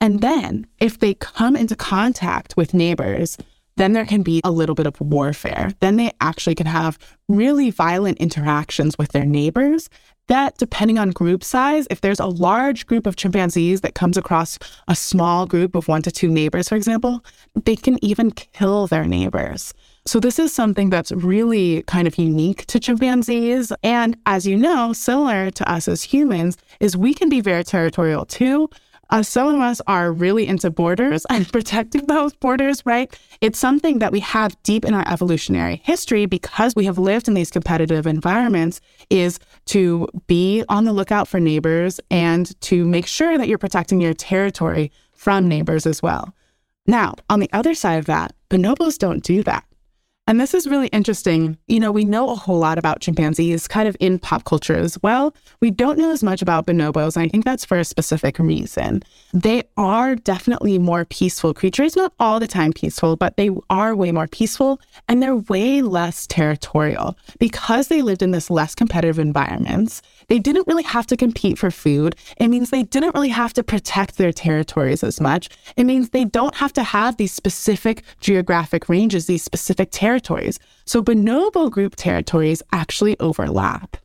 And 0.00 0.22
then, 0.22 0.66
if 0.80 0.98
they 0.98 1.14
come 1.14 1.54
into 1.54 1.76
contact 1.76 2.56
with 2.56 2.72
neighbors, 2.72 3.36
then 3.76 3.92
there 3.92 4.06
can 4.06 4.22
be 4.22 4.40
a 4.44 4.50
little 4.50 4.74
bit 4.74 4.86
of 4.86 5.00
warfare. 5.00 5.70
Then 5.80 5.96
they 5.96 6.12
actually 6.20 6.54
can 6.54 6.66
have 6.66 6.98
really 7.28 7.70
violent 7.70 8.18
interactions 8.18 8.96
with 8.98 9.12
their 9.12 9.24
neighbors. 9.24 9.88
That, 10.28 10.56
depending 10.58 10.96
on 10.96 11.10
group 11.10 11.42
size, 11.42 11.88
if 11.90 12.02
there's 12.02 12.20
a 12.20 12.26
large 12.26 12.86
group 12.86 13.04
of 13.06 13.16
chimpanzees 13.16 13.80
that 13.80 13.94
comes 13.94 14.16
across 14.16 14.58
a 14.86 14.94
small 14.94 15.44
group 15.44 15.74
of 15.74 15.88
one 15.88 16.02
to 16.02 16.12
two 16.12 16.28
neighbors, 16.28 16.68
for 16.68 16.76
example, 16.76 17.24
they 17.64 17.74
can 17.74 17.98
even 18.04 18.30
kill 18.30 18.86
their 18.86 19.04
neighbors. 19.04 19.74
So, 20.06 20.20
this 20.20 20.38
is 20.38 20.54
something 20.54 20.88
that's 20.88 21.10
really 21.10 21.82
kind 21.82 22.06
of 22.06 22.16
unique 22.16 22.64
to 22.66 22.78
chimpanzees. 22.78 23.72
And 23.82 24.16
as 24.24 24.46
you 24.46 24.56
know, 24.56 24.92
similar 24.92 25.50
to 25.50 25.70
us 25.70 25.88
as 25.88 26.04
humans, 26.04 26.56
is 26.78 26.96
we 26.96 27.12
can 27.12 27.28
be 27.28 27.40
very 27.40 27.64
territorial 27.64 28.24
too. 28.24 28.70
Uh, 29.10 29.22
some 29.22 29.54
of 29.54 29.60
us 29.60 29.80
are 29.86 30.12
really 30.12 30.46
into 30.46 30.70
borders 30.70 31.26
and 31.28 31.46
protecting 31.52 32.06
those 32.06 32.32
borders, 32.34 32.84
right? 32.86 33.18
It's 33.40 33.58
something 33.58 33.98
that 33.98 34.12
we 34.12 34.20
have 34.20 34.60
deep 34.62 34.84
in 34.84 34.94
our 34.94 35.06
evolutionary 35.06 35.82
history 35.84 36.26
because 36.26 36.74
we 36.74 36.84
have 36.84 36.98
lived 36.98 37.28
in 37.28 37.34
these 37.34 37.50
competitive 37.50 38.06
environments 38.06 38.80
is 39.10 39.38
to 39.66 40.08
be 40.26 40.64
on 40.68 40.84
the 40.84 40.92
lookout 40.92 41.28
for 41.28 41.40
neighbors 41.40 42.00
and 42.10 42.58
to 42.62 42.84
make 42.84 43.06
sure 43.06 43.36
that 43.36 43.48
you're 43.48 43.58
protecting 43.58 44.00
your 44.00 44.14
territory 44.14 44.92
from 45.12 45.48
neighbors 45.48 45.86
as 45.86 46.02
well. 46.02 46.34
Now, 46.86 47.14
on 47.28 47.40
the 47.40 47.50
other 47.52 47.74
side 47.74 47.98
of 47.98 48.06
that, 48.06 48.32
bonobos 48.48 48.96
don't 48.98 49.22
do 49.22 49.42
that. 49.42 49.64
And 50.30 50.40
this 50.40 50.54
is 50.54 50.68
really 50.68 50.86
interesting. 50.88 51.58
You 51.66 51.80
know, 51.80 51.90
we 51.90 52.04
know 52.04 52.30
a 52.30 52.36
whole 52.36 52.60
lot 52.60 52.78
about 52.78 53.00
chimpanzees 53.00 53.66
kind 53.66 53.88
of 53.88 53.96
in 53.98 54.20
pop 54.20 54.44
culture 54.44 54.76
as 54.76 54.96
well. 55.02 55.34
We 55.60 55.72
don't 55.72 55.98
know 55.98 56.12
as 56.12 56.22
much 56.22 56.40
about 56.40 56.66
bonobos, 56.66 57.16
and 57.16 57.24
I 57.24 57.28
think 57.28 57.44
that's 57.44 57.64
for 57.64 57.80
a 57.80 57.84
specific 57.84 58.38
reason. 58.38 59.02
They 59.34 59.64
are 59.76 60.14
definitely 60.14 60.78
more 60.78 61.04
peaceful 61.04 61.52
creatures, 61.52 61.96
not 61.96 62.12
all 62.20 62.38
the 62.38 62.46
time 62.46 62.72
peaceful, 62.72 63.16
but 63.16 63.36
they 63.36 63.50
are 63.70 63.96
way 63.96 64.12
more 64.12 64.28
peaceful 64.28 64.80
and 65.08 65.20
they're 65.20 65.34
way 65.34 65.82
less 65.82 66.28
territorial. 66.28 67.18
Because 67.40 67.88
they 67.88 68.00
lived 68.00 68.22
in 68.22 68.30
this 68.30 68.50
less 68.50 68.76
competitive 68.76 69.18
environments, 69.18 70.00
they 70.30 70.38
didn't 70.38 70.68
really 70.68 70.84
have 70.84 71.08
to 71.08 71.16
compete 71.16 71.58
for 71.58 71.72
food. 71.72 72.14
It 72.36 72.48
means 72.48 72.70
they 72.70 72.84
didn't 72.84 73.14
really 73.16 73.30
have 73.30 73.52
to 73.54 73.64
protect 73.64 74.16
their 74.16 74.32
territories 74.32 75.02
as 75.02 75.20
much. 75.20 75.50
It 75.76 75.84
means 75.84 76.10
they 76.10 76.24
don't 76.24 76.54
have 76.54 76.72
to 76.74 76.84
have 76.84 77.16
these 77.16 77.32
specific 77.32 78.04
geographic 78.20 78.88
ranges, 78.88 79.26
these 79.26 79.42
specific 79.42 79.88
territories. 79.90 80.60
So 80.86 81.02
bonobo 81.02 81.68
group 81.68 81.96
territories 81.96 82.62
actually 82.72 83.18
overlap. 83.18 83.96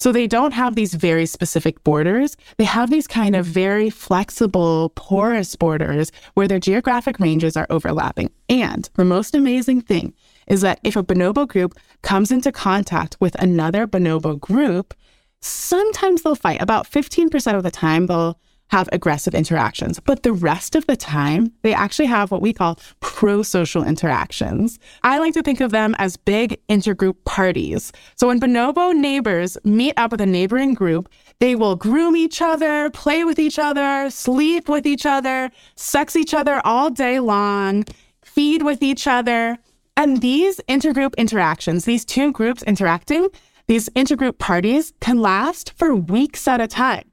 So 0.00 0.10
they 0.10 0.26
don't 0.26 0.52
have 0.52 0.74
these 0.74 0.94
very 0.94 1.26
specific 1.26 1.82
borders. 1.84 2.36
They 2.56 2.64
have 2.64 2.90
these 2.90 3.06
kind 3.06 3.36
of 3.36 3.46
very 3.46 3.88
flexible, 3.88 4.90
porous 4.96 5.54
borders 5.54 6.10
where 6.34 6.48
their 6.48 6.60
geographic 6.60 7.20
ranges 7.20 7.56
are 7.56 7.66
overlapping. 7.70 8.30
And 8.48 8.90
the 8.94 9.04
most 9.04 9.34
amazing 9.34 9.82
thing 9.82 10.12
is 10.48 10.60
that 10.62 10.80
if 10.82 10.96
a 10.96 11.04
bonobo 11.04 11.46
group 11.46 11.74
comes 12.02 12.32
into 12.32 12.50
contact 12.50 13.16
with 13.20 13.40
another 13.40 13.86
bonobo 13.86 14.38
group, 14.38 14.94
sometimes 15.40 16.22
they'll 16.22 16.34
fight. 16.34 16.60
About 16.62 16.90
15% 16.90 17.54
of 17.54 17.62
the 17.62 17.70
time, 17.70 18.06
they'll 18.06 18.38
have 18.68 18.88
aggressive 18.92 19.34
interactions. 19.34 19.98
But 19.98 20.22
the 20.22 20.32
rest 20.32 20.74
of 20.74 20.86
the 20.86 20.96
time, 20.96 21.52
they 21.62 21.74
actually 21.74 22.06
have 22.06 22.30
what 22.30 22.42
we 22.42 22.52
call 22.52 22.78
pro 23.00 23.42
social 23.42 23.82
interactions. 23.82 24.78
I 25.02 25.18
like 25.18 25.34
to 25.34 25.42
think 25.42 25.60
of 25.60 25.70
them 25.70 25.94
as 25.98 26.16
big 26.16 26.60
intergroup 26.68 27.16
parties. 27.24 27.92
So 28.16 28.28
when 28.28 28.40
bonobo 28.40 28.94
neighbors 28.94 29.56
meet 29.64 29.94
up 29.96 30.10
with 30.12 30.20
a 30.20 30.26
neighboring 30.26 30.74
group, 30.74 31.08
they 31.40 31.54
will 31.54 31.76
groom 31.76 32.16
each 32.16 32.42
other, 32.42 32.90
play 32.90 33.24
with 33.24 33.38
each 33.38 33.58
other, 33.58 34.10
sleep 34.10 34.68
with 34.68 34.86
each 34.86 35.06
other, 35.06 35.50
sex 35.76 36.16
each 36.16 36.34
other 36.34 36.60
all 36.64 36.90
day 36.90 37.20
long, 37.20 37.84
feed 38.22 38.62
with 38.62 38.82
each 38.82 39.06
other. 39.06 39.58
And 39.96 40.20
these 40.20 40.60
intergroup 40.68 41.16
interactions, 41.16 41.84
these 41.84 42.04
two 42.04 42.32
groups 42.32 42.62
interacting, 42.64 43.28
these 43.68 43.88
intergroup 43.90 44.38
parties 44.38 44.92
can 45.00 45.20
last 45.20 45.72
for 45.76 45.94
weeks 45.94 46.48
at 46.48 46.60
a 46.60 46.66
time. 46.66 47.12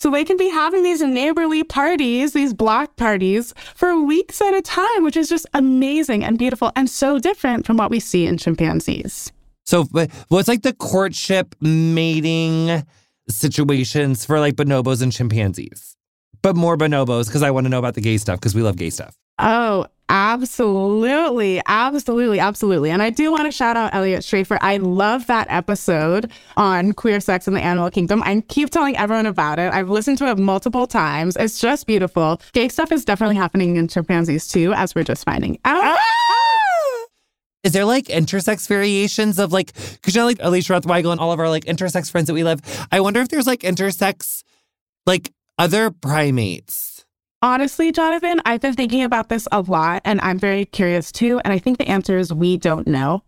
So 0.00 0.10
they 0.10 0.24
can 0.24 0.36
be 0.36 0.48
having 0.48 0.82
these 0.82 1.00
neighborly 1.00 1.62
parties, 1.62 2.32
these 2.32 2.52
block 2.52 2.96
parties 2.96 3.54
for 3.76 4.02
weeks 4.02 4.40
at 4.42 4.52
a 4.52 4.60
time, 4.60 5.04
which 5.04 5.16
is 5.16 5.28
just 5.28 5.46
amazing 5.54 6.24
and 6.24 6.36
beautiful 6.36 6.72
and 6.74 6.90
so 6.90 7.20
different 7.20 7.64
from 7.64 7.76
what 7.76 7.88
we 7.88 8.00
see 8.00 8.26
in 8.26 8.36
chimpanzees. 8.36 9.32
So, 9.64 9.84
but 9.84 10.10
well, 10.28 10.40
it's 10.40 10.48
like 10.48 10.62
the 10.62 10.72
courtship 10.72 11.54
mating 11.60 12.84
situations 13.28 14.24
for 14.24 14.40
like 14.40 14.56
bonobos 14.56 15.02
and 15.02 15.12
chimpanzees, 15.12 15.96
but 16.42 16.56
more 16.56 16.76
bonobos 16.76 17.26
because 17.26 17.44
I 17.44 17.52
want 17.52 17.66
to 17.66 17.68
know 17.68 17.78
about 17.78 17.94
the 17.94 18.00
gay 18.00 18.16
stuff 18.18 18.40
because 18.40 18.56
we 18.56 18.62
love 18.62 18.76
gay 18.76 18.90
stuff. 18.90 19.16
Oh, 19.38 19.86
Absolutely. 20.12 21.62
Absolutely. 21.66 22.38
Absolutely. 22.38 22.90
And 22.90 23.02
I 23.02 23.08
do 23.08 23.32
want 23.32 23.46
to 23.46 23.50
shout 23.50 23.78
out 23.78 23.94
Eliot 23.94 24.22
Schrefer. 24.22 24.58
I 24.60 24.76
love 24.76 25.26
that 25.26 25.46
episode 25.48 26.30
on 26.58 26.92
queer 26.92 27.18
sex 27.18 27.48
in 27.48 27.54
the 27.54 27.62
animal 27.62 27.90
kingdom. 27.90 28.22
I 28.22 28.42
keep 28.48 28.68
telling 28.68 28.94
everyone 28.98 29.24
about 29.24 29.58
it. 29.58 29.72
I've 29.72 29.88
listened 29.88 30.18
to 30.18 30.28
it 30.28 30.36
multiple 30.36 30.86
times. 30.86 31.34
It's 31.40 31.58
just 31.58 31.86
beautiful. 31.86 32.42
Gay 32.52 32.68
stuff 32.68 32.92
is 32.92 33.06
definitely 33.06 33.36
happening 33.36 33.76
in 33.76 33.88
chimpanzees 33.88 34.48
too, 34.48 34.74
as 34.74 34.94
we're 34.94 35.02
just 35.02 35.24
finding 35.24 35.58
out. 35.64 35.96
Ah! 35.98 37.06
Is 37.64 37.72
there 37.72 37.86
like 37.86 38.04
intersex 38.06 38.68
variations 38.68 39.38
of 39.38 39.50
like, 39.50 39.72
because 39.72 40.14
you 40.14 40.20
know, 40.20 40.26
like 40.26 40.40
Alicia 40.40 40.74
Roth 40.74 40.84
Weigel 40.84 41.12
and 41.12 41.20
all 41.20 41.32
of 41.32 41.40
our 41.40 41.48
like 41.48 41.64
intersex 41.64 42.10
friends 42.10 42.26
that 42.26 42.34
we 42.34 42.44
love? 42.44 42.60
I 42.92 43.00
wonder 43.00 43.20
if 43.20 43.28
there's 43.28 43.46
like 43.46 43.60
intersex, 43.60 44.42
like 45.06 45.32
other 45.58 45.90
primates. 45.90 46.91
Honestly, 47.44 47.90
Jonathan, 47.90 48.40
I've 48.46 48.60
been 48.60 48.74
thinking 48.74 49.02
about 49.02 49.28
this 49.28 49.48
a 49.50 49.62
lot 49.62 50.02
and 50.04 50.20
I'm 50.20 50.38
very 50.38 50.64
curious 50.64 51.10
too. 51.10 51.40
And 51.44 51.52
I 51.52 51.58
think 51.58 51.78
the 51.78 51.88
answer 51.88 52.16
is 52.16 52.32
we 52.32 52.56
don't 52.56 52.86
know. 52.86 53.24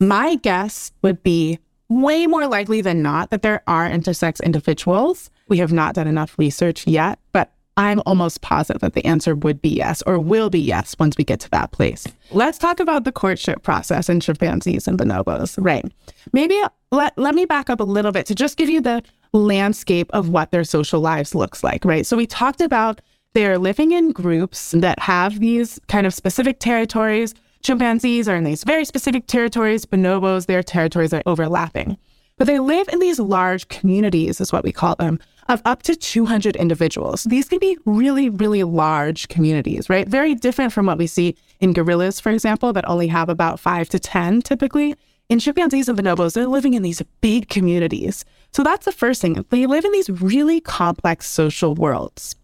My 0.00 0.34
guess 0.34 0.90
would 1.02 1.22
be 1.22 1.60
way 1.88 2.26
more 2.26 2.48
likely 2.48 2.80
than 2.80 3.02
not 3.02 3.30
that 3.30 3.42
there 3.42 3.62
are 3.68 3.88
intersex 3.88 4.42
individuals. 4.42 5.30
We 5.46 5.58
have 5.58 5.72
not 5.72 5.94
done 5.94 6.08
enough 6.08 6.36
research 6.38 6.88
yet, 6.88 7.20
but 7.32 7.52
I'm 7.76 8.02
almost 8.04 8.40
positive 8.40 8.80
that 8.80 8.94
the 8.94 9.04
answer 9.04 9.36
would 9.36 9.62
be 9.62 9.68
yes 9.68 10.02
or 10.08 10.18
will 10.18 10.50
be 10.50 10.58
yes 10.58 10.96
once 10.98 11.16
we 11.16 11.22
get 11.22 11.38
to 11.40 11.50
that 11.50 11.70
place. 11.70 12.04
Let's 12.32 12.58
talk 12.58 12.80
about 12.80 13.04
the 13.04 13.12
courtship 13.12 13.62
process 13.62 14.08
in 14.08 14.18
chimpanzees 14.18 14.88
and 14.88 14.98
bonobos. 14.98 15.56
Right. 15.60 15.84
Maybe 16.32 16.60
let, 16.90 17.16
let 17.16 17.36
me 17.36 17.44
back 17.44 17.70
up 17.70 17.78
a 17.78 17.84
little 17.84 18.10
bit 18.10 18.26
to 18.26 18.34
just 18.34 18.56
give 18.56 18.68
you 18.68 18.80
the 18.80 19.04
landscape 19.32 20.10
of 20.12 20.30
what 20.30 20.50
their 20.50 20.64
social 20.64 21.00
lives 21.00 21.32
looks 21.32 21.62
like, 21.62 21.84
right? 21.84 22.04
So 22.04 22.16
we 22.16 22.26
talked 22.26 22.60
about 22.60 23.00
they're 23.34 23.58
living 23.58 23.92
in 23.92 24.12
groups 24.12 24.72
that 24.72 24.98
have 24.98 25.40
these 25.40 25.80
kind 25.88 26.06
of 26.06 26.12
specific 26.12 26.58
territories. 26.58 27.34
Chimpanzees 27.62 28.28
are 28.28 28.36
in 28.36 28.44
these 28.44 28.64
very 28.64 28.84
specific 28.84 29.26
territories. 29.26 29.86
Bonobos, 29.86 30.46
their 30.46 30.62
territories 30.62 31.14
are 31.14 31.22
overlapping. 31.24 31.96
But 32.36 32.46
they 32.46 32.58
live 32.58 32.88
in 32.88 32.98
these 32.98 33.18
large 33.18 33.68
communities, 33.68 34.40
is 34.40 34.52
what 34.52 34.64
we 34.64 34.72
call 34.72 34.96
them, 34.96 35.18
of 35.48 35.62
up 35.64 35.82
to 35.84 35.94
200 35.94 36.56
individuals. 36.56 37.24
These 37.24 37.48
can 37.48 37.58
be 37.58 37.78
really, 37.84 38.28
really 38.28 38.64
large 38.64 39.28
communities, 39.28 39.88
right? 39.88 40.08
Very 40.08 40.34
different 40.34 40.72
from 40.72 40.86
what 40.86 40.98
we 40.98 41.06
see 41.06 41.36
in 41.60 41.72
gorillas, 41.72 42.20
for 42.20 42.30
example, 42.30 42.72
that 42.72 42.88
only 42.88 43.06
have 43.08 43.28
about 43.28 43.60
five 43.60 43.88
to 43.90 43.98
10 43.98 44.42
typically. 44.42 44.94
In 45.28 45.38
chimpanzees 45.38 45.88
and 45.88 45.98
bonobos, 45.98 46.34
they're 46.34 46.46
living 46.46 46.74
in 46.74 46.82
these 46.82 47.00
big 47.20 47.48
communities. 47.48 48.24
So 48.52 48.62
that's 48.62 48.84
the 48.84 48.92
first 48.92 49.22
thing. 49.22 49.44
They 49.48 49.66
live 49.66 49.84
in 49.84 49.92
these 49.92 50.10
really 50.10 50.60
complex 50.60 51.28
social 51.28 51.74
worlds. 51.74 52.36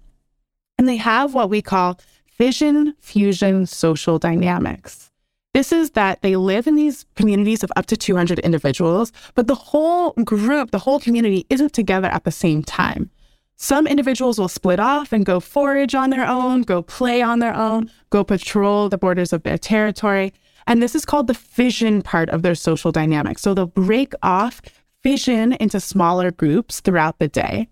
And 0.79 0.89
they 0.89 0.97
have 0.97 1.35
what 1.35 1.51
we 1.51 1.61
call 1.61 1.99
fission 2.27 2.95
fusion 3.01 3.67
social 3.67 4.19
dynamics. 4.19 5.11
This 5.55 5.73
is 5.73 5.91
that 5.93 6.23
they 6.23 6.37
live 6.37 6.67
in 6.67 6.77
these 6.77 7.05
communities 7.17 7.65
of 7.65 7.73
up 7.75 7.87
to 7.87 7.97
200 7.97 8.39
individuals, 8.41 9.13
but 9.35 9.49
the 9.49 9.55
whole 9.57 10.13
group, 10.13 10.71
the 10.71 10.79
whole 10.79 11.01
community 11.01 11.47
isn't 11.51 11.73
together 11.73 12.09
at 12.09 12.25
the 12.25 12.31
same 12.31 12.63
time. 12.63 13.11
Some 13.57 13.89
individuals 13.89 14.39
will 14.39 14.49
split 14.49 14.79
off 14.79 15.13
and 15.13 15.27
go 15.27 15.41
forage 15.41 15.97
on 15.97 16.11
their 16.11 16.25
own, 16.25 16.63
go 16.63 16.81
play 16.81 17.23
on 17.23 17.41
their 17.41 17.55
own, 17.55 17.91
go 18.11 18.23
patrol 18.23 18.89
the 18.89 18.99
borders 18.99 19.33
of 19.33 19.43
their 19.43 19.59
territory. 19.59 20.33
And 20.69 20.81
this 20.81 20.95
is 20.95 21.05
called 21.05 21.27
the 21.27 21.35
fission 21.35 22.03
part 22.03 22.29
of 22.29 22.43
their 22.43 22.55
social 22.55 22.93
dynamic. 22.93 23.41
So 23.41 23.55
they'll 23.55 23.67
break 23.67 24.13
off, 24.23 24.63
fission 25.03 25.55
into 25.55 25.81
smaller 25.81 26.31
groups 26.31 26.79
throughout 26.79 27.19
the 27.19 27.27
day. 27.27 27.69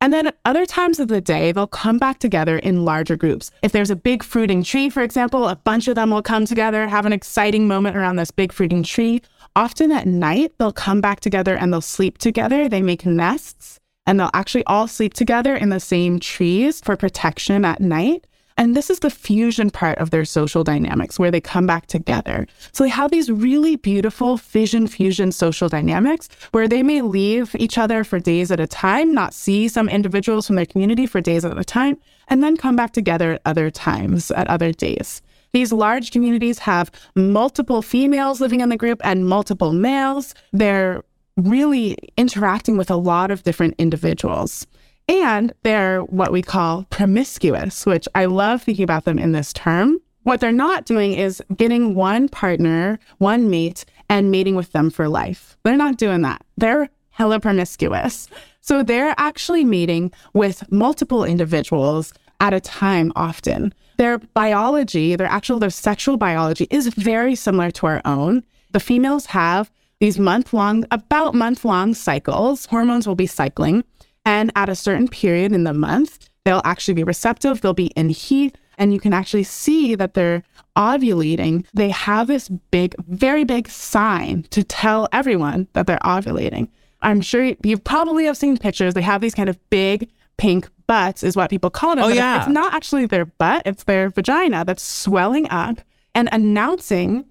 And 0.00 0.12
then 0.12 0.28
at 0.28 0.38
other 0.44 0.64
times 0.64 1.00
of 1.00 1.08
the 1.08 1.20
day, 1.20 1.50
they'll 1.50 1.66
come 1.66 1.98
back 1.98 2.20
together 2.20 2.58
in 2.58 2.84
larger 2.84 3.16
groups. 3.16 3.50
If 3.62 3.72
there's 3.72 3.90
a 3.90 3.96
big 3.96 4.22
fruiting 4.22 4.62
tree, 4.62 4.90
for 4.90 5.02
example, 5.02 5.48
a 5.48 5.56
bunch 5.56 5.88
of 5.88 5.96
them 5.96 6.10
will 6.10 6.22
come 6.22 6.46
together, 6.46 6.86
have 6.86 7.04
an 7.04 7.12
exciting 7.12 7.66
moment 7.66 7.96
around 7.96 8.16
this 8.16 8.30
big 8.30 8.52
fruiting 8.52 8.84
tree. 8.84 9.22
Often 9.56 9.90
at 9.90 10.06
night, 10.06 10.52
they'll 10.58 10.72
come 10.72 11.00
back 11.00 11.18
together 11.18 11.56
and 11.56 11.72
they'll 11.72 11.80
sleep 11.80 12.18
together. 12.18 12.68
They 12.68 12.82
make 12.82 13.04
nests 13.04 13.80
and 14.06 14.20
they'll 14.20 14.30
actually 14.32 14.64
all 14.64 14.86
sleep 14.86 15.14
together 15.14 15.56
in 15.56 15.68
the 15.70 15.80
same 15.80 16.20
trees 16.20 16.80
for 16.80 16.96
protection 16.96 17.64
at 17.64 17.80
night. 17.80 18.26
And 18.58 18.74
this 18.76 18.90
is 18.90 18.98
the 18.98 19.08
fusion 19.08 19.70
part 19.70 19.98
of 19.98 20.10
their 20.10 20.24
social 20.24 20.64
dynamics 20.64 21.16
where 21.16 21.30
they 21.30 21.40
come 21.40 21.64
back 21.64 21.86
together. 21.86 22.44
So 22.72 22.82
they 22.82 22.90
have 22.90 23.12
these 23.12 23.30
really 23.30 23.76
beautiful 23.76 24.36
fission 24.36 24.88
fusion 24.88 25.30
social 25.30 25.68
dynamics 25.68 26.28
where 26.50 26.66
they 26.66 26.82
may 26.82 27.00
leave 27.00 27.54
each 27.54 27.78
other 27.78 28.02
for 28.02 28.18
days 28.18 28.50
at 28.50 28.58
a 28.58 28.66
time, 28.66 29.14
not 29.14 29.32
see 29.32 29.68
some 29.68 29.88
individuals 29.88 30.48
from 30.48 30.56
their 30.56 30.66
community 30.66 31.06
for 31.06 31.20
days 31.20 31.44
at 31.44 31.56
a 31.56 31.62
time, 31.62 31.98
and 32.26 32.42
then 32.42 32.56
come 32.56 32.74
back 32.74 32.92
together 32.92 33.34
at 33.34 33.42
other 33.46 33.70
times, 33.70 34.32
at 34.32 34.48
other 34.48 34.72
days. 34.72 35.22
These 35.52 35.72
large 35.72 36.10
communities 36.10 36.58
have 36.58 36.90
multiple 37.14 37.80
females 37.80 38.40
living 38.40 38.60
in 38.60 38.70
the 38.70 38.76
group 38.76 39.00
and 39.04 39.26
multiple 39.26 39.72
males. 39.72 40.34
They're 40.52 41.04
really 41.36 41.96
interacting 42.16 42.76
with 42.76 42.90
a 42.90 42.96
lot 42.96 43.30
of 43.30 43.44
different 43.44 43.76
individuals. 43.78 44.66
And 45.08 45.52
they're 45.62 46.00
what 46.02 46.32
we 46.32 46.42
call 46.42 46.84
promiscuous, 46.90 47.86
which 47.86 48.06
I 48.14 48.26
love 48.26 48.62
thinking 48.62 48.84
about 48.84 49.04
them 49.04 49.18
in 49.18 49.32
this 49.32 49.52
term. 49.52 49.98
What 50.24 50.40
they're 50.40 50.52
not 50.52 50.84
doing 50.84 51.14
is 51.14 51.42
getting 51.56 51.94
one 51.94 52.28
partner, 52.28 52.98
one 53.16 53.48
mate, 53.48 53.86
and 54.10 54.30
mating 54.30 54.56
with 54.56 54.72
them 54.72 54.90
for 54.90 55.08
life. 55.08 55.56
They're 55.64 55.76
not 55.76 55.96
doing 55.96 56.22
that. 56.22 56.44
They're 56.58 56.90
hella 57.10 57.40
promiscuous. 57.40 58.28
So 58.60 58.82
they're 58.82 59.14
actually 59.16 59.64
mating 59.64 60.12
with 60.34 60.70
multiple 60.70 61.24
individuals 61.24 62.12
at 62.40 62.52
a 62.52 62.60
time 62.60 63.12
often. 63.16 63.72
Their 63.96 64.18
biology, 64.18 65.16
their 65.16 65.26
actual 65.26 65.58
their 65.58 65.70
sexual 65.70 66.18
biology 66.18 66.66
is 66.70 66.88
very 66.88 67.34
similar 67.34 67.70
to 67.72 67.86
our 67.86 68.02
own. 68.04 68.44
The 68.72 68.80
females 68.80 69.26
have 69.26 69.70
these 69.98 70.18
month 70.18 70.52
long, 70.52 70.84
about 70.90 71.34
month 71.34 71.64
long 71.64 71.94
cycles. 71.94 72.66
Hormones 72.66 73.08
will 73.08 73.16
be 73.16 73.26
cycling. 73.26 73.82
And 74.28 74.52
at 74.56 74.68
a 74.68 74.74
certain 74.74 75.08
period 75.08 75.52
in 75.52 75.64
the 75.64 75.72
month, 75.72 76.28
they'll 76.44 76.60
actually 76.62 76.92
be 76.92 77.02
receptive, 77.02 77.62
they'll 77.62 77.72
be 77.72 77.86
in 77.96 78.10
heat, 78.10 78.58
and 78.76 78.92
you 78.92 79.00
can 79.00 79.14
actually 79.14 79.44
see 79.44 79.94
that 79.94 80.12
they're 80.12 80.42
ovulating. 80.76 81.64
They 81.72 81.88
have 81.88 82.26
this 82.26 82.50
big, 82.50 82.94
very 83.06 83.44
big 83.44 83.70
sign 83.70 84.42
to 84.50 84.62
tell 84.62 85.08
everyone 85.12 85.66
that 85.72 85.86
they're 85.86 85.96
ovulating. 86.04 86.68
I'm 87.00 87.22
sure 87.22 87.54
you 87.64 87.78
probably 87.78 88.26
have 88.26 88.36
seen 88.36 88.58
pictures. 88.58 88.92
They 88.92 89.00
have 89.00 89.22
these 89.22 89.34
kind 89.34 89.48
of 89.48 89.58
big 89.70 90.10
pink 90.36 90.68
butts, 90.86 91.22
is 91.22 91.34
what 91.34 91.48
people 91.48 91.70
call 91.70 91.96
them. 91.96 92.04
Oh, 92.04 92.08
yeah. 92.08 92.40
It's 92.40 92.48
not 92.50 92.74
actually 92.74 93.06
their 93.06 93.24
butt, 93.24 93.62
it's 93.64 93.84
their 93.84 94.10
vagina 94.10 94.62
that's 94.62 94.82
swelling 94.82 95.48
up 95.48 95.80
and 96.14 96.28
announcing, 96.32 97.24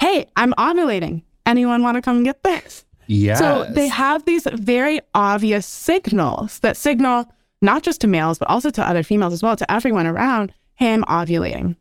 hey, 0.00 0.26
I'm 0.36 0.52
ovulating. 0.58 1.22
Anyone 1.46 1.82
want 1.82 1.94
to 1.94 2.02
come 2.02 2.24
get 2.24 2.42
this? 2.42 2.84
Yes. 3.06 3.38
So 3.38 3.66
they 3.70 3.88
have 3.88 4.24
these 4.24 4.46
very 4.52 5.00
obvious 5.14 5.66
signals 5.66 6.58
that 6.60 6.76
signal 6.76 7.26
not 7.62 7.82
just 7.82 8.00
to 8.02 8.06
males, 8.06 8.38
but 8.38 8.48
also 8.48 8.70
to 8.70 8.86
other 8.86 9.02
females 9.02 9.32
as 9.32 9.42
well, 9.42 9.56
to 9.56 9.70
everyone 9.70 10.06
around 10.06 10.52
him 10.74 11.04
ovulating. 11.08 11.76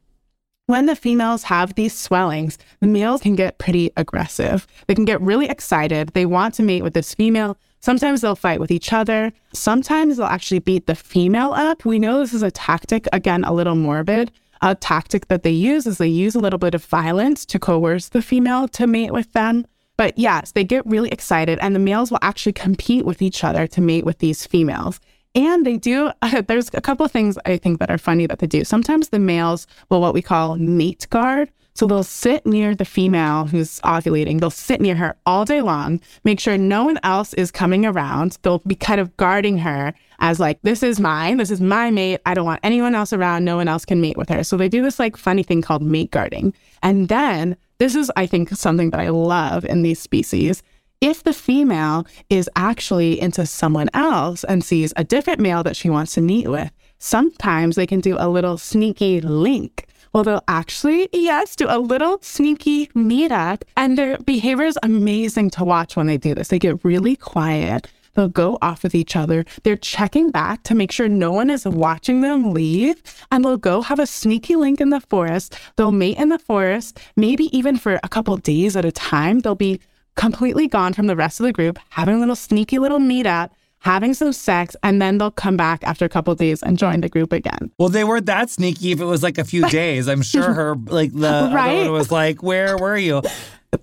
When 0.68 0.88
the 0.88 0.96
females 0.96 1.44
have 1.44 1.76
these 1.76 1.94
swellings, 1.94 2.58
the 2.80 2.88
males 2.88 3.22
can 3.22 3.36
get 3.36 3.60
pretty 3.60 3.92
aggressive. 3.98 4.66
They 4.88 4.96
can 4.96 5.06
get 5.06 5.22
really 5.22 5.48
excited. 5.48 6.10
They 6.10 6.26
want 6.26 6.56
to 6.56 6.64
mate 6.64 6.82
with 6.82 6.96
this 6.96 7.14
female. 7.14 7.56
Sometimes 7.82 8.22
they'll 8.22 8.36
fight 8.36 8.60
with 8.60 8.72
each 8.72 8.92
other. 8.92 9.32
Sometimes 9.54 10.18
they'll 10.18 10.26
actually 10.26 10.60
beat 10.60 10.88
the 10.88 10.96
female 10.96 11.52
up. 11.52 11.86
We 11.86 12.00
know 12.00 12.20
this 12.20 12.34
is 12.34 12.42
a 12.42 12.50
tactic, 12.50 13.08
again, 13.14 13.44
a 13.44 13.54
little 13.54 13.76
morbid. 13.76 14.32
A 14.64 14.74
tactic 14.74 15.28
that 15.28 15.44
they 15.44 15.52
use 15.52 15.86
is 15.86 16.00
they 16.00 16.08
use 16.08 16.34
a 16.34 16.40
little 16.40 16.58
bit 16.58 16.74
of 16.74 16.84
violence 16.84 17.46
to 17.46 17.60
coerce 17.60 18.10
the 18.10 18.24
female 18.24 18.68
to 18.70 18.88
mate 18.88 19.12
with 19.12 19.32
them. 19.34 19.68
But 19.98 20.18
yes, 20.18 20.52
they 20.52 20.64
get 20.64 20.86
really 20.86 21.10
excited, 21.10 21.60
and 21.62 21.76
the 21.76 21.80
males 21.80 22.12
will 22.12 22.20
actually 22.22 22.54
compete 22.54 23.06
with 23.06 23.22
each 23.22 23.44
other 23.44 23.68
to 23.68 23.82
mate 23.82 24.06
with 24.06 24.20
these 24.20 24.46
females. 24.46 25.00
And 25.36 25.66
they 25.66 25.78
do, 25.78 26.12
uh, 26.22 26.42
there's 26.48 26.70
a 26.74 26.82
couple 26.82 27.06
of 27.06 27.12
things 27.12 27.38
I 27.46 27.58
think 27.58 27.80
that 27.80 27.92
are 27.92 27.98
funny 27.98 28.26
that 28.28 28.40
they 28.40 28.48
do. 28.48 28.64
Sometimes 28.64 29.10
the 29.10 29.20
males 29.20 29.68
will 29.90 30.02
what 30.02 30.14
we 30.14 30.22
call 30.22 30.56
mate 30.56 31.08
guard. 31.10 31.52
So 31.76 31.86
they'll 31.86 32.04
sit 32.04 32.46
near 32.46 32.74
the 32.74 32.86
female 32.86 33.48
who's 33.48 33.82
ovulating. 33.82 34.40
They'll 34.40 34.50
sit 34.50 34.80
near 34.80 34.96
her 34.96 35.18
all 35.26 35.44
day 35.44 35.62
long, 35.62 36.00
make 36.24 36.40
sure 36.40 36.58
no 36.58 36.86
one 36.86 36.98
else 37.04 37.34
is 37.34 37.52
coming 37.52 37.86
around. 37.86 38.38
They'll 38.44 38.60
be 38.60 38.76
kind 38.76 39.02
of 39.02 39.16
guarding 39.18 39.58
her 39.58 39.94
as 40.20 40.40
like, 40.40 40.58
this 40.62 40.84
is 40.84 41.02
mine. 41.02 41.36
This 41.36 41.52
is 41.52 41.60
my 41.60 41.92
mate. 41.92 42.22
I 42.26 42.34
don't 42.34 42.46
want 42.46 42.62
anyone 42.64 42.96
else 42.96 43.12
around. 43.12 43.44
No 43.44 43.58
one 43.58 43.68
else 43.68 43.84
can 43.84 44.00
mate 44.00 44.16
with 44.16 44.30
her. 44.30 44.42
So 44.46 44.56
they 44.56 44.70
do 44.70 44.82
this 44.82 45.00
like 45.00 45.18
funny 45.18 45.44
thing 45.44 45.62
called 45.62 45.82
mate 45.82 46.12
guarding. 46.12 46.54
And 46.82 47.10
then 47.10 47.58
this 47.78 47.96
is, 47.96 48.12
I 48.16 48.26
think, 48.26 48.50
something 48.50 48.92
that 48.92 49.00
I 49.00 49.10
love 49.10 49.66
in 49.66 49.82
these 49.82 50.00
species. 50.00 50.64
If 51.02 51.24
the 51.24 51.34
female 51.34 52.08
is 52.30 52.50
actually 52.56 53.20
into 53.20 53.46
someone 53.46 53.90
else 53.94 54.44
and 54.46 54.64
sees 54.64 54.94
a 54.96 55.04
different 55.04 55.40
male 55.40 55.62
that 55.64 55.76
she 55.76 55.90
wants 55.90 56.14
to 56.14 56.22
meet 56.22 56.48
with, 56.48 56.72
sometimes 57.00 57.76
they 57.76 57.86
can 57.86 58.00
do 58.00 58.16
a 58.18 58.30
little 58.30 58.58
sneaky 58.58 59.20
link. 59.22 59.88
Well, 60.14 60.24
they'll 60.24 60.44
actually, 60.48 61.10
yes, 61.12 61.58
do 61.58 61.68
a 61.70 61.80
little 61.80 62.20
sneaky 62.22 62.88
meetup, 62.88 63.64
and 63.76 63.98
their 63.98 64.18
behavior 64.20 64.66
is 64.66 64.80
amazing 64.82 65.50
to 65.52 65.66
watch 65.66 65.98
when 65.98 66.08
they 66.08 66.18
do 66.18 66.34
this. 66.34 66.48
They 66.48 66.60
get 66.60 66.84
really 66.86 67.18
quiet. 67.18 67.92
They'll 68.16 68.28
go 68.28 68.58
off 68.62 68.84
with 68.84 68.96
each 68.96 69.16
other. 69.16 69.46
They're 69.64 69.76
checking 69.76 70.32
back 70.32 70.64
to 70.64 70.76
make 70.76 70.92
sure 70.92 71.08
no 71.08 71.32
one 71.32 71.50
is 71.50 71.66
watching 71.66 72.22
them 72.22 72.52
leave. 72.52 73.02
And 73.32 73.46
they'll 73.46 73.58
go 73.58 73.82
have 73.82 74.00
a 74.00 74.08
sneaky 74.08 74.56
link 74.56 74.82
in 74.82 74.90
the 74.90 75.02
forest. 75.02 75.58
They'll 75.76 75.92
mate 75.92 76.18
in 76.18 76.30
the 76.30 76.40
forest, 76.40 77.00
maybe 77.16 77.56
even 77.56 77.78
for 77.78 78.00
a 78.04 78.10
couple 78.10 78.36
days 78.38 78.76
at 78.76 78.86
a 78.86 78.92
time. 78.92 79.40
They'll 79.40 79.56
be 79.56 79.80
completely 80.16 80.68
gone 80.68 80.94
from 80.94 81.08
the 81.08 81.16
rest 81.16 81.40
of 81.40 81.46
the 81.46 81.54
group, 81.54 81.78
having 81.90 82.16
a 82.16 82.20
little 82.20 82.36
sneaky 82.36 82.80
little 82.80 83.00
meetup 83.00 83.52
having 83.86 84.16
some 84.16 84.34
sex, 84.34 84.76
and 84.82 85.00
then 85.00 85.20
they'll 85.20 85.30
come 85.30 85.56
back 85.56 85.84
after 85.84 86.06
a 86.06 86.10
couple 86.10 86.34
days 86.34 86.64
and 86.64 86.78
join 86.78 87.02
the 87.02 87.08
group 87.08 87.32
again. 87.32 87.72
Well, 87.78 87.90
they 87.90 88.04
weren't 88.04 88.26
that 88.26 88.50
sneaky 88.50 88.92
if 88.92 89.00
it 89.00 89.06
was 89.06 89.22
like 89.22 89.38
a 89.38 89.46
few 89.46 89.70
days. 89.70 90.10
I'm 90.10 90.24
sure 90.24 90.54
her, 90.60 90.76
like, 90.88 91.14
the 91.14 91.52
right? 91.54 91.82
other 91.82 91.92
one 91.92 91.92
was 91.92 92.12
like, 92.12 92.42
Where 92.42 92.78
were 92.78 92.98
you? 92.98 93.22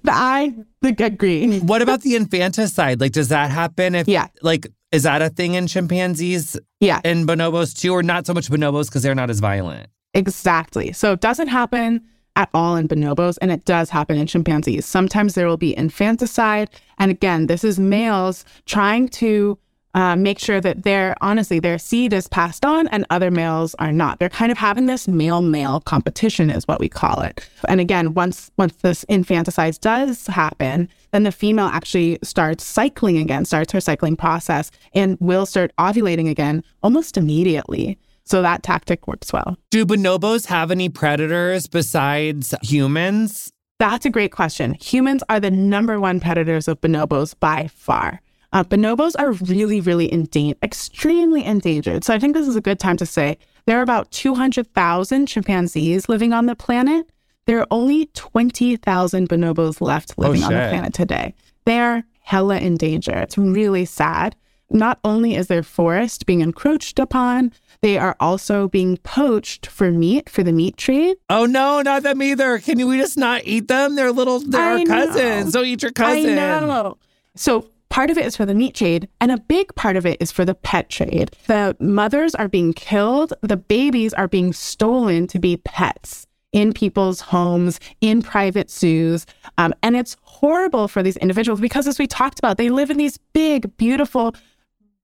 I 0.08 0.54
agree. 0.82 1.60
What 1.60 1.82
about 1.82 2.02
the 2.02 2.16
infanticide? 2.16 3.00
Like, 3.00 3.12
does 3.12 3.28
that 3.28 3.50
happen 3.50 3.94
if, 3.94 4.08
yeah. 4.08 4.26
like, 4.42 4.66
is 4.90 5.04
that 5.04 5.22
a 5.22 5.28
thing 5.28 5.54
in 5.54 5.68
chimpanzees? 5.68 6.58
Yeah. 6.80 7.00
And 7.04 7.28
bonobos 7.28 7.78
too, 7.78 7.92
or 7.92 8.02
not 8.02 8.26
so 8.26 8.34
much 8.34 8.48
bonobos 8.48 8.86
because 8.86 9.02
they're 9.02 9.14
not 9.14 9.30
as 9.30 9.38
violent? 9.38 9.88
Exactly. 10.14 10.92
So 10.92 11.12
it 11.12 11.20
doesn't 11.20 11.48
happen 11.48 12.02
at 12.34 12.48
all 12.54 12.76
in 12.76 12.88
bonobos, 12.88 13.38
and 13.40 13.52
it 13.52 13.64
does 13.66 13.90
happen 13.90 14.18
in 14.18 14.26
chimpanzees. 14.26 14.84
Sometimes 14.84 15.34
there 15.34 15.46
will 15.46 15.58
be 15.58 15.76
infanticide. 15.76 16.70
And 16.98 17.10
again, 17.10 17.46
this 17.46 17.62
is 17.62 17.78
males 17.78 18.44
trying 18.66 19.08
to 19.10 19.58
uh, 19.94 20.16
make 20.16 20.38
sure 20.38 20.60
that 20.60 20.84
their 20.84 21.14
honestly 21.20 21.58
their 21.58 21.78
seed 21.78 22.12
is 22.12 22.28
passed 22.28 22.64
on 22.64 22.88
and 22.88 23.04
other 23.10 23.30
males 23.30 23.74
are 23.78 23.92
not. 23.92 24.18
They're 24.18 24.28
kind 24.28 24.50
of 24.50 24.58
having 24.58 24.86
this 24.86 25.06
male 25.06 25.42
male 25.42 25.80
competition 25.80 26.50
is 26.50 26.66
what 26.66 26.80
we 26.80 26.88
call 26.88 27.20
it. 27.22 27.46
And 27.68 27.80
again, 27.80 28.14
once 28.14 28.50
once 28.56 28.76
this 28.76 29.04
infanticide 29.04 29.78
does 29.80 30.26
happen, 30.26 30.88
then 31.12 31.24
the 31.24 31.32
female 31.32 31.66
actually 31.66 32.18
starts 32.22 32.64
cycling 32.64 33.18
again, 33.18 33.44
starts 33.44 33.72
her 33.72 33.80
cycling 33.80 34.16
process, 34.16 34.70
and 34.94 35.18
will 35.20 35.46
start 35.46 35.72
ovulating 35.78 36.28
again 36.28 36.64
almost 36.82 37.16
immediately. 37.16 37.98
So 38.24 38.40
that 38.42 38.62
tactic 38.62 39.06
works 39.08 39.32
well. 39.32 39.56
Do 39.70 39.84
bonobos 39.84 40.46
have 40.46 40.70
any 40.70 40.88
predators 40.88 41.66
besides 41.66 42.54
humans? 42.62 43.52
That's 43.78 44.06
a 44.06 44.10
great 44.10 44.30
question. 44.30 44.74
Humans 44.74 45.24
are 45.28 45.40
the 45.40 45.50
number 45.50 45.98
one 45.98 46.20
predators 46.20 46.68
of 46.68 46.80
bonobos 46.80 47.34
by 47.38 47.66
far. 47.66 48.20
Uh, 48.52 48.62
bonobos 48.62 49.14
are 49.18 49.32
really, 49.32 49.80
really 49.80 50.12
endangered, 50.12 50.58
extremely 50.62 51.44
endangered. 51.44 52.04
So 52.04 52.14
I 52.14 52.18
think 52.18 52.34
this 52.34 52.46
is 52.46 52.56
a 52.56 52.60
good 52.60 52.78
time 52.78 52.96
to 52.98 53.06
say 53.06 53.38
there 53.66 53.78
are 53.78 53.82
about 53.82 54.10
200,000 54.10 55.26
chimpanzees 55.26 56.08
living 56.08 56.32
on 56.32 56.46
the 56.46 56.56
planet. 56.56 57.08
There 57.46 57.60
are 57.60 57.66
only 57.70 58.06
20,000 58.14 59.28
bonobos 59.28 59.80
left 59.80 60.14
oh, 60.18 60.22
living 60.22 60.42
oh, 60.42 60.46
on 60.46 60.52
the 60.52 60.68
planet 60.68 60.94
today. 60.94 61.34
They're 61.64 62.04
hella 62.20 62.58
in 62.58 62.76
danger. 62.76 63.16
It's 63.16 63.38
really 63.38 63.84
sad. 63.84 64.36
Not 64.70 64.98
only 65.04 65.34
is 65.34 65.48
their 65.48 65.62
forest 65.62 66.24
being 66.24 66.40
encroached 66.40 66.98
upon, 66.98 67.52
they 67.82 67.98
are 67.98 68.16
also 68.20 68.68
being 68.68 68.96
poached 68.98 69.66
for 69.66 69.90
meat 69.90 70.30
for 70.30 70.42
the 70.42 70.52
meat 70.52 70.76
trade. 70.76 71.16
Oh 71.28 71.46
no, 71.46 71.82
not 71.82 72.04
them 72.04 72.22
either. 72.22 72.58
Can 72.58 72.86
we 72.86 72.96
just 72.98 73.18
not 73.18 73.42
eat 73.44 73.68
them? 73.68 73.96
They're 73.96 74.12
little, 74.12 74.40
they're 74.40 74.60
I 74.60 74.80
our 74.80 74.86
cousins. 74.86 75.52
Don't 75.52 75.66
eat 75.66 75.82
your 75.82 75.92
cousin. 75.92 76.38
I 76.38 76.60
know. 76.60 76.96
So 77.34 77.68
Part 77.92 78.08
of 78.08 78.16
it 78.16 78.24
is 78.24 78.38
for 78.38 78.46
the 78.46 78.54
meat 78.54 78.74
trade, 78.74 79.06
and 79.20 79.30
a 79.30 79.36
big 79.36 79.74
part 79.74 79.96
of 79.96 80.06
it 80.06 80.16
is 80.18 80.32
for 80.32 80.46
the 80.46 80.54
pet 80.54 80.88
trade. 80.88 81.36
The 81.46 81.76
mothers 81.78 82.34
are 82.34 82.48
being 82.48 82.72
killed, 82.72 83.34
the 83.42 83.58
babies 83.58 84.14
are 84.14 84.26
being 84.26 84.54
stolen 84.54 85.26
to 85.26 85.38
be 85.38 85.58
pets 85.58 86.26
in 86.52 86.72
people's 86.72 87.20
homes, 87.20 87.78
in 88.00 88.22
private 88.22 88.70
zoos. 88.70 89.26
Um, 89.58 89.74
and 89.82 89.94
it's 89.94 90.16
horrible 90.22 90.88
for 90.88 91.02
these 91.02 91.18
individuals 91.18 91.60
because, 91.60 91.86
as 91.86 91.98
we 91.98 92.06
talked 92.06 92.38
about, 92.38 92.56
they 92.56 92.70
live 92.70 92.88
in 92.90 92.96
these 92.96 93.18
big, 93.34 93.76
beautiful, 93.76 94.34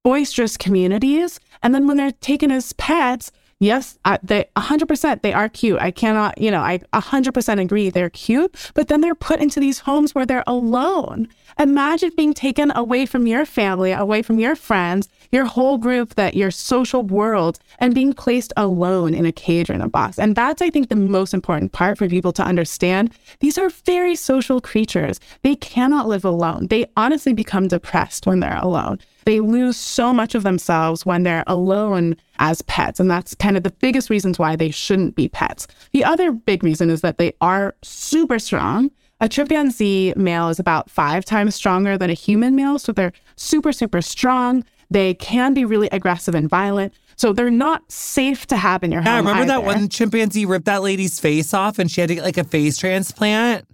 boisterous 0.03 0.57
communities. 0.57 1.41
And 1.63 1.75
then 1.75 1.87
when 1.87 1.99
they're 1.99 2.11
taken 2.11 2.51
as 2.51 2.73
pets, 2.73 3.31
yes, 3.61 3.99
they 4.23 4.47
100% 4.57 5.23
they 5.23 5.33
are 5.33 5.49
cute. 5.49 5.81
I 5.81 5.91
cannot, 5.91 6.39
you 6.39 6.51
know, 6.51 6.61
I 6.61 6.79
100% 6.93 7.61
agree 7.61 7.91
they're 7.91 8.11
cute, 8.11 8.55
but 8.75 8.89
then 8.89 9.01
they're 9.01 9.15
put 9.15 9.41
into 9.41 9.61
these 9.61 9.81
homes 9.81 10.15
where 10.15 10.27
they're 10.27 10.45
alone. 10.47 11.29
Imagine 11.59 12.13
being 12.17 12.35
taken 12.35 12.71
away 12.77 13.05
from 13.05 13.27
your 13.27 13.45
family, 13.45 13.91
away 13.91 14.23
from 14.23 14.39
your 14.39 14.55
friends, 14.55 15.09
your 15.33 15.45
whole 15.45 15.77
group, 15.77 16.15
that 16.15 16.35
your 16.35 16.53
social 16.53 17.03
world, 17.03 17.59
and 17.81 17.95
being 17.95 18.13
placed 18.13 18.53
alone 18.57 19.13
in 19.13 19.27
a 19.27 19.33
cage 19.33 19.69
or 19.69 19.73
in 19.75 19.81
a 19.81 19.89
box. 19.89 20.19
And 20.19 20.37
that's, 20.37 20.63
I 20.63 20.71
think, 20.71 20.89
the 20.89 20.97
most 20.97 21.35
important 21.35 21.73
part 21.73 21.99
for 21.99 22.09
people 22.09 22.33
to 22.35 22.45
understand. 22.45 23.13
These 23.41 23.59
are 23.59 23.71
very 23.71 24.15
social 24.15 24.61
creatures. 24.61 25.19
They 25.43 25.57
cannot 25.57 26.07
live 26.07 26.25
alone. 26.25 26.69
They 26.69 26.87
honestly 26.97 27.33
become 27.33 27.67
depressed 27.69 28.27
when 28.27 28.41
they're 28.41 28.59
alone. 28.63 29.01
They 29.29 29.41
lose 29.41 29.77
so 29.77 30.15
much 30.15 30.35
of 30.35 30.43
themselves 30.43 31.05
when 31.05 31.23
they're 31.23 31.45
alone 31.47 32.17
as 32.39 32.63
pets. 32.63 32.99
And 32.99 33.11
that's 33.11 33.35
kind 33.35 33.59
of 33.59 33.63
the 33.63 33.73
biggest 33.73 34.09
reasons 34.09 34.39
why 34.39 34.57
they 34.57 34.71
shouldn't 34.71 35.17
be 35.17 35.29
pets. 35.29 35.67
The 35.93 36.03
other 36.03 36.33
big 36.33 36.65
reason 36.65 36.89
is 36.89 37.03
that 37.03 37.19
they 37.19 37.35
are 37.43 37.75
super 37.83 38.39
strong. 38.39 38.91
A 39.21 39.29
chimpanzee 39.29 40.15
male 40.17 40.49
is 40.49 40.59
about 40.59 40.89
five 40.89 41.27
times 41.27 41.55
stronger 41.55 41.99
than 41.99 42.09
a 42.09 42.15
human 42.15 42.57
male. 42.57 42.79
So 42.79 42.91
they're 42.91 43.13
super, 43.37 43.71
super 43.71 44.01
strong. 44.01 44.65
They 44.89 45.13
can 45.13 45.53
be 45.53 45.67
really 45.67 45.91
aggressive 45.93 46.35
and 46.35 46.49
violent. 46.49 46.95
So 47.17 47.35
they're 47.35 47.51
not 47.51 47.93
safe 47.93 48.47
to 48.47 48.57
have 48.57 48.83
in 48.83 48.91
your 48.91 49.03
home. 49.03 49.13
Yeah, 49.13 49.19
remember 49.19 49.43
either. 49.43 49.47
that 49.49 49.65
one 49.65 49.91
chimpanzee 49.91 50.47
ripped 50.47 50.65
that 50.65 50.81
lady's 50.81 51.21
face 51.21 51.53
off 51.53 51.79
and 51.79 51.91
she 51.91 52.01
had 52.01 52.09
to 52.09 52.15
get 52.15 52.25
like 52.25 52.39
a 52.39 52.45
face 52.45 52.79
transplant? 52.79 53.67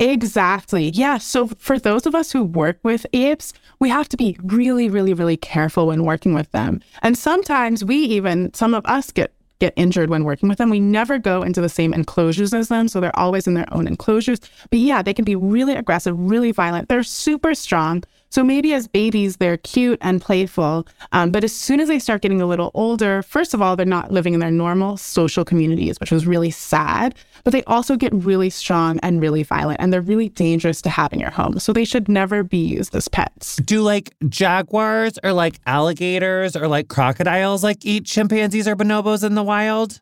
Exactly. 0.00 0.90
Yeah. 0.90 1.18
So 1.18 1.46
for 1.46 1.78
those 1.78 2.04
of 2.06 2.14
us 2.14 2.32
who 2.32 2.42
work 2.42 2.78
with 2.82 3.06
apes, 3.12 3.52
we 3.80 3.88
have 3.88 4.08
to 4.10 4.16
be 4.16 4.36
really, 4.42 4.88
really, 4.88 5.14
really 5.14 5.36
careful 5.36 5.88
when 5.88 6.04
working 6.04 6.34
with 6.34 6.50
them. 6.52 6.80
And 7.02 7.16
sometimes 7.16 7.84
we 7.84 7.96
even, 7.96 8.52
some 8.54 8.74
of 8.74 8.84
us 8.86 9.10
get 9.10 9.32
get 9.60 9.72
injured 9.76 10.10
when 10.10 10.24
working 10.24 10.48
with 10.48 10.58
them. 10.58 10.68
We 10.68 10.80
never 10.80 11.16
go 11.18 11.42
into 11.42 11.60
the 11.60 11.68
same 11.68 11.94
enclosures 11.94 12.52
as 12.52 12.68
them. 12.68 12.88
So 12.88 13.00
they're 13.00 13.18
always 13.18 13.46
in 13.46 13.54
their 13.54 13.72
own 13.72 13.86
enclosures. 13.86 14.40
But 14.68 14.80
yeah, 14.80 15.00
they 15.00 15.14
can 15.14 15.24
be 15.24 15.36
really 15.36 15.74
aggressive, 15.74 16.18
really 16.18 16.52
violent. 16.52 16.88
They're 16.88 17.02
super 17.02 17.54
strong. 17.54 18.02
So 18.34 18.42
maybe 18.42 18.74
as 18.74 18.88
babies, 18.88 19.36
they're 19.36 19.58
cute 19.58 20.00
and 20.02 20.20
playful. 20.20 20.88
Um, 21.12 21.30
but 21.30 21.44
as 21.44 21.54
soon 21.54 21.78
as 21.78 21.86
they 21.86 22.00
start 22.00 22.20
getting 22.20 22.42
a 22.42 22.46
little 22.46 22.72
older, 22.74 23.22
first 23.22 23.54
of 23.54 23.62
all, 23.62 23.76
they're 23.76 23.86
not 23.86 24.10
living 24.10 24.34
in 24.34 24.40
their 24.40 24.50
normal 24.50 24.96
social 24.96 25.44
communities, 25.44 26.00
which 26.00 26.10
was 26.10 26.26
really 26.26 26.50
sad. 26.50 27.14
But 27.44 27.52
they 27.52 27.62
also 27.68 27.94
get 27.94 28.12
really 28.12 28.50
strong 28.50 28.98
and 29.04 29.22
really 29.22 29.44
violent, 29.44 29.80
and 29.80 29.92
they're 29.92 30.00
really 30.00 30.30
dangerous 30.30 30.82
to 30.82 30.90
have 30.90 31.12
in 31.12 31.20
your 31.20 31.30
home. 31.30 31.60
So 31.60 31.72
they 31.72 31.84
should 31.84 32.08
never 32.08 32.42
be 32.42 32.58
used 32.58 32.96
as 32.96 33.06
pets. 33.06 33.54
Do 33.58 33.82
like 33.82 34.16
jaguars 34.28 35.16
or 35.22 35.32
like 35.32 35.60
alligators 35.64 36.56
or 36.56 36.66
like 36.66 36.88
crocodiles 36.88 37.62
like 37.62 37.86
eat 37.86 38.04
chimpanzees 38.04 38.66
or 38.66 38.74
bonobos 38.74 39.22
in 39.22 39.36
the 39.36 39.44
wild? 39.44 40.00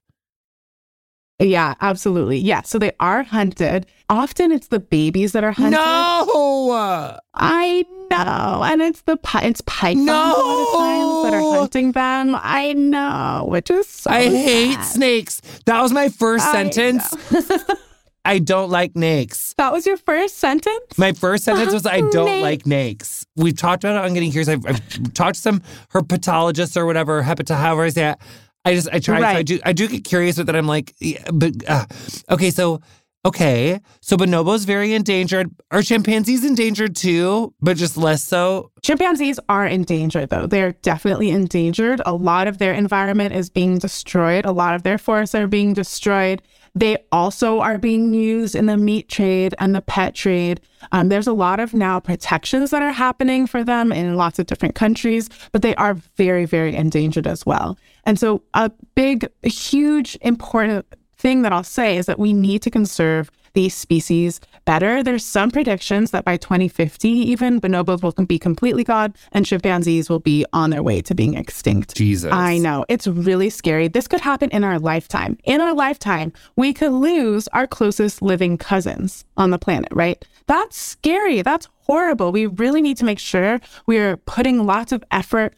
Yeah, 1.49 1.75
absolutely. 1.81 2.39
Yeah. 2.39 2.63
So 2.63 2.79
they 2.79 2.93
are 3.01 3.23
hunted. 3.23 3.87
Often 4.09 4.53
it's 4.53 4.69
the 4.69 4.81
babies 4.81 5.33
that 5.33 5.45
are 5.45 5.53
hunted. 5.53 5.77
No. 5.77 7.21
I 7.35 7.85
know. 8.11 8.63
And 8.65 8.83
it's 8.83 9.03
the 9.03 9.19
it's 9.43 9.61
pythons 9.63 10.07
no! 10.07 10.13
a 10.13 10.37
lot 10.37 10.61
of 10.61 10.79
times 10.79 11.23
that 11.25 11.35
are 11.35 11.59
hunting 11.59 11.93
them. 11.93 12.37
I 12.39 12.73
know, 12.75 13.47
which 13.49 13.71
is 13.71 13.89
so 13.89 14.11
I 14.11 14.25
sad. 14.25 14.33
hate 14.33 14.83
snakes. 14.83 15.41
That 15.67 15.81
was 15.81 15.93
my 15.93 16.09
first 16.09 16.47
I 16.47 16.53
sentence. 16.71 17.15
I 18.25 18.39
don't 18.39 18.71
like 18.71 18.93
snakes. 18.93 19.55
That 19.59 19.73
was 19.73 19.85
your 19.85 19.97
first 19.97 20.39
sentence? 20.39 20.97
My 20.97 21.13
first 21.13 21.45
sentence 21.45 21.73
was 21.73 21.87
I 21.87 22.03
don't 22.11 22.41
like 22.41 22.63
snakes. 22.63 23.27
We've 23.35 23.57
talked 23.57 23.83
about 23.83 24.05
it 24.05 24.07
on 24.07 24.15
Getting 24.15 24.31
Curious. 24.31 24.49
I've, 24.49 24.65
I've 24.65 25.13
talked 25.13 25.35
to 25.35 25.41
some 25.41 25.61
herpetologists 25.93 26.77
or 26.77 26.87
whatever, 26.87 27.23
hepatologist, 27.23 27.57
however 27.57 27.85
I 27.85 27.89
say 27.89 28.11
it. 28.11 28.19
I 28.65 28.75
just 28.75 28.89
I 28.93 28.99
try. 28.99 29.21
Right. 29.21 29.37
I 29.37 29.43
do 29.43 29.59
I 29.65 29.73
do 29.73 29.89
get 29.89 30.05
curious 30.05 30.39
with 30.39 30.49
it. 30.49 30.55
I'm 30.55 30.67
like, 30.67 30.95
yeah, 31.01 31.25
but 31.33 31.53
uh, 31.69 31.87
okay, 32.31 32.51
so 32.51 32.81
okay, 33.25 33.81
so 34.01 34.17
bonobo's 34.17 34.65
very 34.65 34.95
endangered. 34.95 35.51
Are 35.71 35.83
chimpanzees 35.83 36.45
endangered 36.45 36.95
too, 36.95 37.55
but 37.61 37.77
just 37.77 37.97
less 37.97 38.23
so? 38.23 38.71
Chimpanzees 38.83 39.41
are 39.49 39.67
endangered 39.67 40.31
though. 40.31 40.47
They're 40.47 40.73
definitely 40.73 41.31
endangered. 41.31 42.01
A 42.07 42.13
lot 42.13 42.47
of 42.47 42.59
their 42.59 42.73
environment 42.73 43.35
is 43.35 43.51
being 43.51 43.79
destroyed. 43.79 44.45
A 44.45 44.53
lot 44.53 44.75
of 44.75 44.83
their 44.83 44.99
forests 44.99 45.35
are 45.35 45.47
being 45.49 45.73
destroyed. 45.73 46.43
They 46.75 46.97
also 47.13 47.61
are 47.61 47.77
being 47.77 48.15
used 48.15 48.55
in 48.55 48.67
the 48.67 48.79
meat 48.79 49.09
trade 49.09 49.55
and 49.59 49.75
the 49.75 49.83
pet 49.83 50.15
trade. 50.15 50.61
Um, 50.91 51.11
there's 51.11 51.27
a 51.27 51.33
lot 51.33 51.61
of 51.61 51.75
now 51.75 52.01
protections 52.01 52.71
that 52.71 52.81
are 52.81 52.93
happening 52.93 53.47
for 53.47 53.63
them 53.63 53.93
in 53.93 54.17
lots 54.17 54.39
of 54.39 54.47
different 54.47 54.75
countries, 54.75 55.29
but 55.53 55.61
they 55.61 55.75
are 55.75 55.95
very, 56.17 56.47
very 56.47 56.75
endangered 56.75 57.27
as 57.27 57.45
well. 57.45 57.77
And 58.05 58.19
so, 58.19 58.43
a 58.55 58.71
big, 58.95 59.29
huge, 59.43 60.17
important 60.23 60.87
thing 61.19 61.43
that 61.43 61.53
I'll 61.53 61.63
say 61.63 61.99
is 61.99 62.07
that 62.07 62.19
we 62.19 62.33
need 62.33 62.63
to 62.63 62.71
conserve 62.71 63.31
these 63.55 63.75
species 63.75 64.41
better. 64.65 65.03
There's 65.03 65.25
some 65.25 65.51
predictions 65.51 66.11
that 66.11 66.25
by 66.25 66.37
2050, 66.37 67.09
even 67.09 67.61
bonobos 67.61 68.03
will 68.03 68.13
be 68.27 68.39
completely 68.39 68.85
gone 68.85 69.15
and 69.33 69.45
chimpanzees 69.45 70.09
will 70.09 70.21
be 70.21 70.45
on 70.53 70.71
their 70.71 70.83
way 70.83 71.03
to 71.03 71.15
being 71.15 71.35
extinct. 71.35 71.95
Jesus. 71.95 72.33
I 72.33 72.59
know. 72.59 72.85
It's 72.89 73.07
really 73.07 73.51
scary. 73.51 73.89
This 73.89 74.09
could 74.09 74.21
happen 74.21 74.51
in 74.51 74.65
our 74.65 74.79
lifetime. 74.79 75.39
In 75.45 75.61
our 75.61 75.75
lifetime, 75.75 76.33
we 76.57 76.73
could 76.73 76.93
lose 76.93 77.49
our 77.49 77.67
closest 77.67 78.23
living 78.23 78.57
cousins 78.59 79.25
on 79.37 79.51
the 79.51 79.59
planet, 79.59 79.93
right? 79.93 80.25
That's 80.47 80.77
scary. 80.77 81.43
That's 81.43 81.69
horrible. 81.83 82.33
We 82.33 82.47
really 82.47 82.83
need 82.83 82.97
to 82.99 83.05
make 83.05 83.19
sure 83.19 83.61
we're 83.87 84.17
putting 84.17 84.67
lots 84.67 84.93
of 84.93 85.05
effort, 85.11 85.55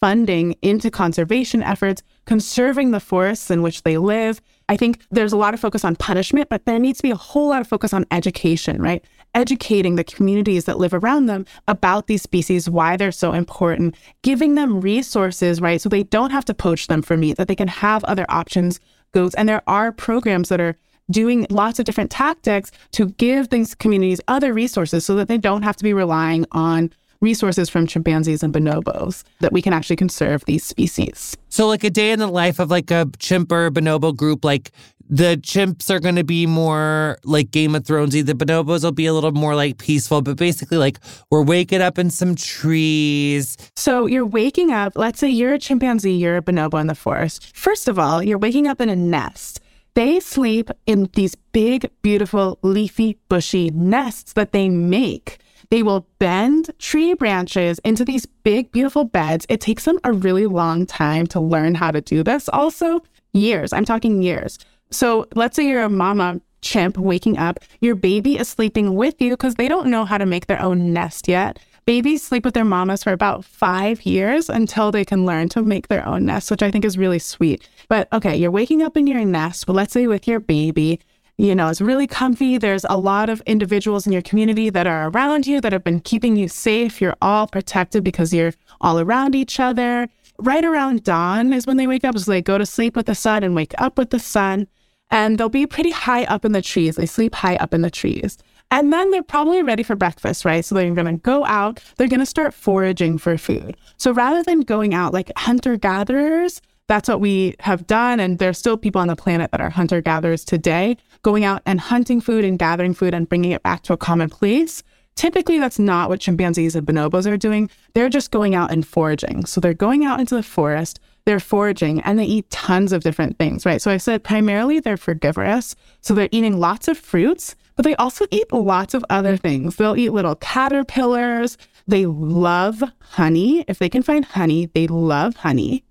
funding 0.00 0.54
into 0.62 0.90
conservation 0.90 1.62
efforts, 1.62 2.02
conserving 2.26 2.90
the 2.90 3.00
forests 3.00 3.50
in 3.50 3.62
which 3.62 3.82
they 3.82 3.98
live. 3.98 4.40
I 4.68 4.76
think 4.76 5.04
there's 5.10 5.32
a 5.32 5.36
lot 5.36 5.54
of 5.54 5.60
focus 5.60 5.84
on 5.84 5.96
punishment, 5.96 6.48
but 6.48 6.64
there 6.64 6.78
needs 6.78 6.98
to 6.98 7.02
be 7.02 7.10
a 7.10 7.16
whole 7.16 7.48
lot 7.48 7.60
of 7.60 7.68
focus 7.68 7.92
on 7.92 8.04
education, 8.10 8.82
right? 8.82 9.04
Educating 9.34 9.94
the 9.94 10.04
communities 10.04 10.64
that 10.64 10.78
live 10.78 10.92
around 10.92 11.26
them 11.26 11.46
about 11.68 12.08
these 12.08 12.22
species, 12.22 12.68
why 12.68 12.96
they're 12.96 13.12
so 13.12 13.32
important, 13.32 13.94
giving 14.22 14.56
them 14.56 14.80
resources, 14.80 15.60
right? 15.60 15.80
So 15.80 15.88
they 15.88 16.02
don't 16.02 16.30
have 16.30 16.44
to 16.46 16.54
poach 16.54 16.88
them 16.88 17.02
for 17.02 17.16
meat, 17.16 17.36
that 17.36 17.46
they 17.46 17.54
can 17.54 17.68
have 17.68 18.02
other 18.04 18.26
options, 18.28 18.80
goats. 19.12 19.34
And 19.36 19.48
there 19.48 19.62
are 19.68 19.92
programs 19.92 20.48
that 20.48 20.60
are 20.60 20.76
doing 21.10 21.46
lots 21.50 21.78
of 21.78 21.84
different 21.84 22.10
tactics 22.10 22.72
to 22.92 23.10
give 23.10 23.50
these 23.50 23.74
communities 23.74 24.20
other 24.26 24.52
resources 24.52 25.04
so 25.04 25.14
that 25.14 25.28
they 25.28 25.38
don't 25.38 25.62
have 25.62 25.76
to 25.76 25.84
be 25.84 25.92
relying 25.92 26.44
on 26.50 26.90
resources 27.20 27.68
from 27.68 27.86
chimpanzees 27.86 28.42
and 28.42 28.52
bonobos 28.52 29.24
that 29.40 29.52
we 29.52 29.62
can 29.62 29.72
actually 29.72 29.96
conserve 29.96 30.44
these 30.46 30.64
species. 30.64 31.36
So, 31.48 31.66
like 31.66 31.84
a 31.84 31.90
day 31.90 32.12
in 32.12 32.18
the 32.18 32.26
life 32.26 32.58
of 32.58 32.70
like 32.70 32.90
a 32.90 33.06
chimp 33.18 33.50
or 33.52 33.70
bonobo 33.70 34.14
group, 34.14 34.44
like 34.44 34.70
the 35.08 35.36
chimps 35.42 35.90
are 35.90 36.00
going 36.00 36.16
to 36.16 36.24
be 36.24 36.46
more 36.46 37.18
like 37.24 37.50
Game 37.50 37.74
of 37.74 37.84
Thronesy. 37.84 38.24
The 38.24 38.34
bonobos 38.34 38.82
will 38.82 38.92
be 38.92 39.06
a 39.06 39.14
little 39.14 39.32
more 39.32 39.54
like 39.54 39.78
peaceful, 39.78 40.22
but 40.22 40.36
basically, 40.36 40.78
like 40.78 40.98
we're 41.30 41.42
waking 41.42 41.80
up 41.80 41.98
in 41.98 42.10
some 42.10 42.34
trees. 42.34 43.56
So 43.76 44.06
you're 44.06 44.26
waking 44.26 44.72
up. 44.72 44.94
Let's 44.96 45.20
say 45.20 45.28
you're 45.28 45.54
a 45.54 45.58
chimpanzee, 45.58 46.12
you're 46.12 46.36
a 46.36 46.42
bonobo 46.42 46.80
in 46.80 46.86
the 46.86 46.94
forest. 46.94 47.56
First 47.56 47.88
of 47.88 47.98
all, 47.98 48.22
you're 48.22 48.38
waking 48.38 48.66
up 48.66 48.80
in 48.80 48.88
a 48.88 48.96
nest. 48.96 49.60
They 49.94 50.20
sleep 50.20 50.70
in 50.84 51.08
these 51.14 51.34
big, 51.52 51.90
beautiful, 52.02 52.58
leafy, 52.62 53.18
bushy 53.30 53.70
nests 53.70 54.34
that 54.34 54.52
they 54.52 54.68
make. 54.68 55.38
They 55.70 55.82
will 55.82 56.06
bend 56.18 56.70
tree 56.78 57.14
branches 57.14 57.78
into 57.80 58.04
these 58.04 58.26
big, 58.26 58.72
beautiful 58.72 59.04
beds. 59.04 59.46
It 59.48 59.60
takes 59.60 59.84
them 59.84 59.98
a 60.04 60.12
really 60.12 60.46
long 60.46 60.86
time 60.86 61.26
to 61.28 61.40
learn 61.40 61.74
how 61.74 61.90
to 61.90 62.00
do 62.00 62.22
this, 62.22 62.48
also, 62.48 63.02
years. 63.32 63.72
I'm 63.72 63.84
talking 63.84 64.22
years. 64.22 64.58
So 64.90 65.26
let's 65.34 65.56
say 65.56 65.66
you're 65.66 65.82
a 65.82 65.90
mama 65.90 66.40
chimp 66.62 66.98
waking 66.98 67.38
up, 67.38 67.60
your 67.80 67.94
baby 67.94 68.38
is 68.38 68.48
sleeping 68.48 68.94
with 68.94 69.20
you 69.20 69.30
because 69.30 69.54
they 69.54 69.68
don't 69.68 69.90
know 69.90 70.04
how 70.04 70.18
to 70.18 70.26
make 70.26 70.46
their 70.46 70.60
own 70.60 70.92
nest 70.92 71.28
yet. 71.28 71.58
Babies 71.86 72.24
sleep 72.24 72.44
with 72.44 72.54
their 72.54 72.64
mamas 72.64 73.04
for 73.04 73.12
about 73.12 73.44
five 73.44 74.02
years 74.02 74.48
until 74.48 74.90
they 74.90 75.04
can 75.04 75.24
learn 75.24 75.48
to 75.50 75.62
make 75.62 75.86
their 75.86 76.04
own 76.04 76.24
nest, 76.24 76.50
which 76.50 76.62
I 76.62 76.70
think 76.72 76.84
is 76.84 76.98
really 76.98 77.20
sweet. 77.20 77.68
But 77.88 78.12
okay, 78.12 78.36
you're 78.36 78.50
waking 78.50 78.82
up 78.82 78.96
in 78.96 79.06
your 79.06 79.24
nest, 79.24 79.68
well, 79.68 79.76
let's 79.76 79.92
say 79.92 80.08
with 80.08 80.26
your 80.26 80.40
baby, 80.40 80.98
you 81.38 81.54
know, 81.54 81.68
it's 81.68 81.80
really 81.80 82.06
comfy. 82.06 82.56
There's 82.56 82.86
a 82.88 82.96
lot 82.96 83.28
of 83.28 83.42
individuals 83.42 84.06
in 84.06 84.12
your 84.12 84.22
community 84.22 84.70
that 84.70 84.86
are 84.86 85.10
around 85.10 85.46
you 85.46 85.60
that 85.60 85.72
have 85.72 85.84
been 85.84 86.00
keeping 86.00 86.36
you 86.36 86.48
safe. 86.48 87.00
You're 87.00 87.16
all 87.20 87.46
protected 87.46 88.02
because 88.02 88.32
you're 88.32 88.54
all 88.80 88.98
around 88.98 89.34
each 89.34 89.60
other. 89.60 90.08
Right 90.38 90.64
around 90.64 91.04
dawn 91.04 91.52
is 91.52 91.66
when 91.66 91.76
they 91.76 91.86
wake 91.86 92.04
up. 92.04 92.16
So 92.18 92.30
they 92.30 92.40
go 92.40 92.56
to 92.56 92.64
sleep 92.64 92.96
with 92.96 93.06
the 93.06 93.14
sun 93.14 93.42
and 93.42 93.54
wake 93.54 93.74
up 93.78 93.98
with 93.98 94.10
the 94.10 94.18
sun. 94.18 94.66
And 95.10 95.38
they'll 95.38 95.48
be 95.48 95.66
pretty 95.66 95.90
high 95.90 96.24
up 96.24 96.44
in 96.44 96.52
the 96.52 96.62
trees. 96.62 96.96
They 96.96 97.06
sleep 97.06 97.34
high 97.34 97.56
up 97.56 97.74
in 97.74 97.82
the 97.82 97.90
trees. 97.90 98.38
And 98.70 98.92
then 98.92 99.10
they're 99.10 99.22
probably 99.22 99.62
ready 99.62 99.82
for 99.82 99.94
breakfast, 99.94 100.44
right? 100.44 100.64
So 100.64 100.74
they're 100.74 100.92
going 100.92 101.06
to 101.06 101.22
go 101.22 101.44
out, 101.44 101.80
they're 101.96 102.08
going 102.08 102.20
to 102.20 102.26
start 102.26 102.52
foraging 102.52 103.18
for 103.18 103.38
food. 103.38 103.76
So 103.96 104.10
rather 104.12 104.42
than 104.42 104.62
going 104.62 104.92
out 104.92 105.12
like 105.12 105.30
hunter 105.36 105.76
gatherers, 105.76 106.60
that's 106.88 107.08
what 107.08 107.20
we 107.20 107.54
have 107.60 107.86
done. 107.86 108.20
And 108.20 108.38
there's 108.38 108.58
still 108.58 108.76
people 108.76 109.00
on 109.00 109.08
the 109.08 109.16
planet 109.16 109.50
that 109.50 109.60
are 109.60 109.70
hunter 109.70 110.00
gatherers 110.00 110.44
today, 110.44 110.96
going 111.22 111.44
out 111.44 111.62
and 111.66 111.80
hunting 111.80 112.20
food 112.20 112.44
and 112.44 112.58
gathering 112.58 112.94
food 112.94 113.14
and 113.14 113.28
bringing 113.28 113.52
it 113.52 113.62
back 113.62 113.82
to 113.82 113.92
a 113.92 113.96
common 113.96 114.30
place. 114.30 114.82
Typically, 115.16 115.58
that's 115.58 115.78
not 115.78 116.10
what 116.10 116.20
chimpanzees 116.20 116.76
and 116.76 116.86
bonobos 116.86 117.26
are 117.26 117.38
doing. 117.38 117.70
They're 117.94 118.10
just 118.10 118.30
going 118.30 118.54
out 118.54 118.70
and 118.70 118.86
foraging. 118.86 119.46
So 119.46 119.60
they're 119.60 119.72
going 119.72 120.04
out 120.04 120.20
into 120.20 120.34
the 120.34 120.42
forest, 120.42 121.00
they're 121.24 121.40
foraging, 121.40 122.00
and 122.02 122.18
they 122.18 122.24
eat 122.26 122.50
tons 122.50 122.92
of 122.92 123.02
different 123.02 123.38
things, 123.38 123.64
right? 123.64 123.80
So 123.80 123.90
I 123.90 123.96
said 123.96 124.22
primarily 124.22 124.78
they're 124.78 124.98
frugivorous. 124.98 125.74
So 126.02 126.12
they're 126.12 126.28
eating 126.32 126.60
lots 126.60 126.86
of 126.86 126.98
fruits, 126.98 127.56
but 127.76 127.84
they 127.84 127.96
also 127.96 128.26
eat 128.30 128.52
lots 128.52 128.92
of 128.92 129.06
other 129.08 129.38
things. 129.38 129.76
They'll 129.76 129.96
eat 129.96 130.10
little 130.10 130.36
caterpillars. 130.36 131.56
They 131.88 132.04
love 132.04 132.82
honey. 133.00 133.64
If 133.66 133.78
they 133.78 133.88
can 133.88 134.02
find 134.02 134.24
honey, 134.24 134.66
they 134.66 134.86
love 134.86 135.36
honey. 135.36 135.85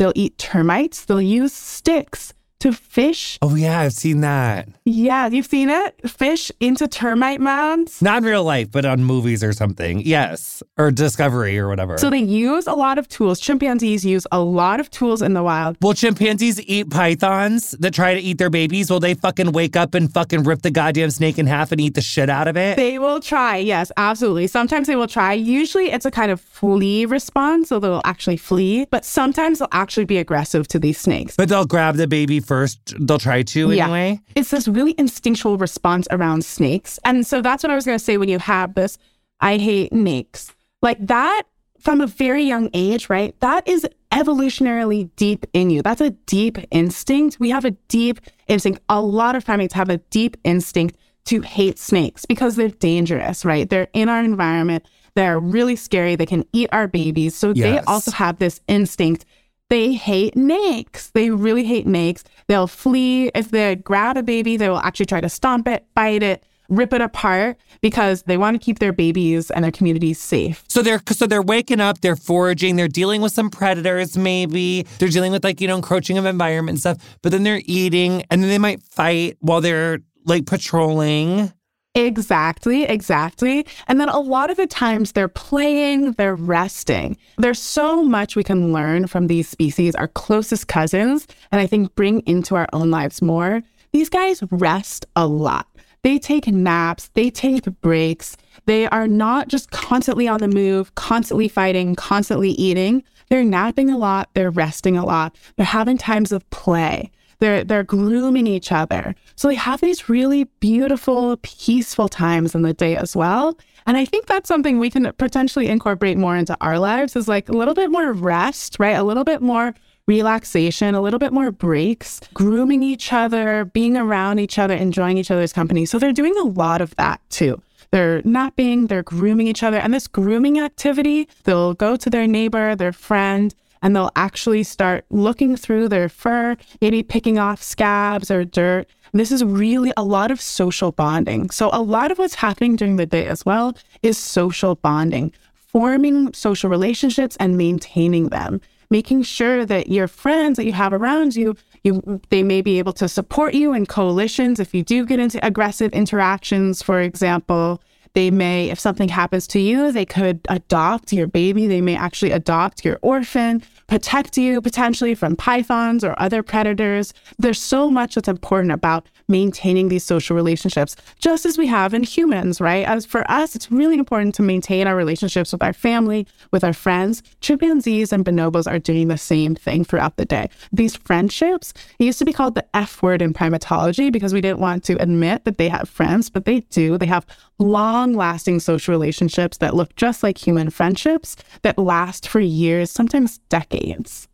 They'll 0.00 0.12
eat 0.14 0.38
termites. 0.38 1.04
They'll 1.04 1.20
use 1.20 1.52
sticks 1.52 2.32
to 2.60 2.72
fish. 2.72 3.38
Oh, 3.42 3.54
yeah, 3.54 3.80
I've 3.80 3.92
seen 3.92 4.20
that. 4.20 4.68
Yeah, 4.84 5.26
you've 5.28 5.46
seen 5.46 5.70
it? 5.70 6.10
Fish 6.10 6.50
into 6.60 6.88
termite 6.88 7.40
mounds. 7.40 8.00
Not 8.00 8.18
in 8.18 8.24
real 8.24 8.44
life, 8.44 8.70
but 8.70 8.84
on 8.84 9.04
movies 9.04 9.42
or 9.42 9.52
something. 9.52 10.00
Yes. 10.00 10.62
Or 10.78 10.90
Discovery 10.90 11.58
or 11.58 11.68
whatever. 11.68 11.98
So 11.98 12.10
they 12.10 12.18
use 12.18 12.66
a 12.66 12.74
lot 12.74 12.98
of 12.98 13.08
tools. 13.08 13.40
Chimpanzees 13.40 14.04
use 14.04 14.26
a 14.32 14.40
lot 14.40 14.80
of 14.80 14.90
tools 14.90 15.22
in 15.22 15.34
the 15.34 15.42
wild. 15.42 15.76
Will 15.80 15.94
chimpanzees 15.94 16.60
eat 16.62 16.90
pythons 16.90 17.72
that 17.80 17.94
try 17.94 18.14
to 18.14 18.20
eat 18.20 18.38
their 18.38 18.50
babies? 18.50 18.90
Will 18.90 19.00
they 19.00 19.14
fucking 19.14 19.52
wake 19.52 19.76
up 19.76 19.94
and 19.94 20.12
fucking 20.12 20.44
rip 20.44 20.62
the 20.62 20.70
goddamn 20.70 21.10
snake 21.10 21.38
in 21.38 21.46
half 21.46 21.72
and 21.72 21.80
eat 21.80 21.94
the 21.94 22.02
shit 22.02 22.28
out 22.28 22.48
of 22.48 22.56
it? 22.56 22.76
They 22.76 22.98
will 22.98 23.20
try, 23.20 23.56
yes, 23.56 23.90
absolutely. 23.96 24.46
Sometimes 24.46 24.86
they 24.86 24.96
will 24.96 25.08
try. 25.08 25.32
Usually 25.32 25.90
it's 25.90 26.04
a 26.04 26.10
kind 26.10 26.30
of 26.30 26.40
flee 26.40 27.06
response, 27.06 27.68
so 27.68 27.78
they'll 27.78 28.02
actually 28.04 28.36
flee, 28.36 28.86
but 28.90 29.04
sometimes 29.04 29.58
they'll 29.58 29.68
actually 29.72 30.04
be 30.04 30.18
aggressive 30.18 30.68
to 30.68 30.78
these 30.78 30.98
snakes. 31.00 31.36
But 31.36 31.48
they'll 31.48 31.64
grab 31.64 31.96
the 31.96 32.06
baby 32.06 32.40
first. 32.50 32.94
They'll 32.98 33.18
try 33.30 33.42
to 33.54 33.70
Yeah. 33.70 33.84
anyway. 33.84 34.20
It's 34.34 34.50
this 34.50 34.66
really 34.66 34.94
instinctual 34.98 35.56
response 35.56 36.08
around 36.10 36.44
snakes. 36.44 36.98
And 37.04 37.24
so 37.24 37.40
that's 37.40 37.62
what 37.62 37.70
I 37.70 37.76
was 37.76 37.86
going 37.86 37.96
to 37.98 38.04
say 38.04 38.16
when 38.16 38.28
you 38.28 38.40
have 38.40 38.74
this, 38.74 38.98
I 39.40 39.56
hate 39.56 39.92
snakes. 39.92 40.52
Like 40.82 40.98
that 41.06 41.42
from 41.78 42.00
a 42.00 42.08
very 42.08 42.42
young 42.42 42.68
age, 42.74 43.08
right? 43.08 43.38
That 43.40 43.68
is 43.68 43.86
evolutionarily 44.10 45.10
deep 45.14 45.46
in 45.52 45.70
you. 45.70 45.80
That's 45.82 46.00
a 46.00 46.10
deep 46.26 46.58
instinct. 46.72 47.38
We 47.38 47.50
have 47.50 47.64
a 47.64 47.70
deep 47.88 48.20
instinct. 48.48 48.80
A 48.88 49.00
lot 49.00 49.36
of 49.36 49.44
primates 49.44 49.74
have 49.74 49.88
a 49.88 49.98
deep 50.10 50.36
instinct 50.42 50.96
to 51.26 51.40
hate 51.42 51.78
snakes 51.78 52.26
because 52.26 52.56
they're 52.56 52.68
dangerous, 52.68 53.44
right? 53.44 53.70
They're 53.70 53.88
in 53.92 54.08
our 54.08 54.22
environment. 54.24 54.84
They're 55.14 55.38
really 55.38 55.76
scary. 55.76 56.16
They 56.16 56.26
can 56.26 56.44
eat 56.52 56.68
our 56.72 56.88
babies. 56.88 57.36
So 57.36 57.52
they 57.52 57.78
also 57.80 58.10
have 58.10 58.38
this 58.38 58.60
instinct 58.66 59.24
they 59.70 59.94
hate 59.94 60.34
snakes. 60.34 61.10
They 61.10 61.30
really 61.30 61.64
hate 61.64 61.86
snakes. 61.86 62.24
They'll 62.48 62.66
flee. 62.66 63.30
If 63.34 63.50
they 63.50 63.76
grab 63.76 64.16
a 64.16 64.22
baby, 64.22 64.56
they 64.56 64.68
will 64.68 64.80
actually 64.80 65.06
try 65.06 65.20
to 65.20 65.28
stomp 65.28 65.66
it, 65.66 65.86
bite 65.94 66.22
it, 66.22 66.44
rip 66.68 66.92
it 66.92 67.00
apart 67.00 67.58
because 67.80 68.22
they 68.24 68.36
want 68.36 68.60
to 68.60 68.64
keep 68.64 68.78
their 68.78 68.92
babies 68.92 69.50
and 69.50 69.64
their 69.64 69.72
communities 69.72 70.18
safe. 70.18 70.64
So 70.68 70.82
they're 70.82 71.00
so 71.08 71.26
they're 71.26 71.42
waking 71.42 71.80
up, 71.80 72.00
they're 72.00 72.16
foraging, 72.16 72.76
they're 72.76 72.88
dealing 72.88 73.22
with 73.22 73.32
some 73.32 73.50
predators, 73.50 74.16
maybe 74.16 74.86
they're 74.98 75.08
dealing 75.08 75.32
with 75.32 75.44
like 75.44 75.60
you 75.60 75.68
know 75.68 75.76
encroaching 75.76 76.18
of 76.18 76.26
environment 76.26 76.76
and 76.76 76.80
stuff. 76.80 77.18
But 77.22 77.32
then 77.32 77.42
they're 77.42 77.62
eating, 77.64 78.24
and 78.30 78.42
then 78.42 78.50
they 78.50 78.58
might 78.58 78.82
fight 78.82 79.36
while 79.40 79.60
they're 79.60 80.00
like 80.24 80.46
patrolling. 80.46 81.52
Exactly, 81.94 82.84
exactly. 82.84 83.66
And 83.88 84.00
then 84.00 84.08
a 84.08 84.20
lot 84.20 84.48
of 84.50 84.56
the 84.56 84.68
times 84.68 85.12
they're 85.12 85.26
playing, 85.26 86.12
they're 86.12 86.36
resting. 86.36 87.16
There's 87.36 87.58
so 87.58 88.04
much 88.04 88.36
we 88.36 88.44
can 88.44 88.72
learn 88.72 89.08
from 89.08 89.26
these 89.26 89.48
species, 89.48 89.96
our 89.96 90.06
closest 90.06 90.68
cousins, 90.68 91.26
and 91.50 91.60
I 91.60 91.66
think 91.66 91.94
bring 91.96 92.20
into 92.26 92.54
our 92.54 92.68
own 92.72 92.92
lives 92.92 93.20
more. 93.20 93.62
These 93.92 94.08
guys 94.08 94.40
rest 94.52 95.06
a 95.16 95.26
lot. 95.26 95.66
They 96.02 96.18
take 96.18 96.46
naps, 96.46 97.08
they 97.14 97.28
take 97.28 97.64
breaks. 97.80 98.36
They 98.66 98.86
are 98.86 99.08
not 99.08 99.48
just 99.48 99.72
constantly 99.72 100.28
on 100.28 100.38
the 100.38 100.48
move, 100.48 100.94
constantly 100.94 101.48
fighting, 101.48 101.96
constantly 101.96 102.50
eating. 102.50 103.02
They're 103.28 103.44
napping 103.44 103.90
a 103.90 103.98
lot, 103.98 104.30
they're 104.34 104.50
resting 104.50 104.96
a 104.96 105.04
lot, 105.04 105.36
they're 105.56 105.66
having 105.66 105.98
times 105.98 106.30
of 106.30 106.48
play. 106.50 107.10
They're 107.40 107.64
they're 107.64 107.84
grooming 107.84 108.46
each 108.46 108.70
other. 108.70 109.14
So 109.34 109.48
they 109.48 109.56
have 109.56 109.80
these 109.80 110.08
really 110.08 110.44
beautiful, 110.60 111.36
peaceful 111.42 112.08
times 112.08 112.54
in 112.54 112.62
the 112.62 112.72
day 112.72 112.96
as 112.96 113.16
well. 113.16 113.58
And 113.86 113.96
I 113.96 114.04
think 114.04 114.26
that's 114.26 114.48
something 114.48 114.78
we 114.78 114.90
can 114.90 115.10
potentially 115.18 115.66
incorporate 115.68 116.16
more 116.16 116.36
into 116.36 116.56
our 116.60 116.78
lives 116.78 117.16
is 117.16 117.28
like 117.28 117.48
a 117.48 117.52
little 117.52 117.74
bit 117.74 117.90
more 117.90 118.12
rest, 118.12 118.76
right? 118.78 118.96
A 118.96 119.02
little 119.02 119.24
bit 119.24 119.42
more 119.42 119.74
relaxation, 120.06 120.94
a 120.94 121.00
little 121.00 121.18
bit 121.18 121.32
more 121.32 121.50
breaks, 121.50 122.20
grooming 122.34 122.82
each 122.82 123.12
other, 123.12 123.64
being 123.64 123.96
around 123.96 124.38
each 124.38 124.58
other, 124.58 124.74
enjoying 124.74 125.16
each 125.18 125.30
other's 125.30 125.52
company. 125.52 125.86
So 125.86 125.98
they're 125.98 126.12
doing 126.12 126.36
a 126.36 126.44
lot 126.44 126.80
of 126.80 126.94
that 126.96 127.20
too. 127.30 127.62
They're 127.90 128.22
napping, 128.22 128.86
they're 128.86 129.02
grooming 129.02 129.46
each 129.48 129.62
other. 129.62 129.78
And 129.78 129.92
this 129.92 130.06
grooming 130.06 130.60
activity, 130.60 131.28
they'll 131.44 131.74
go 131.74 131.96
to 131.96 132.10
their 132.10 132.26
neighbor, 132.26 132.76
their 132.76 132.92
friend, 132.92 133.54
and 133.82 133.94
they'll 133.94 134.12
actually 134.16 134.62
start 134.62 135.04
looking 135.10 135.56
through 135.56 135.88
their 135.88 136.08
fur, 136.08 136.56
maybe 136.80 137.02
picking 137.02 137.38
off 137.38 137.62
scabs 137.62 138.30
or 138.30 138.44
dirt. 138.44 138.88
This 139.12 139.32
is 139.32 139.42
really 139.44 139.92
a 139.96 140.04
lot 140.04 140.30
of 140.30 140.40
social 140.40 140.92
bonding. 140.92 141.50
So, 141.50 141.70
a 141.72 141.82
lot 141.82 142.10
of 142.10 142.18
what's 142.18 142.36
happening 142.36 142.76
during 142.76 142.96
the 142.96 143.06
day 143.06 143.26
as 143.26 143.44
well 143.44 143.76
is 144.02 144.16
social 144.16 144.76
bonding, 144.76 145.32
forming 145.54 146.32
social 146.32 146.70
relationships 146.70 147.36
and 147.40 147.56
maintaining 147.56 148.28
them, 148.28 148.60
making 148.88 149.22
sure 149.22 149.66
that 149.66 149.88
your 149.88 150.06
friends 150.06 150.56
that 150.56 150.64
you 150.64 150.72
have 150.72 150.92
around 150.92 151.34
you 151.34 151.56
you, 151.82 152.20
they 152.28 152.42
may 152.42 152.60
be 152.60 152.78
able 152.78 152.92
to 152.94 153.08
support 153.08 153.54
you 153.54 153.72
in 153.72 153.86
coalitions 153.86 154.60
if 154.60 154.74
you 154.74 154.82
do 154.82 155.06
get 155.06 155.18
into 155.18 155.44
aggressive 155.44 155.92
interactions, 155.92 156.82
for 156.82 157.00
example. 157.00 157.82
They 158.14 158.30
may, 158.30 158.70
if 158.70 158.80
something 158.80 159.08
happens 159.08 159.46
to 159.48 159.60
you, 159.60 159.92
they 159.92 160.04
could 160.04 160.40
adopt 160.48 161.12
your 161.12 161.26
baby. 161.26 161.66
They 161.66 161.80
may 161.80 161.96
actually 161.96 162.32
adopt 162.32 162.84
your 162.84 162.98
orphan, 163.02 163.62
protect 163.86 164.36
you 164.36 164.60
potentially 164.60 165.14
from 165.14 165.36
pythons 165.36 166.02
or 166.02 166.14
other 166.18 166.42
predators. 166.42 167.14
There's 167.38 167.60
so 167.60 167.90
much 167.90 168.16
that's 168.16 168.28
important 168.28 168.72
about 168.72 169.06
maintaining 169.30 169.88
these 169.88 170.04
social 170.04 170.36
relationships, 170.36 170.96
just 171.18 171.46
as 171.46 171.56
we 171.56 171.66
have 171.68 171.94
in 171.94 172.02
humans, 172.02 172.60
right? 172.60 172.86
As 172.86 173.06
for 173.06 173.28
us, 173.30 173.56
it's 173.56 173.70
really 173.70 173.96
important 173.96 174.34
to 174.34 174.42
maintain 174.42 174.86
our 174.86 174.96
relationships 174.96 175.52
with 175.52 175.62
our 175.62 175.72
family, 175.72 176.26
with 176.50 176.64
our 176.64 176.72
friends. 176.72 177.22
Chimpanzees 177.40 178.12
and 178.12 178.24
bonobos 178.24 178.70
are 178.70 178.78
doing 178.78 179.08
the 179.08 179.16
same 179.16 179.54
thing 179.54 179.84
throughout 179.84 180.16
the 180.16 180.24
day. 180.24 180.50
These 180.72 180.96
friendships, 180.96 181.72
used 181.98 182.18
to 182.18 182.24
be 182.24 182.32
called 182.32 182.54
the 182.54 182.66
F 182.74 183.02
word 183.02 183.22
in 183.22 183.32
primatology 183.32 184.10
because 184.10 184.34
we 184.34 184.40
didn't 184.40 184.58
want 184.58 184.84
to 184.84 185.00
admit 185.00 185.44
that 185.44 185.58
they 185.58 185.68
have 185.68 185.88
friends, 185.88 186.28
but 186.28 186.44
they 186.44 186.60
do. 186.60 186.98
They 186.98 187.06
have 187.06 187.26
long 187.58 188.14
lasting 188.14 188.60
social 188.60 188.92
relationships 188.92 189.58
that 189.58 189.76
look 189.76 189.94
just 189.96 190.22
like 190.22 190.38
human 190.38 190.70
friendships 190.70 191.36
that 191.62 191.78
last 191.78 192.26
for 192.26 192.40
years, 192.40 192.90
sometimes 192.90 193.38
decades. 193.48 194.28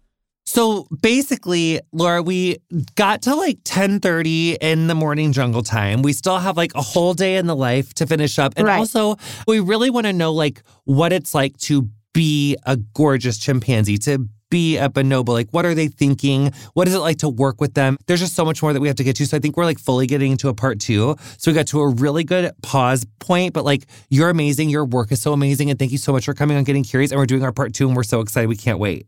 So 0.47 0.87
basically, 1.03 1.81
Laura, 1.93 2.23
we 2.23 2.59
got 2.95 3.23
to 3.23 3.35
like 3.35 3.63
10:30 3.65 4.57
in 4.61 4.87
the 4.87 4.95
morning 4.95 5.33
jungle 5.33 5.63
time. 5.63 6.03
We 6.03 6.13
still 6.13 6.39
have 6.39 6.57
like 6.57 6.75
a 6.75 6.83
whole 6.83 7.15
day 7.15 7.37
in 7.37 7.47
the 7.47 7.57
life 7.57 7.93
to 7.95 8.07
finish 8.07 8.39
up. 8.39 8.55
And 8.57 8.67
right. 8.67 8.79
also, 8.79 9.17
we 9.47 9.61
really 9.61 9.91
want 9.91 10.07
to 10.07 10.13
know 10.13 10.33
like 10.33 10.63
what 10.85 11.13
it's 11.13 11.35
like 11.35 11.57
to 11.59 11.91
be 12.13 12.57
a 12.65 12.77
gorgeous 12.77 13.37
chimpanzee, 13.39 13.99
to 13.99 14.29
be 14.51 14.77
a 14.77 14.89
bonobo? 14.89 15.29
Like, 15.29 15.51
what 15.51 15.67
are 15.67 15.75
they 15.75 15.89
thinking? 15.89 16.53
What 16.75 16.89
is 16.89 16.95
it 16.95 17.01
like 17.01 17.19
to 17.19 17.29
work 17.29 17.61
with 17.61 17.75
them? 17.75 17.99
There's 18.07 18.21
just 18.21 18.35
so 18.35 18.45
much 18.45 18.63
more 18.63 18.73
that 18.73 18.81
we 18.81 18.89
have 18.89 18.97
to 18.97 19.05
get 19.05 19.17
to. 19.17 19.27
So 19.27 19.37
I 19.37 19.41
think 19.41 19.57
we're 19.57 19.65
like 19.65 19.79
fully 19.79 20.07
getting 20.07 20.33
into 20.33 20.49
a 20.49 20.55
part 20.55 20.81
two. 20.81 21.17
So 21.39 21.51
we 21.51 21.55
got 21.55 21.67
to 21.69 21.81
a 21.81 21.89
really 21.89 22.25
good 22.25 22.53
pause 22.63 23.05
point, 23.19 23.53
but 23.53 23.65
like, 23.65 23.87
you're 24.09 24.31
amazing. 24.31 24.71
Your 24.71 24.85
work 24.85 25.13
is 25.13 25.21
so 25.21 25.33
amazing. 25.33 25.71
And 25.71 25.79
thank 25.79 25.93
you 25.93 25.99
so 25.99 26.13
much 26.13 26.25
for 26.25 26.35
coming 26.35 26.57
on 26.57 26.65
Getting 26.65 26.85
Curious. 26.85 27.11
And 27.11 27.19
we're 27.19 27.27
doing 27.27 27.43
our 27.43 27.53
part 27.53 27.75
two, 27.75 27.87
and 27.87 27.97
we're 27.97 28.03
so 28.03 28.21
excited. 28.21 28.49
We 28.49 28.57
can't 28.57 28.79
wait. 28.79 29.07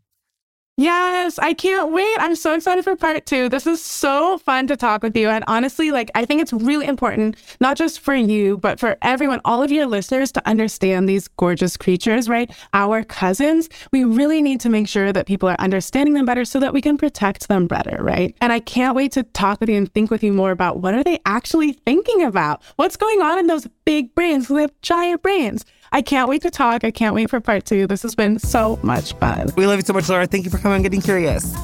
Yes, 0.80 1.40
I 1.40 1.54
can't 1.54 1.90
wait. 1.90 2.16
I'm 2.20 2.36
so 2.36 2.54
excited 2.54 2.84
for 2.84 2.94
part 2.94 3.26
two. 3.26 3.48
This 3.48 3.66
is 3.66 3.82
so 3.82 4.38
fun 4.38 4.68
to 4.68 4.76
talk 4.76 5.02
with 5.02 5.16
you. 5.16 5.28
And 5.28 5.42
honestly, 5.48 5.90
like, 5.90 6.08
I 6.14 6.24
think 6.24 6.40
it's 6.40 6.52
really 6.52 6.86
important, 6.86 7.36
not 7.58 7.76
just 7.76 7.98
for 7.98 8.14
you, 8.14 8.58
but 8.58 8.78
for 8.78 8.96
everyone, 9.02 9.40
all 9.44 9.60
of 9.60 9.72
your 9.72 9.86
listeners 9.86 10.30
to 10.30 10.48
understand 10.48 11.08
these 11.08 11.26
gorgeous 11.26 11.76
creatures, 11.76 12.28
right? 12.28 12.48
Our 12.74 13.02
cousins. 13.02 13.68
We 13.90 14.04
really 14.04 14.40
need 14.40 14.60
to 14.60 14.68
make 14.68 14.86
sure 14.86 15.12
that 15.12 15.26
people 15.26 15.48
are 15.48 15.56
understanding 15.58 16.14
them 16.14 16.26
better 16.26 16.44
so 16.44 16.60
that 16.60 16.72
we 16.72 16.80
can 16.80 16.96
protect 16.96 17.48
them 17.48 17.66
better, 17.66 18.00
right? 18.00 18.36
And 18.40 18.52
I 18.52 18.60
can't 18.60 18.94
wait 18.94 19.10
to 19.12 19.24
talk 19.24 19.58
with 19.58 19.70
you 19.70 19.76
and 19.78 19.92
think 19.92 20.12
with 20.12 20.22
you 20.22 20.32
more 20.32 20.52
about 20.52 20.78
what 20.78 20.94
are 20.94 21.02
they 21.02 21.18
actually 21.26 21.72
thinking 21.72 22.22
about? 22.22 22.62
What's 22.76 22.96
going 22.96 23.20
on 23.20 23.40
in 23.40 23.48
those 23.48 23.66
big 23.84 24.14
brains? 24.14 24.46
They 24.46 24.60
have 24.60 24.80
giant 24.82 25.22
brains. 25.22 25.64
I 25.92 26.02
can't 26.02 26.28
wait 26.28 26.42
to 26.42 26.50
talk. 26.50 26.84
I 26.84 26.90
can't 26.90 27.14
wait 27.14 27.30
for 27.30 27.40
part 27.40 27.64
two. 27.64 27.86
This 27.86 28.02
has 28.02 28.14
been 28.14 28.38
so 28.38 28.78
much 28.82 29.14
fun. 29.14 29.48
We 29.56 29.66
love 29.66 29.76
you 29.78 29.84
so 29.84 29.92
much, 29.92 30.08
Laura. 30.08 30.26
Thank 30.26 30.44
you 30.44 30.50
for 30.50 30.58
coming 30.58 30.76
on 30.76 30.82
Getting 30.82 31.00
Curious. 31.00 31.54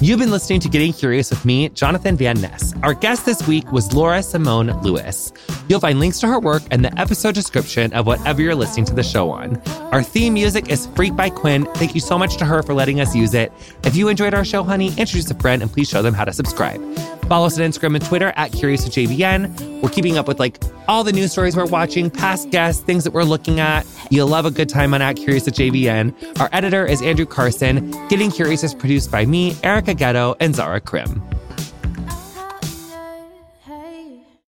You've 0.00 0.20
been 0.20 0.30
listening 0.30 0.60
to 0.60 0.68
Getting 0.68 0.92
Curious 0.92 1.28
with 1.30 1.44
me, 1.44 1.70
Jonathan 1.70 2.16
Van 2.16 2.40
Ness. 2.40 2.72
Our 2.84 2.94
guest 2.94 3.26
this 3.26 3.44
week 3.48 3.72
was 3.72 3.92
Laura 3.92 4.22
Simone 4.22 4.80
Lewis. 4.82 5.32
You'll 5.68 5.80
find 5.80 5.98
links 5.98 6.20
to 6.20 6.28
her 6.28 6.38
work 6.38 6.62
in 6.70 6.82
the 6.82 7.00
episode 7.00 7.34
description 7.34 7.92
of 7.92 8.06
whatever 8.06 8.40
you're 8.40 8.54
listening 8.54 8.86
to 8.86 8.94
the 8.94 9.02
show 9.02 9.28
on. 9.30 9.60
Our 9.90 10.04
theme 10.04 10.34
music 10.34 10.68
is 10.68 10.86
Freak 10.94 11.16
by 11.16 11.30
Quinn. 11.30 11.64
Thank 11.74 11.96
you 11.96 12.00
so 12.00 12.16
much 12.16 12.36
to 12.36 12.44
her 12.44 12.62
for 12.62 12.74
letting 12.74 13.00
us 13.00 13.16
use 13.16 13.34
it. 13.34 13.52
If 13.82 13.96
you 13.96 14.06
enjoyed 14.06 14.34
our 14.34 14.44
show, 14.44 14.62
honey, 14.62 14.90
introduce 14.90 15.32
a 15.32 15.34
friend 15.34 15.62
and 15.62 15.72
please 15.72 15.88
show 15.88 16.00
them 16.00 16.14
how 16.14 16.24
to 16.24 16.32
subscribe. 16.32 16.80
Follow 17.28 17.46
us 17.46 17.58
on 17.58 17.64
Instagram 17.70 17.94
and 17.94 18.04
Twitter 18.04 18.32
at 18.36 18.52
Curious 18.52 18.84
with 18.84 18.94
JVN. 18.94 19.82
We're 19.82 19.90
keeping 19.90 20.16
up 20.16 20.26
with 20.26 20.40
like 20.40 20.58
all 20.88 21.04
the 21.04 21.12
news 21.12 21.30
stories 21.30 21.54
we're 21.54 21.66
watching, 21.66 22.10
past 22.10 22.48
guests, 22.50 22.82
things 22.82 23.04
that 23.04 23.12
we're 23.12 23.24
looking 23.24 23.60
at. 23.60 23.86
You'll 24.10 24.28
love 24.28 24.46
a 24.46 24.50
good 24.50 24.70
time 24.70 24.94
on 24.94 25.02
at 25.02 25.16
Curious 25.16 25.44
with 25.44 25.54
JVN. 25.54 26.40
Our 26.40 26.48
editor 26.52 26.86
is 26.86 27.02
Andrew 27.02 27.26
Carson. 27.26 27.90
Getting 28.08 28.30
Curious 28.30 28.64
is 28.64 28.72
produced 28.74 29.12
by 29.12 29.26
me, 29.26 29.54
Erica 29.62 29.94
Getto, 29.94 30.36
and 30.40 30.54
Zara 30.54 30.80
Krim. 30.80 31.22